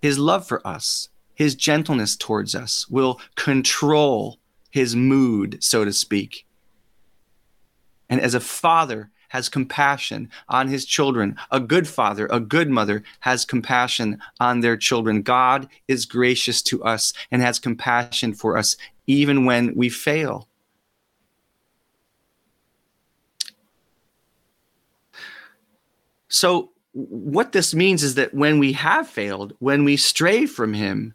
his 0.00 0.18
love 0.18 0.46
for 0.46 0.66
us. 0.66 1.08
His 1.34 1.54
gentleness 1.54 2.16
towards 2.16 2.54
us 2.54 2.88
will 2.88 3.20
control 3.36 4.38
his 4.70 4.96
mood, 4.96 5.62
so 5.62 5.84
to 5.84 5.92
speak. 5.92 6.46
And 8.08 8.20
as 8.20 8.34
a 8.34 8.40
father, 8.40 9.10
has 9.28 9.48
compassion 9.48 10.30
on 10.48 10.68
his 10.68 10.84
children. 10.84 11.36
A 11.50 11.60
good 11.60 11.86
father, 11.86 12.26
a 12.30 12.40
good 12.40 12.70
mother 12.70 13.02
has 13.20 13.44
compassion 13.44 14.18
on 14.40 14.60
their 14.60 14.76
children. 14.76 15.22
God 15.22 15.68
is 15.86 16.06
gracious 16.06 16.62
to 16.62 16.82
us 16.84 17.12
and 17.30 17.42
has 17.42 17.58
compassion 17.58 18.34
for 18.34 18.56
us 18.56 18.76
even 19.06 19.44
when 19.44 19.74
we 19.74 19.88
fail. 19.88 20.48
So, 26.28 26.72
what 26.92 27.52
this 27.52 27.74
means 27.74 28.02
is 28.02 28.16
that 28.16 28.34
when 28.34 28.58
we 28.58 28.72
have 28.72 29.08
failed, 29.08 29.54
when 29.60 29.84
we 29.84 29.96
stray 29.96 30.46
from 30.46 30.74
Him, 30.74 31.14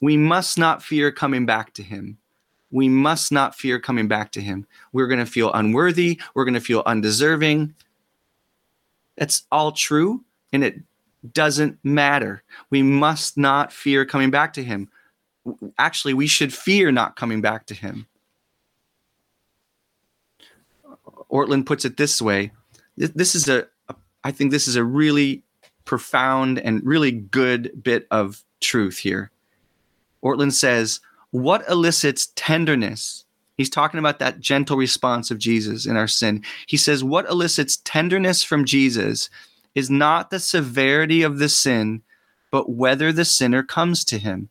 we 0.00 0.16
must 0.16 0.58
not 0.58 0.82
fear 0.82 1.12
coming 1.12 1.46
back 1.46 1.74
to 1.74 1.82
Him 1.82 2.18
we 2.72 2.88
must 2.88 3.30
not 3.30 3.54
fear 3.54 3.78
coming 3.78 4.08
back 4.08 4.32
to 4.32 4.40
him. 4.40 4.66
We're 4.92 5.06
going 5.06 5.20
to 5.20 5.30
feel 5.30 5.52
unworthy. 5.52 6.20
We're 6.34 6.44
going 6.44 6.54
to 6.54 6.60
feel 6.60 6.82
undeserving. 6.86 7.74
That's 9.16 9.44
all 9.52 9.72
true, 9.72 10.24
and 10.52 10.64
it 10.64 10.80
doesn't 11.34 11.78
matter. 11.84 12.42
We 12.70 12.82
must 12.82 13.36
not 13.38 13.72
fear 13.72 14.04
coming 14.04 14.30
back 14.30 14.54
to 14.54 14.64
him. 14.64 14.88
Actually, 15.78 16.14
we 16.14 16.26
should 16.26 16.52
fear 16.52 16.90
not 16.90 17.14
coming 17.14 17.40
back 17.40 17.66
to 17.66 17.74
him. 17.74 18.06
Ortlund 21.30 21.66
puts 21.66 21.84
it 21.84 21.96
this 21.96 22.20
way. 22.20 22.52
This 22.96 23.34
is 23.34 23.48
a, 23.48 23.68
I 24.24 24.32
think 24.32 24.50
this 24.50 24.66
is 24.66 24.76
a 24.76 24.84
really 24.84 25.42
profound 25.84 26.58
and 26.58 26.84
really 26.84 27.12
good 27.12 27.82
bit 27.82 28.06
of 28.10 28.42
truth 28.60 28.98
here. 28.98 29.30
Ortlund 30.24 30.52
says, 30.52 31.00
What 31.32 31.68
elicits 31.68 32.28
tenderness? 32.36 33.24
He's 33.56 33.70
talking 33.70 33.98
about 33.98 34.18
that 34.20 34.40
gentle 34.40 34.76
response 34.76 35.30
of 35.30 35.38
Jesus 35.38 35.86
in 35.86 35.96
our 35.96 36.06
sin. 36.06 36.44
He 36.66 36.76
says, 36.76 37.02
What 37.02 37.28
elicits 37.28 37.78
tenderness 37.78 38.42
from 38.42 38.64
Jesus 38.64 39.28
is 39.74 39.90
not 39.90 40.30
the 40.30 40.38
severity 40.38 41.22
of 41.22 41.38
the 41.38 41.48
sin, 41.48 42.02
but 42.50 42.70
whether 42.70 43.12
the 43.12 43.24
sinner 43.24 43.62
comes 43.62 44.04
to 44.06 44.18
him. 44.18 44.48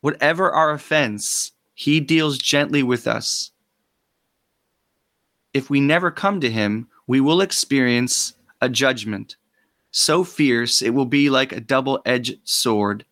Whatever 0.00 0.50
our 0.52 0.72
offense, 0.72 1.52
he 1.74 2.00
deals 2.00 2.38
gently 2.38 2.82
with 2.82 3.06
us. 3.06 3.50
If 5.52 5.68
we 5.68 5.80
never 5.80 6.10
come 6.10 6.40
to 6.40 6.50
him, 6.50 6.88
we 7.06 7.20
will 7.20 7.40
experience 7.40 8.34
a 8.60 8.68
judgment 8.68 9.36
so 9.90 10.22
fierce 10.24 10.82
it 10.82 10.90
will 10.90 11.06
be 11.06 11.30
like 11.30 11.52
a 11.52 11.60
double 11.60 12.00
edged 12.06 12.38
sword 12.44 13.04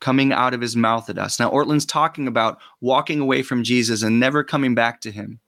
coming 0.00 0.32
out 0.32 0.54
of 0.54 0.60
his 0.60 0.76
mouth 0.76 1.08
at 1.08 1.18
us. 1.18 1.40
Now, 1.40 1.50
Ortlund's 1.50 1.86
talking 1.86 2.28
about 2.28 2.58
walking 2.80 3.20
away 3.20 3.42
from 3.42 3.64
Jesus 3.64 4.02
and 4.02 4.20
never 4.20 4.44
coming 4.44 4.74
back 4.74 5.00
to 5.02 5.10
him. 5.10 5.40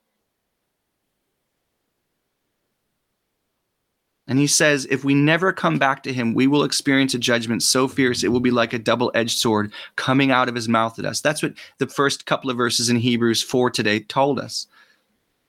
And 4.28 4.38
he 4.38 4.46
says, 4.46 4.86
if 4.90 5.05
we 5.05 5.14
never 5.14 5.55
come 5.55 5.78
back 5.78 6.03
to 6.03 6.12
him, 6.12 6.34
we 6.34 6.46
will 6.46 6.62
experience 6.62 7.14
a 7.14 7.18
judgment 7.18 7.62
so 7.62 7.88
fierce 7.88 8.22
it 8.22 8.28
will 8.28 8.40
be 8.40 8.51
like 8.51 8.74
a 8.74 8.78
double 8.78 9.11
edged 9.14 9.38
sword 9.38 9.72
coming 9.96 10.30
out 10.30 10.51
of 10.51 10.55
his 10.55 10.68
mouth 10.68 10.99
at 10.99 11.07
us. 11.07 11.22
That's 11.22 11.42
what 11.42 11.55
the 11.78 11.86
first 11.86 12.26
couple 12.26 12.51
of 12.51 12.57
verses 12.59 12.90
in 12.90 12.96
Hebrews 12.96 13.42
4 13.42 13.70
today 13.70 14.01
told 14.01 14.38
us. 14.38 14.66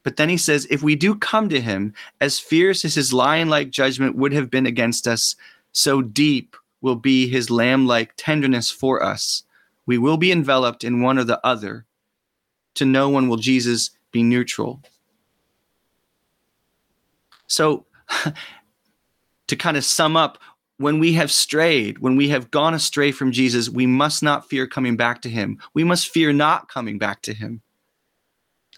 But 0.04 0.16
then 0.16 0.30
he 0.30 0.38
says, 0.38 0.66
if 0.70 0.82
we 0.82 0.96
do 0.96 1.14
come 1.14 1.50
to 1.50 1.60
him, 1.60 1.94
as 2.22 2.40
fierce 2.40 2.86
as 2.86 2.96
his 2.96 3.12
lion 3.12 3.50
like 3.50 3.70
judgment 3.70 4.16
would 4.16 4.32
have 4.32 4.50
been 4.50 4.66
against 4.66 5.10
us, 5.10 5.36
so 5.74 6.02
deep 6.02 6.56
will 6.82 6.96
be 6.96 7.28
his 7.28 7.50
lamb 7.50 7.86
like 7.86 8.14
tenderness 8.16 8.72
for 8.72 9.04
us. 9.04 9.44
We 9.86 9.98
will 9.98 10.18
be 10.18 10.32
enveloped 10.32 10.84
in 10.84 11.02
one 11.02 11.18
or 11.18 11.24
the 11.24 11.46
other. 11.46 11.86
To 12.76 12.86
no 12.86 13.10
one 13.10 13.28
will 13.28 13.38
Jesus 13.38 13.92
be 14.12 14.24
neutral. 14.24 14.82
So, 17.48 17.86
to 19.48 19.56
kind 19.56 19.76
of 19.76 19.84
sum 19.84 20.16
up, 20.16 20.38
when 20.78 21.00
we 21.00 21.14
have 21.14 21.32
strayed, 21.32 22.00
when 22.00 22.16
we 22.16 22.30
have 22.30 22.52
gone 22.52 22.74
astray 22.74 23.12
from 23.12 23.34
Jesus, 23.34 23.68
we 23.68 23.86
must 23.86 24.24
not 24.24 24.48
fear 24.48 24.66
coming 24.66 24.96
back 24.96 25.22
to 25.24 25.30
him. 25.30 25.60
We 25.74 25.84
must 25.84 26.08
fear 26.08 26.32
not 26.32 26.70
coming 26.70 26.98
back 26.98 27.22
to 27.24 27.34
him 27.34 27.62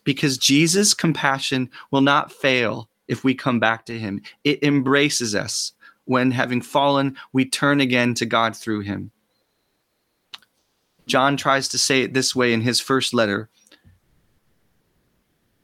because 0.04 0.38
Jesus' 0.38 0.96
compassion 0.96 1.70
will 1.92 2.02
not 2.02 2.32
fail 2.32 2.90
if 3.08 3.24
we 3.24 3.36
come 3.36 3.60
back 3.60 3.86
to 3.86 4.00
him. 4.00 4.22
It 4.44 4.64
embraces 4.64 5.36
us 5.36 5.74
when, 6.12 6.32
having 6.32 6.62
fallen, 6.62 7.16
we 7.32 7.46
turn 7.46 7.80
again 7.80 8.14
to 8.14 8.26
God 8.26 8.54
through 8.54 8.82
him. 8.82 9.12
John 11.08 11.38
tries 11.38 11.70
to 11.70 11.78
say 11.78 12.02
it 12.02 12.14
this 12.14 12.36
way 12.36 12.52
in 12.52 12.60
his 12.60 12.82
first 12.82 13.14
letter 13.14 13.50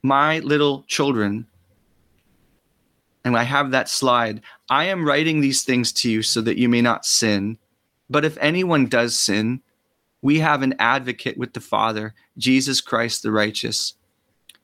My 0.01 0.39
little 0.39 0.83
children, 0.83 1.47
and 3.25 3.37
I 3.37 3.43
have 3.43 3.71
that 3.71 3.89
slide, 3.89 4.41
I 4.69 4.85
am 4.85 5.05
writing 5.05 5.41
these 5.41 5.63
things 5.63 5.91
to 5.93 6.09
you 6.09 6.23
so 6.23 6.39
that 6.39 6.57
you 6.57 6.69
may 6.69 6.81
not 6.81 7.05
sin. 7.05 7.57
But 8.09 8.23
if 8.23 8.37
anyone 8.37 8.85
does 8.85 9.17
sin, 9.17 9.61
we 10.21 10.39
have 10.39 10.61
an 10.61 10.75
advocate 10.79 11.37
with 11.37 11.51
the 11.51 11.59
Father, 11.59 12.13
Jesus 12.37 12.79
Christ 12.79 13.21
the 13.21 13.33
righteous. 13.33 13.95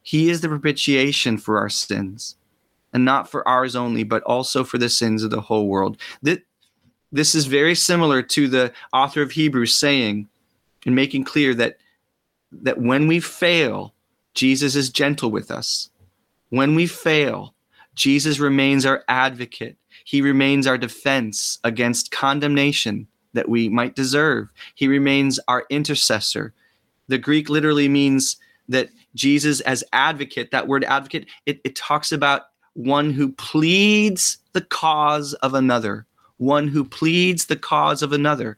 He 0.02 0.30
is 0.30 0.40
the 0.40 0.48
propitiation 0.48 1.38
for 1.38 1.60
our 1.60 1.70
sins, 1.70 2.38
and 2.94 3.04
not 3.04 3.30
for 3.30 3.48
ours 3.48 3.76
only, 3.76 4.04
but 4.04 4.24
also 4.24 4.64
for 4.64 4.78
the 4.78 4.90
sins 4.90 5.24
of 5.24 5.32
the 5.32 5.42
whole 5.42 5.68
world. 5.68 5.98
This 6.22 7.36
is 7.36 7.46
very 7.46 7.76
similar 7.76 8.22
to 8.24 8.48
the 8.48 8.74
author 8.92 9.22
of 9.22 9.32
Hebrews 9.32 9.76
saying 9.76 10.28
and 10.86 10.96
making 10.96 11.26
clear 11.26 11.54
that, 11.56 11.78
that 12.52 12.80
when 12.80 13.08
we 13.08 13.20
fail, 13.20 13.94
Jesus 14.34 14.76
is 14.76 14.90
gentle 14.90 15.30
with 15.30 15.52
us. 15.52 15.90
When 16.50 16.76
we 16.76 16.88
fail, 16.88 17.54
Jesus 17.96 18.40
remains 18.40 18.86
our 18.86 19.04
advocate. 19.08 19.78
He 20.06 20.22
remains 20.22 20.66
our 20.66 20.78
defense 20.78 21.60
against 21.64 22.12
condemnation 22.12 23.08
that 23.34 23.50
we 23.50 23.70
might 23.70 23.96
deserve. 23.96 24.50
He 24.76 24.88
remains 24.88 25.40
our 25.48 25.66
intercessor. 25.70 26.54
The 27.08 27.18
Greek 27.18 27.50
literally 27.50 27.88
means 27.88 28.38
that 28.70 28.90
Jesus 29.14 29.60
as 29.62 29.84
advocate, 29.94 30.52
that 30.52 30.68
word 30.68 30.84
advocate, 30.86 31.28
it, 31.46 31.62
it 31.64 31.76
talks 31.76 32.12
about 32.12 32.44
one 32.74 33.12
who 33.12 33.32
pleads 33.32 34.38
the 34.54 34.62
cause 34.62 35.34
of 35.36 35.54
another, 35.54 36.06
one 36.38 36.68
who 36.68 36.84
pleads 36.84 37.46
the 37.46 37.56
cause 37.56 38.02
of 38.02 38.14
another. 38.14 38.58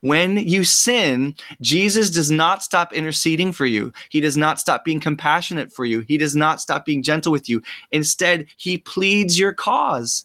When 0.00 0.36
you 0.36 0.62
sin, 0.62 1.34
Jesus 1.60 2.10
does 2.10 2.30
not 2.30 2.62
stop 2.62 2.92
interceding 2.92 3.52
for 3.52 3.66
you. 3.66 3.92
He 4.10 4.20
does 4.20 4.36
not 4.36 4.60
stop 4.60 4.84
being 4.84 5.00
compassionate 5.00 5.72
for 5.72 5.84
you. 5.84 6.00
He 6.00 6.16
does 6.16 6.36
not 6.36 6.60
stop 6.60 6.84
being 6.84 7.02
gentle 7.02 7.32
with 7.32 7.48
you. 7.48 7.62
Instead, 7.90 8.46
he 8.56 8.78
pleads 8.78 9.38
your 9.38 9.52
cause. 9.52 10.24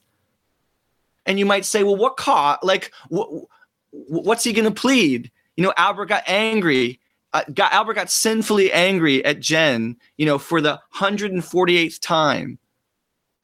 And 1.25 1.39
you 1.39 1.45
might 1.45 1.65
say, 1.65 1.83
well, 1.83 1.95
what 1.95 2.17
cause? 2.17 2.59
Like, 2.61 2.91
wh- 3.09 3.45
what's 3.91 4.43
he 4.43 4.53
going 4.53 4.71
to 4.71 4.79
plead? 4.79 5.31
You 5.57 5.63
know, 5.63 5.73
Albert 5.75 6.05
got 6.05 6.23
angry 6.27 6.99
uh, 7.33 7.43
got, 7.53 7.73
Albert 7.73 7.95
got 7.95 8.11
sinfully 8.11 8.71
angry 8.71 9.25
at 9.25 9.39
Jen, 9.39 9.97
you 10.17 10.25
know, 10.25 10.37
for 10.37 10.61
the 10.61 10.79
148th 10.95 11.99
time. 11.99 12.59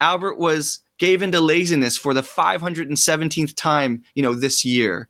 Albert 0.00 0.38
was 0.38 0.80
gave 0.98 1.22
into 1.22 1.40
laziness 1.40 1.96
for 1.96 2.14
the 2.14 2.22
517th 2.22 3.56
time, 3.56 4.02
you 4.14 4.22
know, 4.22 4.34
this 4.34 4.64
year. 4.64 5.08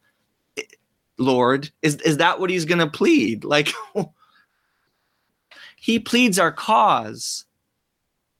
Lord, 1.18 1.70
is 1.82 1.96
is 1.96 2.16
that 2.16 2.40
what 2.40 2.48
he's 2.48 2.64
going 2.64 2.78
to 2.78 2.86
plead? 2.86 3.44
Like 3.44 3.72
he 5.76 5.98
pleads 5.98 6.38
our 6.38 6.50
cause, 6.50 7.44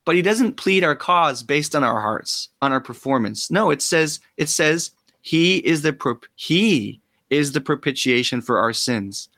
but 0.03 0.15
he 0.15 0.23
doesn't 0.23 0.57
plead 0.57 0.83
our 0.83 0.95
cause 0.95 1.43
based 1.43 1.75
on 1.75 1.83
our 1.83 2.01
hearts, 2.01 2.49
on 2.61 2.71
our 2.71 2.81
performance. 2.81 3.51
No, 3.51 3.69
it 3.69 3.83
says 3.83 4.19
it 4.37 4.49
says 4.49 4.91
he 5.21 5.57
is 5.57 5.83
the 5.83 5.93
pro- 5.93 6.19
he 6.35 6.99
is 7.29 7.51
the 7.51 7.61
propitiation 7.61 8.41
for 8.41 8.57
our 8.57 8.73
sins. 8.73 9.29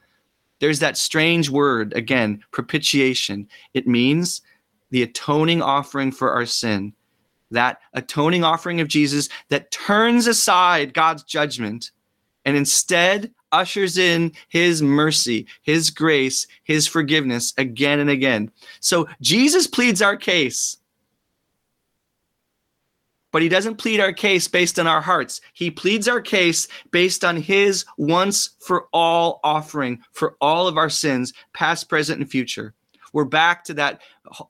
There's 0.59 0.80
that 0.80 0.97
strange 0.97 1.49
word 1.49 1.91
again, 1.93 2.41
propitiation. 2.51 3.49
It 3.74 3.88
means 3.88 4.41
the 4.91 5.03
atoning 5.03 5.61
offering 5.61 6.11
for 6.11 6.32
our 6.32 6.45
sin. 6.45 6.93
That 7.54 7.80
atoning 7.93 8.43
offering 8.43 8.82
of 8.82 8.88
Jesus 8.88 9.30
that 9.49 9.72
turns 9.72 10.28
aside 10.28 10.93
God's 10.93 11.24
judgment 11.24 11.91
and 12.45 12.58
instead 12.58 13.32
ushers 13.51 13.97
in 13.97 14.34
his 14.49 14.82
mercy, 14.82 15.47
his 15.62 15.89
grace, 15.89 16.45
his 16.64 16.88
forgiveness 16.88 17.54
again 17.58 17.99
and 17.99 18.10
again. 18.10 18.51
So 18.80 19.08
Jesus 19.22 19.68
pleads 19.68 20.01
our 20.01 20.18
case 20.18 20.78
but 23.34 23.41
he 23.41 23.49
doesn't 23.49 23.78
plead 23.78 23.99
our 23.99 24.14
case 24.14 24.47
based 24.47 24.78
on 24.80 24.86
our 24.86 25.01
hearts. 25.01 25.41
He 25.54 25.72
pleads 25.72 26.08
our 26.08 26.22
case 26.22 26.68
based 26.91 27.26
on 27.26 27.36
his 27.36 27.84
once 27.97 28.51
for 28.60 28.86
all 28.93 29.41
offering 29.43 29.99
for 30.14 30.38
all 30.39 30.68
of 30.68 30.78
our 30.78 30.89
sins, 30.89 31.34
past, 31.51 31.89
present, 31.89 32.22
and 32.22 32.30
future. 32.30 32.76
We're 33.14 33.26
back 33.26 33.64
to 33.66 33.74
that, 33.76 34.01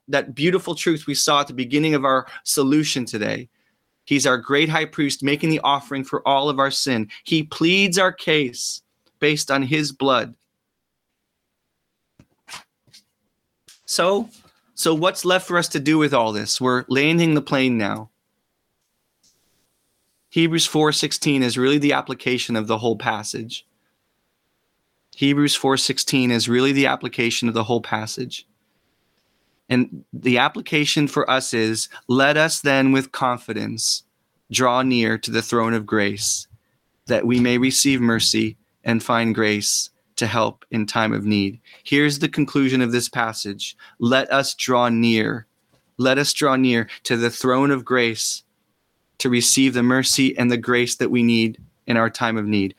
that 0.08 0.34
beautiful 0.34 0.74
truth 0.74 1.06
we 1.06 1.14
saw 1.14 1.40
at 1.40 1.46
the 1.46 1.54
beginning 1.54 1.94
of 1.94 2.04
our 2.04 2.26
solution 2.42 3.04
today. 3.04 3.48
He's 4.06 4.26
our 4.26 4.38
great 4.38 4.68
high 4.68 4.86
priest 4.86 5.22
making 5.22 5.50
the 5.50 5.60
offering 5.60 6.04
for 6.04 6.26
all 6.26 6.48
of 6.48 6.58
our 6.58 6.70
sin. 6.70 7.08
He 7.24 7.42
pleads 7.42 7.98
our 7.98 8.12
case 8.12 8.82
based 9.18 9.50
on 9.50 9.62
his 9.62 9.92
blood. 9.92 10.34
So, 13.86 14.28
so 14.74 14.94
what's 14.94 15.24
left 15.24 15.46
for 15.46 15.56
us 15.56 15.68
to 15.68 15.80
do 15.80 15.98
with 15.98 16.12
all 16.12 16.32
this? 16.32 16.60
We're 16.60 16.84
landing 16.88 17.34
the 17.34 17.42
plane 17.42 17.78
now. 17.78 18.10
Hebrews 20.30 20.66
4:16 20.66 21.42
is 21.42 21.56
really 21.56 21.78
the 21.78 21.92
application 21.92 22.56
of 22.56 22.66
the 22.66 22.78
whole 22.78 22.96
passage. 22.96 23.66
Hebrews 25.14 25.56
4:16 25.56 26.32
is 26.32 26.48
really 26.48 26.72
the 26.72 26.86
application 26.86 27.46
of 27.48 27.54
the 27.54 27.62
whole 27.62 27.80
passage. 27.80 28.46
And 29.68 30.04
the 30.12 30.38
application 30.38 31.08
for 31.08 31.28
us 31.30 31.54
is 31.54 31.88
let 32.08 32.36
us 32.36 32.60
then 32.60 32.92
with 32.92 33.12
confidence 33.12 34.02
draw 34.50 34.82
near 34.82 35.16
to 35.18 35.30
the 35.30 35.42
throne 35.42 35.74
of 35.74 35.86
grace 35.86 36.46
that 37.06 37.26
we 37.26 37.40
may 37.40 37.58
receive 37.58 38.00
mercy 38.00 38.56
and 38.84 39.02
find 39.02 39.34
grace 39.34 39.90
to 40.16 40.26
help 40.26 40.64
in 40.70 40.86
time 40.86 41.12
of 41.12 41.24
need. 41.24 41.60
Here's 41.82 42.18
the 42.18 42.28
conclusion 42.28 42.80
of 42.80 42.92
this 42.92 43.08
passage. 43.08 43.76
Let 43.98 44.30
us 44.30 44.54
draw 44.54 44.88
near. 44.88 45.46
Let 45.96 46.18
us 46.18 46.32
draw 46.32 46.56
near 46.56 46.88
to 47.04 47.16
the 47.16 47.30
throne 47.30 47.70
of 47.70 47.84
grace 47.84 48.42
to 49.18 49.28
receive 49.28 49.74
the 49.74 49.82
mercy 49.82 50.36
and 50.36 50.50
the 50.50 50.56
grace 50.56 50.96
that 50.96 51.10
we 51.10 51.22
need 51.22 51.58
in 51.86 51.96
our 51.96 52.10
time 52.10 52.36
of 52.36 52.46
need. 52.46 52.74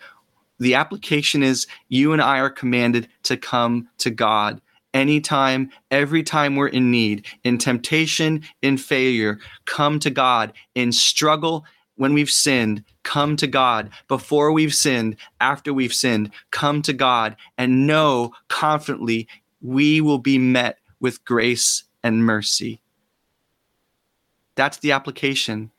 The 0.60 0.76
application 0.76 1.44
is 1.44 1.68
you 1.90 2.14
and 2.14 2.22
I 2.22 2.40
are 2.40 2.50
commanded 2.50 3.10
to 3.24 3.36
come 3.36 3.90
to 3.98 4.10
God 4.10 4.62
anytime, 4.96 5.70
every 5.92 6.24
time 6.24 6.56
we're 6.56 6.70
in 6.70 6.90
need, 6.90 7.28
in 7.44 7.60
temptation, 7.60 8.42
in 8.64 8.78
failure, 8.78 9.38
come 9.66 10.00
to 10.00 10.10
God, 10.10 10.54
in 10.74 10.92
struggle, 10.92 11.66
when 11.98 12.14
we've 12.14 12.32
sinned, 12.32 12.84
come 13.04 13.36
to 13.38 13.48
God. 13.48 13.90
Before 14.08 14.52
we've 14.52 14.74
sinned, 14.74 15.18
after 15.40 15.74
we've 15.74 15.94
sinned, 15.94 16.32
come 16.52 16.82
to 16.82 16.94
God 16.94 17.36
and 17.58 17.86
know 17.88 18.34
confidently 18.48 19.28
we 19.62 20.02
will 20.02 20.18
be 20.18 20.38
met 20.38 20.80
with 21.00 21.24
grace 21.26 21.84
and 22.04 22.26
mercy. 22.26 22.82
That's 24.56 24.78
the 24.78 24.92
application. 24.92 25.72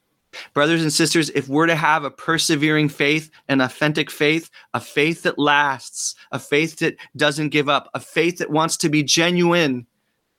Brothers 0.55 0.83
and 0.83 0.93
sisters, 0.93 1.31
if 1.31 1.49
we're 1.49 1.67
to 1.67 1.77
have 1.77 2.05
a 2.05 2.11
persevering 2.11 2.89
faith, 2.89 3.31
an 3.49 3.61
authentic 3.61 4.11
faith, 4.11 4.51
a 4.75 4.81
faith 4.81 5.23
that 5.23 5.39
lasts, 5.39 6.15
a 6.33 6.39
faith 6.39 6.79
that 6.81 6.97
doesn't 7.17 7.51
give 7.51 7.69
up, 7.69 7.91
a 7.95 8.01
faith 8.01 8.39
that 8.39 8.51
wants 8.51 8.77
to 8.79 8.89
be 8.89 9.03
genuine, 9.03 9.87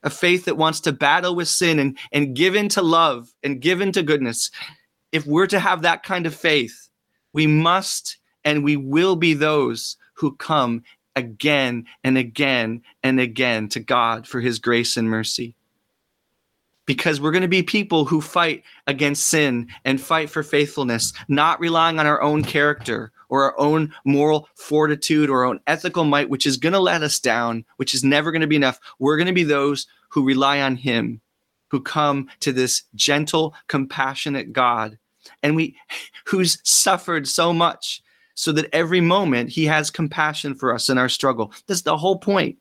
a 0.04 0.10
faith 0.10 0.46
that 0.46 0.58
wants 0.58 0.80
to 0.82 0.92
battle 0.92 1.36
with 1.36 1.48
sin 1.48 1.80
and, 1.80 1.98
and 2.12 2.36
give 2.36 2.56
in 2.56 2.70
to 2.70 2.82
love 2.82 3.34
and 3.44 3.62
give 3.62 3.82
in 3.82 3.92
to 3.92 4.04
goodness, 4.04 4.52
if 5.12 5.26
we're 5.26 5.48
to 5.48 5.60
have 5.60 5.82
that 5.82 6.04
kind 6.04 6.26
of 6.26 6.36
faith, 6.36 6.90
we 7.34 7.48
must 7.48 8.18
and 8.44 8.64
we 8.64 8.78
will 8.78 9.16
be 9.16 9.34
those 9.34 9.98
who 10.14 10.36
come 10.36 10.84
again 11.16 11.86
and 12.04 12.18
again 12.18 12.82
and 13.04 13.20
again 13.20 13.68
to 13.70 13.80
God 13.80 14.28
for 14.28 14.40
his 14.40 14.60
grace 14.60 14.98
and 14.98 15.10
mercy 15.10 15.57
because 16.88 17.22
we're 17.22 17.32
going 17.32 17.44
to 17.44 17.48
be 17.48 17.62
people 17.62 18.06
who 18.06 18.20
fight 18.20 18.64
against 18.88 19.28
sin 19.28 19.68
and 19.86 20.02
fight 20.02 20.30
for 20.30 20.42
faithfulness, 20.42 21.14
not 21.28 21.60
relying 21.60 22.00
on 22.00 22.08
our 22.08 22.22
own 22.22 22.44
character 22.44 23.12
or 23.30 23.44
our 23.44 23.60
own 23.60 23.94
moral 24.06 24.50
fortitude 24.56 25.30
or 25.30 25.42
our 25.42 25.46
own 25.46 25.60
ethical 25.68 26.06
might, 26.06 26.30
which 26.30 26.48
is 26.48 26.58
going 26.58 26.74
to 26.74 26.80
let 26.80 27.04
us 27.04 27.20
down, 27.20 27.64
which 27.76 27.94
is 27.94 28.04
never 28.04 28.32
going 28.32 28.42
to 28.42 28.48
be 28.48 28.56
enough. 28.56 28.80
We're 28.98 29.18
going 29.18 29.28
to 29.28 29.34
be 29.34 29.44
those 29.44 29.86
who 30.10 30.26
rely 30.26 30.62
on 30.62 30.78
Him, 30.78 31.22
who 31.68 31.82
come 31.82 32.30
to 32.40 32.54
this 32.54 32.84
gentle, 32.96 33.54
compassionate 33.68 34.54
God, 34.54 34.98
and 35.44 35.56
we 35.56 35.76
who's 36.26 36.58
suffered 36.64 37.28
so 37.28 37.54
much 37.54 38.02
so 38.34 38.52
that 38.52 38.70
every 38.72 39.02
moment 39.02 39.50
he 39.50 39.66
has 39.66 39.90
compassion 39.90 40.54
for 40.54 40.72
us 40.72 40.90
in 40.90 40.98
our 41.00 41.10
struggle. 41.10 41.52
That's 41.66 41.82
the 41.82 41.98
whole 41.98 42.20
point. 42.20 42.58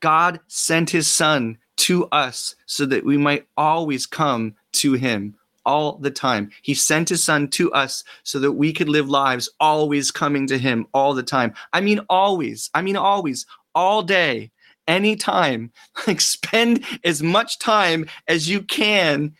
God 0.00 0.40
sent 0.48 0.90
his 0.90 1.06
son 1.06 1.56
to 1.76 2.06
us 2.06 2.54
so 2.66 2.86
that 2.86 3.04
we 3.04 3.16
might 3.16 3.46
always 3.56 4.06
come 4.06 4.54
to 4.72 4.94
him 4.94 5.34
all 5.66 5.96
the 5.96 6.10
time. 6.10 6.50
He 6.62 6.74
sent 6.74 7.08
his 7.08 7.24
son 7.24 7.48
to 7.48 7.72
us 7.72 8.04
so 8.22 8.38
that 8.40 8.52
we 8.52 8.72
could 8.72 8.88
live 8.88 9.08
lives 9.08 9.48
always 9.60 10.10
coming 10.10 10.46
to 10.48 10.58
him 10.58 10.86
all 10.92 11.14
the 11.14 11.22
time. 11.22 11.54
I 11.72 11.80
mean, 11.80 12.00
always. 12.08 12.70
I 12.74 12.82
mean, 12.82 12.96
always, 12.96 13.46
all 13.74 14.02
day, 14.02 14.50
anytime. 14.86 15.72
Like, 16.06 16.20
spend 16.20 16.84
as 17.04 17.22
much 17.22 17.58
time 17.58 18.06
as 18.28 18.48
you 18.48 18.62
can 18.62 19.34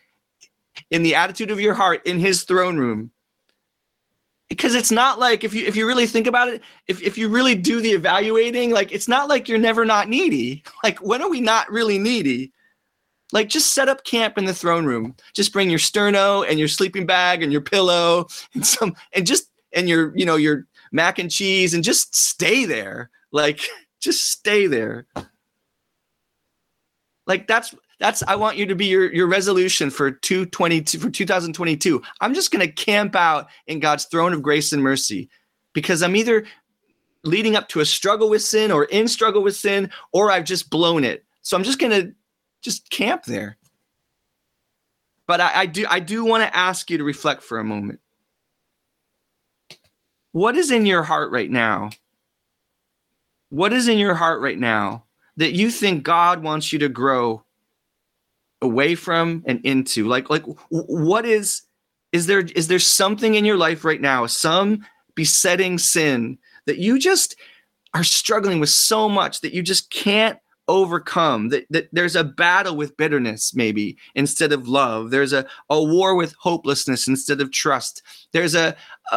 in 0.89 1.03
the 1.03 1.15
attitude 1.15 1.51
of 1.51 1.61
your 1.61 1.73
heart 1.73 2.05
in 2.05 2.19
his 2.19 2.43
throne 2.43 2.77
room 2.77 3.11
because 4.49 4.75
it's 4.75 4.91
not 4.91 5.19
like 5.19 5.43
if 5.43 5.53
you 5.53 5.65
if 5.65 5.75
you 5.75 5.87
really 5.87 6.05
think 6.05 6.27
about 6.27 6.47
it 6.47 6.61
if, 6.87 7.01
if 7.01 7.17
you 7.17 7.29
really 7.29 7.55
do 7.55 7.81
the 7.81 7.91
evaluating 7.91 8.71
like 8.71 8.91
it's 8.91 9.07
not 9.07 9.27
like 9.27 9.49
you're 9.49 9.57
never 9.57 9.85
not 9.85 10.09
needy. 10.09 10.63
Like 10.83 10.99
when 10.99 11.21
are 11.21 11.29
we 11.29 11.41
not 11.41 11.71
really 11.71 11.97
needy? 11.97 12.51
Like 13.31 13.49
just 13.49 13.73
set 13.73 13.89
up 13.89 14.03
camp 14.03 14.37
in 14.37 14.45
the 14.45 14.53
throne 14.53 14.85
room. 14.85 15.15
Just 15.33 15.51
bring 15.51 15.69
your 15.69 15.79
sterno 15.79 16.47
and 16.47 16.59
your 16.59 16.67
sleeping 16.67 17.07
bag 17.07 17.41
and 17.41 17.51
your 17.51 17.61
pillow 17.61 18.27
and 18.53 18.65
some 18.65 18.95
and 19.13 19.25
just 19.25 19.49
and 19.73 19.89
your 19.89 20.15
you 20.15 20.25
know 20.25 20.35
your 20.35 20.67
mac 20.91 21.17
and 21.17 21.31
cheese 21.31 21.73
and 21.73 21.83
just 21.83 22.15
stay 22.15 22.65
there. 22.65 23.09
Like 23.31 23.59
just 23.99 24.29
stay 24.29 24.67
there. 24.67 25.07
Like 27.25 27.47
that's 27.47 27.73
that's 27.99 28.23
I 28.23 28.35
want 28.35 28.57
you 28.57 28.65
to 28.65 28.75
be 28.75 28.85
your 28.85 29.13
your 29.13 29.27
resolution 29.27 29.89
for 29.89 30.11
222 30.11 30.99
for 30.99 31.09
2022. 31.09 32.01
I'm 32.21 32.33
just 32.33 32.51
going 32.51 32.65
to 32.65 32.71
camp 32.71 33.15
out 33.15 33.47
in 33.67 33.79
God's 33.79 34.05
throne 34.05 34.33
of 34.33 34.41
grace 34.41 34.73
and 34.73 34.83
mercy 34.83 35.29
because 35.73 36.03
I'm 36.03 36.15
either 36.15 36.45
leading 37.23 37.55
up 37.55 37.69
to 37.69 37.79
a 37.79 37.85
struggle 37.85 38.29
with 38.29 38.41
sin 38.41 38.71
or 38.71 38.85
in 38.85 39.07
struggle 39.07 39.41
with 39.41 39.55
sin 39.55 39.89
or 40.11 40.31
I've 40.31 40.43
just 40.43 40.69
blown 40.69 41.03
it. 41.03 41.23
So 41.41 41.55
I'm 41.55 41.63
just 41.63 41.79
going 41.79 41.91
to 41.91 42.13
just 42.61 42.89
camp 42.89 43.23
there. 43.25 43.57
But 45.27 45.41
I, 45.41 45.61
I 45.61 45.65
do 45.65 45.85
I 45.89 45.99
do 45.99 46.25
want 46.25 46.43
to 46.43 46.55
ask 46.55 46.89
you 46.89 46.97
to 46.97 47.03
reflect 47.03 47.43
for 47.43 47.59
a 47.59 47.63
moment. 47.63 47.99
What 50.33 50.57
is 50.57 50.69
in 50.69 50.85
your 50.85 51.03
heart 51.03 51.31
right 51.31 51.49
now? 51.49 51.91
What 53.49 53.71
is 53.71 53.87
in 53.87 53.97
your 53.97 54.15
heart 54.15 54.41
right 54.41 54.57
now 54.59 55.05
that 55.37 55.53
you 55.53 55.71
think 55.71 56.03
God 56.03 56.43
wants 56.43 56.73
you 56.73 56.79
to 56.79 56.89
grow 56.89 57.44
away 58.61 58.95
from 58.95 59.43
and 59.45 59.59
into? 59.65 60.07
Like 60.07 60.29
like 60.29 60.43
what 60.69 61.25
is 61.25 61.63
is 62.11 62.27
there 62.27 62.41
is 62.55 62.67
there 62.67 62.79
something 62.79 63.35
in 63.35 63.45
your 63.45 63.57
life 63.57 63.83
right 63.83 64.01
now 64.01 64.25
some 64.25 64.85
besetting 65.15 65.77
sin 65.77 66.37
that 66.65 66.77
you 66.77 66.99
just 66.99 67.35
are 67.93 68.03
struggling 68.03 68.59
with 68.59 68.69
so 68.69 69.07
much 69.07 69.41
that 69.41 69.53
you 69.53 69.61
just 69.61 69.89
can't 69.89 70.39
overcome? 70.67 71.49
That, 71.49 71.65
that 71.69 71.89
there's 71.91 72.15
a 72.15 72.23
battle 72.23 72.75
with 72.75 72.97
bitterness 72.97 73.53
maybe 73.53 73.97
instead 74.15 74.51
of 74.51 74.67
love. 74.67 75.11
There's 75.11 75.33
a, 75.33 75.45
a 75.69 75.83
war 75.83 76.15
with 76.15 76.35
hopelessness 76.39 77.07
instead 77.07 77.41
of 77.41 77.51
trust. 77.51 78.01
There's 78.31 78.55
a, 78.55 78.75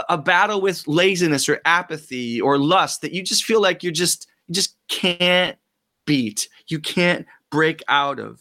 a 0.09 0.19
battle 0.19 0.61
with 0.61 0.87
laziness 0.87 1.49
or 1.49 1.61
apathy 1.65 2.41
or 2.41 2.59
lust 2.59 3.01
that 3.03 3.13
you 3.13 3.23
just 3.23 3.45
feel 3.45 3.63
like 3.63 3.83
you're 3.83 3.93
just 3.93 4.29
you 4.47 4.55
just 4.55 4.77
can't 4.89 5.59
beat 6.07 6.49
you 6.69 6.79
can't 6.79 7.27
break 7.51 7.83
out 7.89 8.19
of 8.19 8.41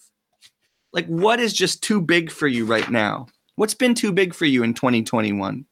like, 0.97 1.05
what 1.05 1.39
is 1.39 1.53
just 1.53 1.83
too 1.83 2.01
big 2.01 2.31
for 2.31 2.47
you 2.47 2.65
right 2.65 2.89
now? 2.89 3.27
What's 3.55 3.75
been 3.75 3.93
too 3.93 4.11
big 4.11 4.33
for 4.33 4.45
you 4.45 4.63
in 4.63 4.73
2021? 4.73 5.63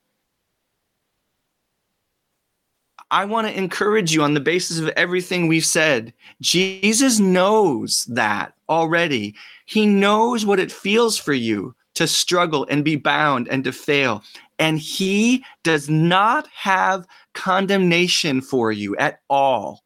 I 3.09 3.25
want 3.25 3.47
to 3.47 3.57
encourage 3.57 4.13
you 4.13 4.21
on 4.21 4.35
the 4.35 4.39
basis 4.39 4.77
of 4.77 4.89
everything 4.89 5.47
we've 5.47 5.65
said. 5.65 6.13
Jesus 6.41 7.17
knows 7.17 8.05
that 8.07 8.53
already. 8.69 9.33
He 9.65 9.87
knows 9.87 10.45
what 10.45 10.59
it 10.59 10.71
feels 10.71 11.17
for 11.17 11.33
you 11.33 11.75
to 11.95 12.05
struggle 12.05 12.67
and 12.69 12.85
be 12.85 12.95
bound 12.95 13.47
and 13.47 13.63
to 13.63 13.71
fail. 13.71 14.21
And 14.59 14.77
he 14.77 15.43
does 15.63 15.89
not 15.89 16.47
have 16.53 17.07
condemnation 17.33 18.41
for 18.41 18.71
you 18.71 18.95
at 18.97 19.21
all. 19.31 19.81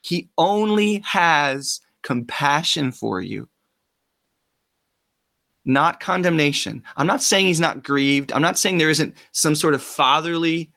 He 0.00 0.30
only 0.38 1.00
has 1.00 1.82
compassion 2.02 2.90
for 2.90 3.20
you 3.20 3.50
not 5.68 6.00
condemnation. 6.00 6.82
I'm 6.96 7.06
not 7.06 7.22
saying 7.22 7.46
he's 7.46 7.60
not 7.60 7.84
grieved. 7.84 8.32
I'm 8.32 8.42
not 8.42 8.58
saying 8.58 8.78
there 8.78 8.90
isn't 8.90 9.14
some 9.32 9.54
sort 9.54 9.74
of 9.74 9.82
fatherly 9.82 10.70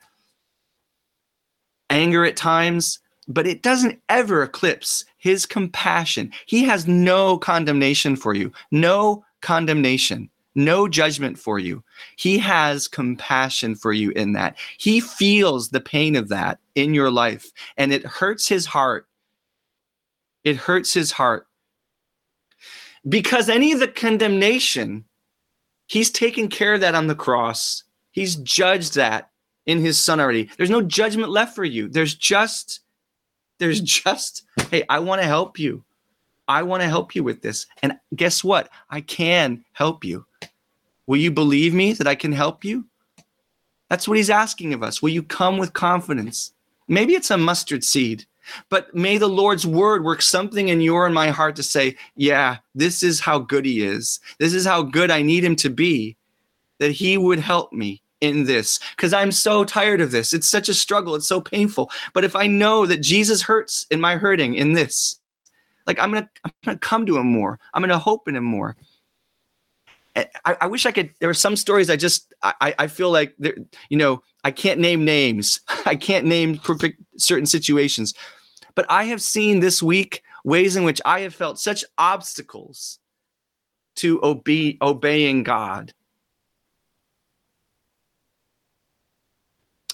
anger 1.90 2.24
at 2.24 2.36
times, 2.36 3.00
but 3.26 3.46
it 3.46 3.62
doesn't 3.62 4.00
ever 4.08 4.42
eclipse 4.42 5.04
his 5.16 5.46
compassion. 5.46 6.30
He 6.46 6.64
has 6.64 6.86
no 6.86 7.38
condemnation 7.38 8.16
for 8.16 8.34
you, 8.34 8.52
no 8.70 9.24
condemnation, 9.40 10.28
no 10.54 10.86
judgment 10.88 11.38
for 11.38 11.58
you. 11.58 11.82
He 12.16 12.38
has 12.38 12.86
compassion 12.86 13.74
for 13.74 13.92
you 13.92 14.10
in 14.10 14.34
that. 14.34 14.56
He 14.76 15.00
feels 15.00 15.70
the 15.70 15.80
pain 15.80 16.16
of 16.16 16.28
that 16.28 16.58
in 16.74 16.92
your 16.92 17.10
life, 17.10 17.50
and 17.78 17.92
it 17.92 18.04
hurts 18.04 18.46
his 18.46 18.66
heart. 18.66 19.06
It 20.44 20.56
hurts 20.56 20.92
his 20.92 21.12
heart 21.12 21.46
because 23.08 23.48
any 23.48 23.72
of 23.72 23.80
the 23.80 23.88
condemnation, 23.88 25.04
he's 25.86 26.10
taken 26.10 26.48
care 26.48 26.74
of 26.74 26.80
that 26.80 26.94
on 26.94 27.06
the 27.06 27.14
cross. 27.14 27.84
He's 28.12 28.36
judged 28.36 28.94
that 28.94 29.30
in 29.66 29.80
his 29.80 29.98
son 29.98 30.20
already. 30.20 30.50
There's 30.56 30.70
no 30.70 30.82
judgment 30.82 31.30
left 31.30 31.54
for 31.54 31.64
you. 31.64 31.88
There's 31.88 32.14
just, 32.14 32.80
there's 33.58 33.80
just, 33.80 34.44
hey, 34.70 34.84
I 34.88 34.98
want 34.98 35.20
to 35.22 35.26
help 35.26 35.58
you. 35.58 35.84
I 36.48 36.62
want 36.62 36.82
to 36.82 36.88
help 36.88 37.14
you 37.14 37.24
with 37.24 37.40
this. 37.40 37.66
And 37.82 37.98
guess 38.14 38.42
what? 38.42 38.68
I 38.90 39.00
can 39.00 39.64
help 39.72 40.04
you. 40.04 40.26
Will 41.06 41.18
you 41.18 41.30
believe 41.30 41.74
me 41.74 41.92
that 41.94 42.06
I 42.06 42.14
can 42.14 42.32
help 42.32 42.64
you? 42.64 42.84
That's 43.88 44.08
what 44.08 44.16
he's 44.16 44.30
asking 44.30 44.74
of 44.74 44.82
us. 44.82 45.02
Will 45.02 45.10
you 45.10 45.22
come 45.22 45.58
with 45.58 45.72
confidence? 45.72 46.52
Maybe 46.88 47.14
it's 47.14 47.30
a 47.30 47.38
mustard 47.38 47.84
seed. 47.84 48.26
But 48.68 48.94
may 48.94 49.18
the 49.18 49.28
Lord's 49.28 49.66
word 49.66 50.04
work 50.04 50.22
something 50.22 50.68
in 50.68 50.80
your 50.80 51.06
and 51.06 51.14
my 51.14 51.30
heart 51.30 51.56
to 51.56 51.62
say, 51.62 51.96
yeah, 52.16 52.58
this 52.74 53.02
is 53.02 53.20
how 53.20 53.38
good 53.38 53.64
he 53.64 53.82
is. 53.82 54.20
This 54.38 54.54
is 54.54 54.64
how 54.64 54.82
good 54.82 55.10
I 55.10 55.22
need 55.22 55.44
him 55.44 55.56
to 55.56 55.70
be, 55.70 56.16
that 56.78 56.92
he 56.92 57.16
would 57.16 57.38
help 57.38 57.72
me 57.72 58.02
in 58.20 58.44
this 58.44 58.78
because 58.96 59.12
I'm 59.12 59.32
so 59.32 59.64
tired 59.64 60.00
of 60.00 60.12
this. 60.12 60.32
It's 60.32 60.48
such 60.48 60.68
a 60.68 60.74
struggle. 60.74 61.14
It's 61.14 61.28
so 61.28 61.40
painful. 61.40 61.90
But 62.14 62.24
if 62.24 62.36
I 62.36 62.46
know 62.46 62.86
that 62.86 63.02
Jesus 63.02 63.42
hurts 63.42 63.86
in 63.90 64.00
my 64.00 64.16
hurting 64.16 64.54
in 64.54 64.72
this, 64.72 65.18
like 65.86 65.98
I'm 65.98 66.12
gonna, 66.12 66.30
I'm 66.44 66.52
gonna 66.64 66.78
come 66.78 67.04
to 67.06 67.18
him 67.18 67.26
more. 67.26 67.58
I'm 67.74 67.82
gonna 67.82 67.98
hope 67.98 68.28
in 68.28 68.36
him 68.36 68.44
more. 68.44 68.76
Eh, 70.14 70.24
I, 70.44 70.56
I 70.62 70.66
wish 70.66 70.86
I 70.86 70.92
could. 70.92 71.10
There 71.20 71.30
are 71.30 71.34
some 71.34 71.56
stories 71.56 71.88
I 71.90 71.96
just, 71.96 72.34
I, 72.42 72.74
I 72.78 72.86
feel 72.86 73.10
like, 73.10 73.34
there, 73.38 73.54
you 73.88 73.96
know, 73.96 74.22
I 74.44 74.50
can't 74.50 74.80
name 74.80 75.04
names. 75.04 75.60
I 75.86 75.96
can't 75.96 76.26
name 76.26 76.58
perfect 76.58 77.00
certain 77.18 77.46
situations. 77.46 78.14
But 78.74 78.86
I 78.88 79.04
have 79.04 79.22
seen 79.22 79.60
this 79.60 79.82
week 79.82 80.22
ways 80.44 80.76
in 80.76 80.84
which 80.84 81.00
I 81.04 81.20
have 81.20 81.34
felt 81.34 81.58
such 81.58 81.84
obstacles 81.98 82.98
to 83.96 84.20
obe- 84.20 84.76
obeying 84.80 85.42
God, 85.42 85.92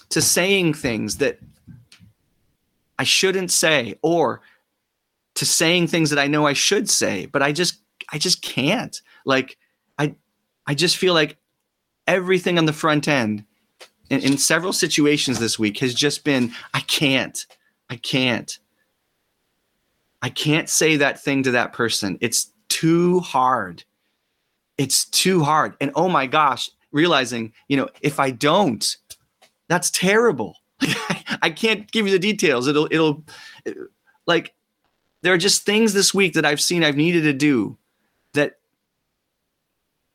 to 0.09 0.21
saying 0.21 0.73
things 0.73 1.17
that 1.17 1.39
I 2.97 3.03
shouldn't 3.03 3.51
say, 3.51 3.95
or 4.01 4.41
to 5.35 5.45
saying 5.45 5.87
things 5.87 6.09
that 6.09 6.19
I 6.19 6.27
know 6.27 6.47
I 6.47 6.53
should 6.53 6.89
say, 6.89 7.25
but 7.27 7.41
I 7.43 7.51
just 7.51 7.81
I 8.11 8.17
just 8.17 8.41
can't. 8.41 8.99
Like 9.25 9.57
I 9.99 10.15
I 10.65 10.73
just 10.73 10.97
feel 10.97 11.13
like 11.13 11.37
everything 12.07 12.57
on 12.57 12.65
the 12.65 12.73
front 12.73 13.07
end 13.07 13.45
in, 14.09 14.21
in 14.21 14.37
several 14.37 14.73
situations 14.73 15.39
this 15.39 15.59
week 15.59 15.77
has 15.79 15.93
just 15.93 16.23
been 16.23 16.53
I 16.73 16.79
can't. 16.79 17.45
I 17.89 17.97
can't. 17.97 18.57
I 20.21 20.29
can't 20.29 20.69
say 20.69 20.97
that 20.97 21.21
thing 21.21 21.43
to 21.43 21.51
that 21.51 21.73
person. 21.73 22.17
It's 22.21 22.51
too 22.67 23.19
hard. 23.19 23.83
It's 24.77 25.05
too 25.05 25.43
hard. 25.43 25.75
And 25.79 25.91
oh 25.95 26.09
my 26.09 26.27
gosh, 26.27 26.69
realizing, 26.91 27.53
you 27.67 27.77
know, 27.77 27.89
if 28.01 28.19
I 28.19 28.31
don't, 28.31 28.97
that's 29.67 29.91
terrible. 29.91 30.57
I 31.41 31.49
can't 31.49 31.89
give 31.91 32.05
you 32.05 32.11
the 32.11 32.19
details. 32.19 32.67
It'll, 32.67 32.87
it'll, 32.91 33.23
like, 34.25 34.53
there 35.21 35.33
are 35.33 35.37
just 35.37 35.65
things 35.65 35.93
this 35.93 36.13
week 36.13 36.33
that 36.33 36.45
I've 36.45 36.61
seen 36.61 36.83
I've 36.83 36.95
needed 36.95 37.23
to 37.23 37.33
do 37.33 37.77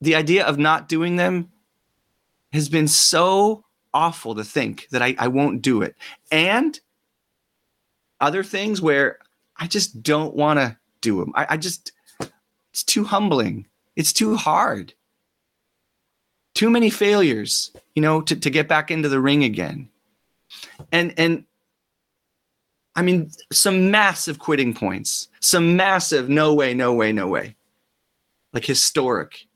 the 0.04 0.14
idea 0.14 0.44
of 0.44 0.58
not 0.58 0.88
doing 0.88 1.16
them 1.16 1.50
has 2.52 2.68
been 2.68 2.88
so 2.88 3.64
awful 3.92 4.34
to 4.34 4.44
think 4.44 4.88
that 4.90 5.02
I, 5.02 5.14
I 5.18 5.28
won't 5.28 5.62
do 5.62 5.82
it. 5.82 5.96
And 6.30 6.78
other 8.20 8.42
things 8.42 8.80
where 8.80 9.18
I 9.56 9.66
just 9.66 10.02
don't 10.02 10.34
want 10.34 10.58
to 10.60 10.76
do 11.00 11.20
them. 11.20 11.32
I, 11.34 11.46
I 11.50 11.56
just, 11.56 11.92
it's 12.72 12.84
too 12.84 13.04
humbling. 13.04 13.66
It's 13.96 14.12
too 14.12 14.36
hard. 14.36 14.94
Too 16.54 16.70
many 16.70 16.90
failures, 16.90 17.72
you 17.94 18.02
know, 18.02 18.20
to, 18.22 18.36
to 18.36 18.50
get 18.50 18.68
back 18.68 18.90
into 18.90 19.08
the 19.08 19.20
ring 19.20 19.44
again. 19.44 19.88
And, 20.92 21.14
and, 21.18 21.44
I 22.96 23.02
mean, 23.02 23.30
some 23.52 23.90
massive 23.90 24.38
quitting 24.38 24.72
points, 24.72 25.28
some 25.40 25.74
massive 25.76 26.28
no 26.28 26.54
way, 26.54 26.74
no 26.74 26.94
way, 26.94 27.10
no 27.12 27.26
way, 27.26 27.56
like 28.52 28.64
historic. 28.64 29.46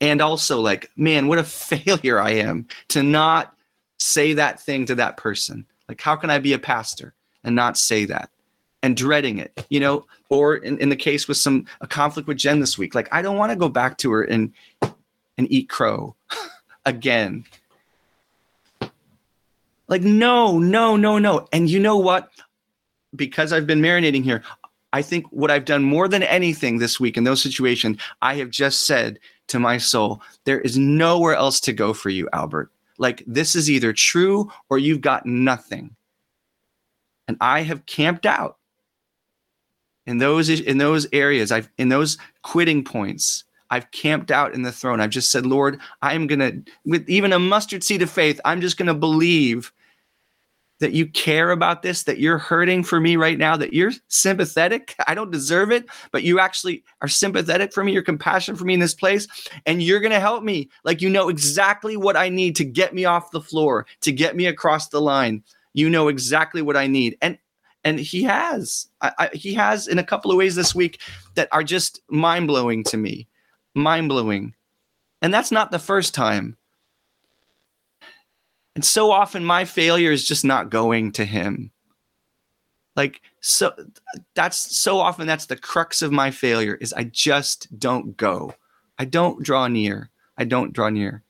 And 0.00 0.20
also, 0.20 0.60
like, 0.60 0.90
man, 0.96 1.26
what 1.26 1.38
a 1.38 1.44
failure 1.44 2.20
I 2.20 2.32
am 2.32 2.68
to 2.88 3.02
not 3.02 3.54
say 3.98 4.34
that 4.34 4.60
thing 4.60 4.86
to 4.86 4.94
that 4.96 5.16
person. 5.16 5.66
Like, 5.88 6.00
how 6.00 6.16
can 6.16 6.30
I 6.30 6.38
be 6.38 6.52
a 6.52 6.58
pastor 6.58 7.14
and 7.44 7.54
not 7.54 7.78
say 7.78 8.04
that? 8.06 8.30
and 8.86 8.96
dreading 8.96 9.38
it, 9.38 9.66
you 9.68 9.80
know, 9.80 10.06
or 10.28 10.56
in, 10.56 10.78
in 10.78 10.90
the 10.90 10.96
case 10.96 11.26
with 11.26 11.36
some 11.36 11.66
a 11.80 11.88
conflict 11.88 12.28
with 12.28 12.36
Jen 12.36 12.60
this 12.60 12.78
week, 12.78 12.94
like 12.94 13.08
I 13.12 13.20
don't 13.20 13.36
want 13.36 13.50
to 13.50 13.56
go 13.56 13.68
back 13.68 13.98
to 13.98 14.12
her 14.12 14.22
and 14.22 14.52
and 14.80 15.50
eat 15.50 15.68
crow 15.68 16.14
again. 16.86 17.44
Like, 19.88 20.02
no, 20.02 20.58
no, 20.58 20.96
no, 20.96 21.18
no. 21.18 21.48
And 21.52 21.68
you 21.68 21.80
know 21.80 21.96
what? 21.96 22.30
Because 23.14 23.52
I've 23.52 23.66
been 23.66 23.80
marinating 23.80 24.22
here, 24.22 24.42
I 24.96 25.02
think 25.02 25.26
what 25.26 25.50
I've 25.50 25.66
done 25.66 25.84
more 25.84 26.08
than 26.08 26.22
anything 26.22 26.78
this 26.78 26.98
week 26.98 27.18
in 27.18 27.24
those 27.24 27.42
situations, 27.42 27.98
I 28.22 28.36
have 28.36 28.48
just 28.48 28.86
said 28.86 29.18
to 29.48 29.58
my 29.58 29.76
soul, 29.76 30.22
there 30.46 30.62
is 30.62 30.78
nowhere 30.78 31.34
else 31.34 31.60
to 31.60 31.74
go 31.74 31.92
for 31.92 32.08
you, 32.08 32.30
Albert. 32.32 32.70
Like, 32.96 33.22
this 33.26 33.54
is 33.54 33.70
either 33.70 33.92
true 33.92 34.50
or 34.70 34.78
you've 34.78 35.02
got 35.02 35.26
nothing. 35.26 35.94
And 37.28 37.36
I 37.42 37.60
have 37.60 37.84
camped 37.84 38.24
out 38.24 38.56
in 40.06 40.16
those 40.16 40.48
in 40.48 40.78
those 40.78 41.06
areas 41.12 41.50
i've 41.50 41.68
in 41.78 41.88
those 41.88 42.16
quitting 42.42 42.84
points 42.84 43.42
i've 43.70 43.90
camped 43.90 44.30
out 44.30 44.54
in 44.54 44.62
the 44.62 44.70
throne 44.70 45.00
i've 45.00 45.10
just 45.10 45.32
said 45.32 45.44
lord 45.44 45.80
i'm 46.00 46.28
gonna 46.28 46.52
with 46.84 47.08
even 47.08 47.32
a 47.32 47.40
mustard 47.40 47.82
seed 47.82 48.02
of 48.02 48.08
faith 48.08 48.40
i'm 48.44 48.60
just 48.60 48.76
gonna 48.76 48.94
believe 48.94 49.72
that 50.78 50.92
you 50.92 51.06
care 51.06 51.50
about 51.50 51.82
this 51.82 52.02
that 52.04 52.18
you're 52.18 52.38
hurting 52.38 52.84
for 52.84 53.00
me 53.00 53.16
right 53.16 53.38
now 53.38 53.56
that 53.56 53.72
you're 53.72 53.92
sympathetic 54.08 54.94
i 55.06 55.14
don't 55.14 55.30
deserve 55.30 55.72
it 55.72 55.86
but 56.12 56.22
you 56.22 56.38
actually 56.38 56.84
are 57.00 57.08
sympathetic 57.08 57.72
for 57.72 57.82
me 57.82 57.92
you're 57.92 58.02
compassionate 58.02 58.58
for 58.58 58.64
me 58.64 58.74
in 58.74 58.80
this 58.80 58.94
place 58.94 59.26
and 59.64 59.82
you're 59.82 60.00
gonna 60.00 60.20
help 60.20 60.42
me. 60.42 60.68
Like 60.84 61.00
you 61.00 61.08
know 61.08 61.28
exactly 61.28 61.96
what 61.96 62.16
i 62.16 62.28
need 62.28 62.56
to 62.56 62.64
get 62.64 62.94
me 62.94 63.04
off 63.04 63.30
the 63.30 63.40
floor 63.40 63.86
to 64.02 64.12
get 64.12 64.36
me 64.36 64.46
across 64.46 64.88
the 64.88 65.00
line. 65.00 65.42
You 65.72 65.88
know 65.90 66.08
exactly 66.08 66.62
what 66.62 66.76
i 66.76 66.86
need 66.86 67.16
and 67.22 67.38
and 67.84 68.00
he 68.00 68.24
has. 68.24 68.88
I, 69.00 69.12
I, 69.16 69.28
he 69.32 69.54
has 69.54 69.86
in 69.86 70.00
a 70.00 70.04
couple 70.04 70.32
of 70.32 70.36
ways 70.36 70.56
this 70.56 70.74
week 70.74 71.00
that 71.36 71.48
are 71.52 71.62
just 71.62 72.00
mind-blowing 72.10 72.82
to 72.84 72.96
me. 72.96 73.28
Mind-blowing. 73.76 74.54
And 75.22 75.32
that's 75.32 75.52
not 75.52 75.70
the 75.70 75.78
first 75.78 76.12
time 76.12 76.56
and 78.76 78.84
so 78.84 79.10
often 79.10 79.44
my 79.44 79.64
failure 79.64 80.12
is 80.12 80.28
just 80.28 80.44
not 80.44 80.70
going 80.70 81.10
to 81.10 81.24
him 81.24 81.72
like 82.94 83.20
so 83.40 83.74
that's 84.34 84.76
so 84.76 85.00
often 85.00 85.26
that's 85.26 85.46
the 85.46 85.56
crux 85.56 86.02
of 86.02 86.12
my 86.12 86.30
failure 86.30 86.76
is 86.76 86.92
i 86.92 87.02
just 87.02 87.66
don't 87.80 88.16
go 88.16 88.54
i 88.98 89.04
don't 89.04 89.42
draw 89.42 89.66
near 89.66 90.10
i 90.38 90.44
don't 90.44 90.72
draw 90.72 90.88
near 90.88 91.24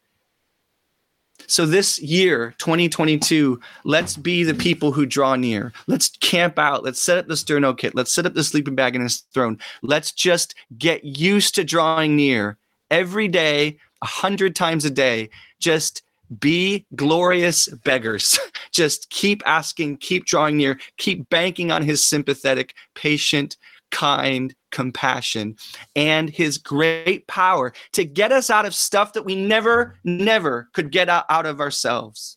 so 1.49 1.67
this 1.67 2.01
year, 2.01 2.55
2022, 2.59 3.61
let's 3.85 4.17
be 4.17 4.43
the 4.43 4.55
people 4.55 4.91
who 4.91 5.07
draw 5.07 5.37
near. 5.37 5.73
Let's 5.87 6.09
camp 6.09 6.59
out. 6.59 6.83
Let's 6.83 7.01
set 7.01 7.19
up 7.19 7.29
the 7.29 7.35
sterno 7.35 7.77
kit. 7.77 7.95
Let's 7.95 8.13
set 8.13 8.27
up 8.27 8.35
the 8.35 8.43
sleeping 8.43 8.75
bag 8.75 8.97
and 8.97 9.05
his 9.05 9.19
throne. 9.33 9.59
Let's 9.83 10.13
just 10.13 10.55
get 10.79 11.05
used 11.05 11.55
to 11.55 11.63
drawing 11.63 12.17
near 12.17 12.57
every 12.91 13.29
day, 13.29 13.79
a 14.03 14.07
hundred 14.07 14.57
times 14.57 14.85
a 14.85 14.91
day. 14.91 15.29
Just 15.61 16.03
be 16.39 16.87
glorious 16.95 17.69
beggars. 17.85 18.39
just 18.73 19.11
keep 19.11 19.43
asking, 19.47 19.99
keep 19.99 20.25
drawing 20.25 20.57
near, 20.57 20.79
keep 20.97 21.29
banking 21.29 21.71
on 21.71 21.83
his 21.83 22.05
sympathetic, 22.05 22.75
patient, 22.95 23.57
kind 23.91 24.55
compassion 24.73 25.57
and 25.95 26.29
his 26.29 26.59
great 26.59 27.27
power 27.27 27.73
to 27.93 28.05
get 28.05 28.33
us 28.33 28.51
out 28.51 28.67
of 28.67 28.75
stuff 28.75 29.13
that 29.13 29.25
we 29.25 29.35
never, 29.35 29.99
never 30.05 30.69
could 30.73 30.91
get 30.91 31.09
out, 31.09 31.47
of 31.47 31.61
ourselves. 31.61 32.37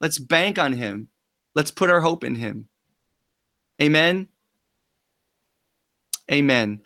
Let's 0.00 0.18
bank 0.18 0.58
on 0.58 0.72
him. 0.72 1.08
Let's 1.54 1.70
put 1.70 1.90
our 1.90 2.00
hope 2.00 2.24
in 2.24 2.34
him. 2.34 2.68
Amen. 3.80 4.28
Amen. 6.30 6.80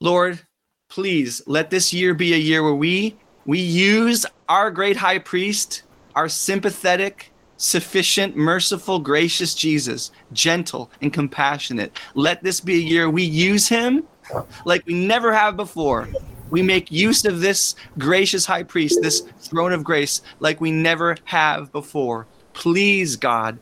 Lord, 0.00 0.40
please 0.88 1.42
let 1.46 1.70
this 1.70 1.92
year 1.92 2.14
be 2.14 2.34
a 2.34 2.38
year 2.38 2.62
where 2.62 2.74
we 2.74 3.16
we 3.44 3.58
use 3.58 4.24
our 4.48 4.70
great 4.70 4.96
high 4.96 5.18
priest, 5.18 5.82
our 6.14 6.28
sympathetic, 6.28 7.32
sufficient, 7.56 8.36
merciful, 8.36 8.98
gracious 8.98 9.54
Jesus, 9.54 10.10
gentle 10.32 10.90
and 11.00 11.12
compassionate. 11.12 11.96
Let 12.14 12.42
this 12.42 12.60
be 12.60 12.74
a 12.74 12.82
year 12.82 13.08
we 13.08 13.22
use 13.22 13.68
him 13.68 14.04
like 14.64 14.84
we 14.86 14.94
never 14.94 15.32
have 15.32 15.56
before. 15.56 16.08
We 16.50 16.62
make 16.62 16.92
use 16.92 17.24
of 17.24 17.40
this 17.40 17.74
gracious 17.98 18.44
high 18.44 18.64
priest, 18.64 19.00
this 19.00 19.22
throne 19.40 19.72
of 19.72 19.84
grace, 19.84 20.22
like 20.40 20.60
we 20.60 20.70
never 20.70 21.16
have 21.24 21.72
before. 21.72 22.26
Please, 22.52 23.16
God, 23.16 23.58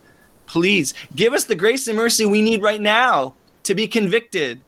please 0.46 0.94
give 1.14 1.32
us 1.32 1.44
the 1.44 1.54
grace 1.54 1.86
and 1.86 1.96
mercy 1.96 2.26
we 2.26 2.42
need 2.42 2.62
right 2.62 2.80
now 2.80 3.34
to 3.62 3.74
be 3.74 3.86
convicted 3.86 4.60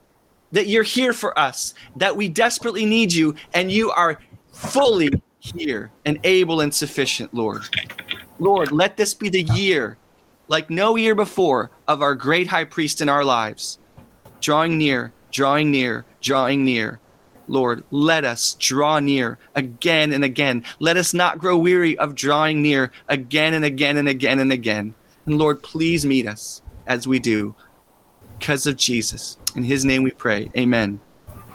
that 0.52 0.68
you're 0.68 0.82
here 0.84 1.12
for 1.12 1.36
us, 1.38 1.74
that 1.96 2.16
we 2.16 2.28
desperately 2.28 2.84
need 2.84 3.12
you, 3.12 3.34
and 3.54 3.72
you 3.72 3.90
are 3.90 4.20
fully 4.52 5.10
here 5.38 5.90
and 6.04 6.18
able 6.24 6.60
and 6.60 6.72
sufficient, 6.72 7.34
Lord. 7.34 7.62
Lord, 8.38 8.72
let 8.72 8.96
this 8.96 9.14
be 9.14 9.28
the 9.28 9.42
year, 9.42 9.96
like 10.48 10.70
no 10.70 10.96
year 10.96 11.14
before, 11.14 11.70
of 11.88 12.02
our 12.02 12.14
great 12.14 12.46
high 12.46 12.64
priest 12.64 13.00
in 13.00 13.08
our 13.08 13.24
lives. 13.24 13.78
Drawing 14.40 14.78
near, 14.78 15.12
drawing 15.30 15.70
near, 15.70 16.04
drawing 16.20 16.64
near. 16.64 17.00
Lord, 17.48 17.84
let 17.90 18.24
us 18.24 18.54
draw 18.58 19.00
near 19.00 19.38
again 19.54 20.12
and 20.12 20.24
again. 20.24 20.64
Let 20.78 20.96
us 20.96 21.12
not 21.12 21.38
grow 21.38 21.58
weary 21.58 21.98
of 21.98 22.14
drawing 22.14 22.62
near 22.62 22.92
again 23.08 23.54
and 23.54 23.64
again 23.64 23.96
and 23.96 24.08
again 24.08 24.38
and 24.38 24.52
again. 24.52 24.94
And 25.26 25.38
Lord, 25.38 25.62
please 25.62 26.06
meet 26.06 26.26
us 26.26 26.62
as 26.86 27.06
we 27.06 27.18
do 27.18 27.54
because 28.38 28.66
of 28.66 28.76
Jesus. 28.76 29.36
In 29.54 29.64
his 29.64 29.84
name 29.84 30.02
we 30.02 30.12
pray. 30.12 30.50
Amen. 30.56 31.00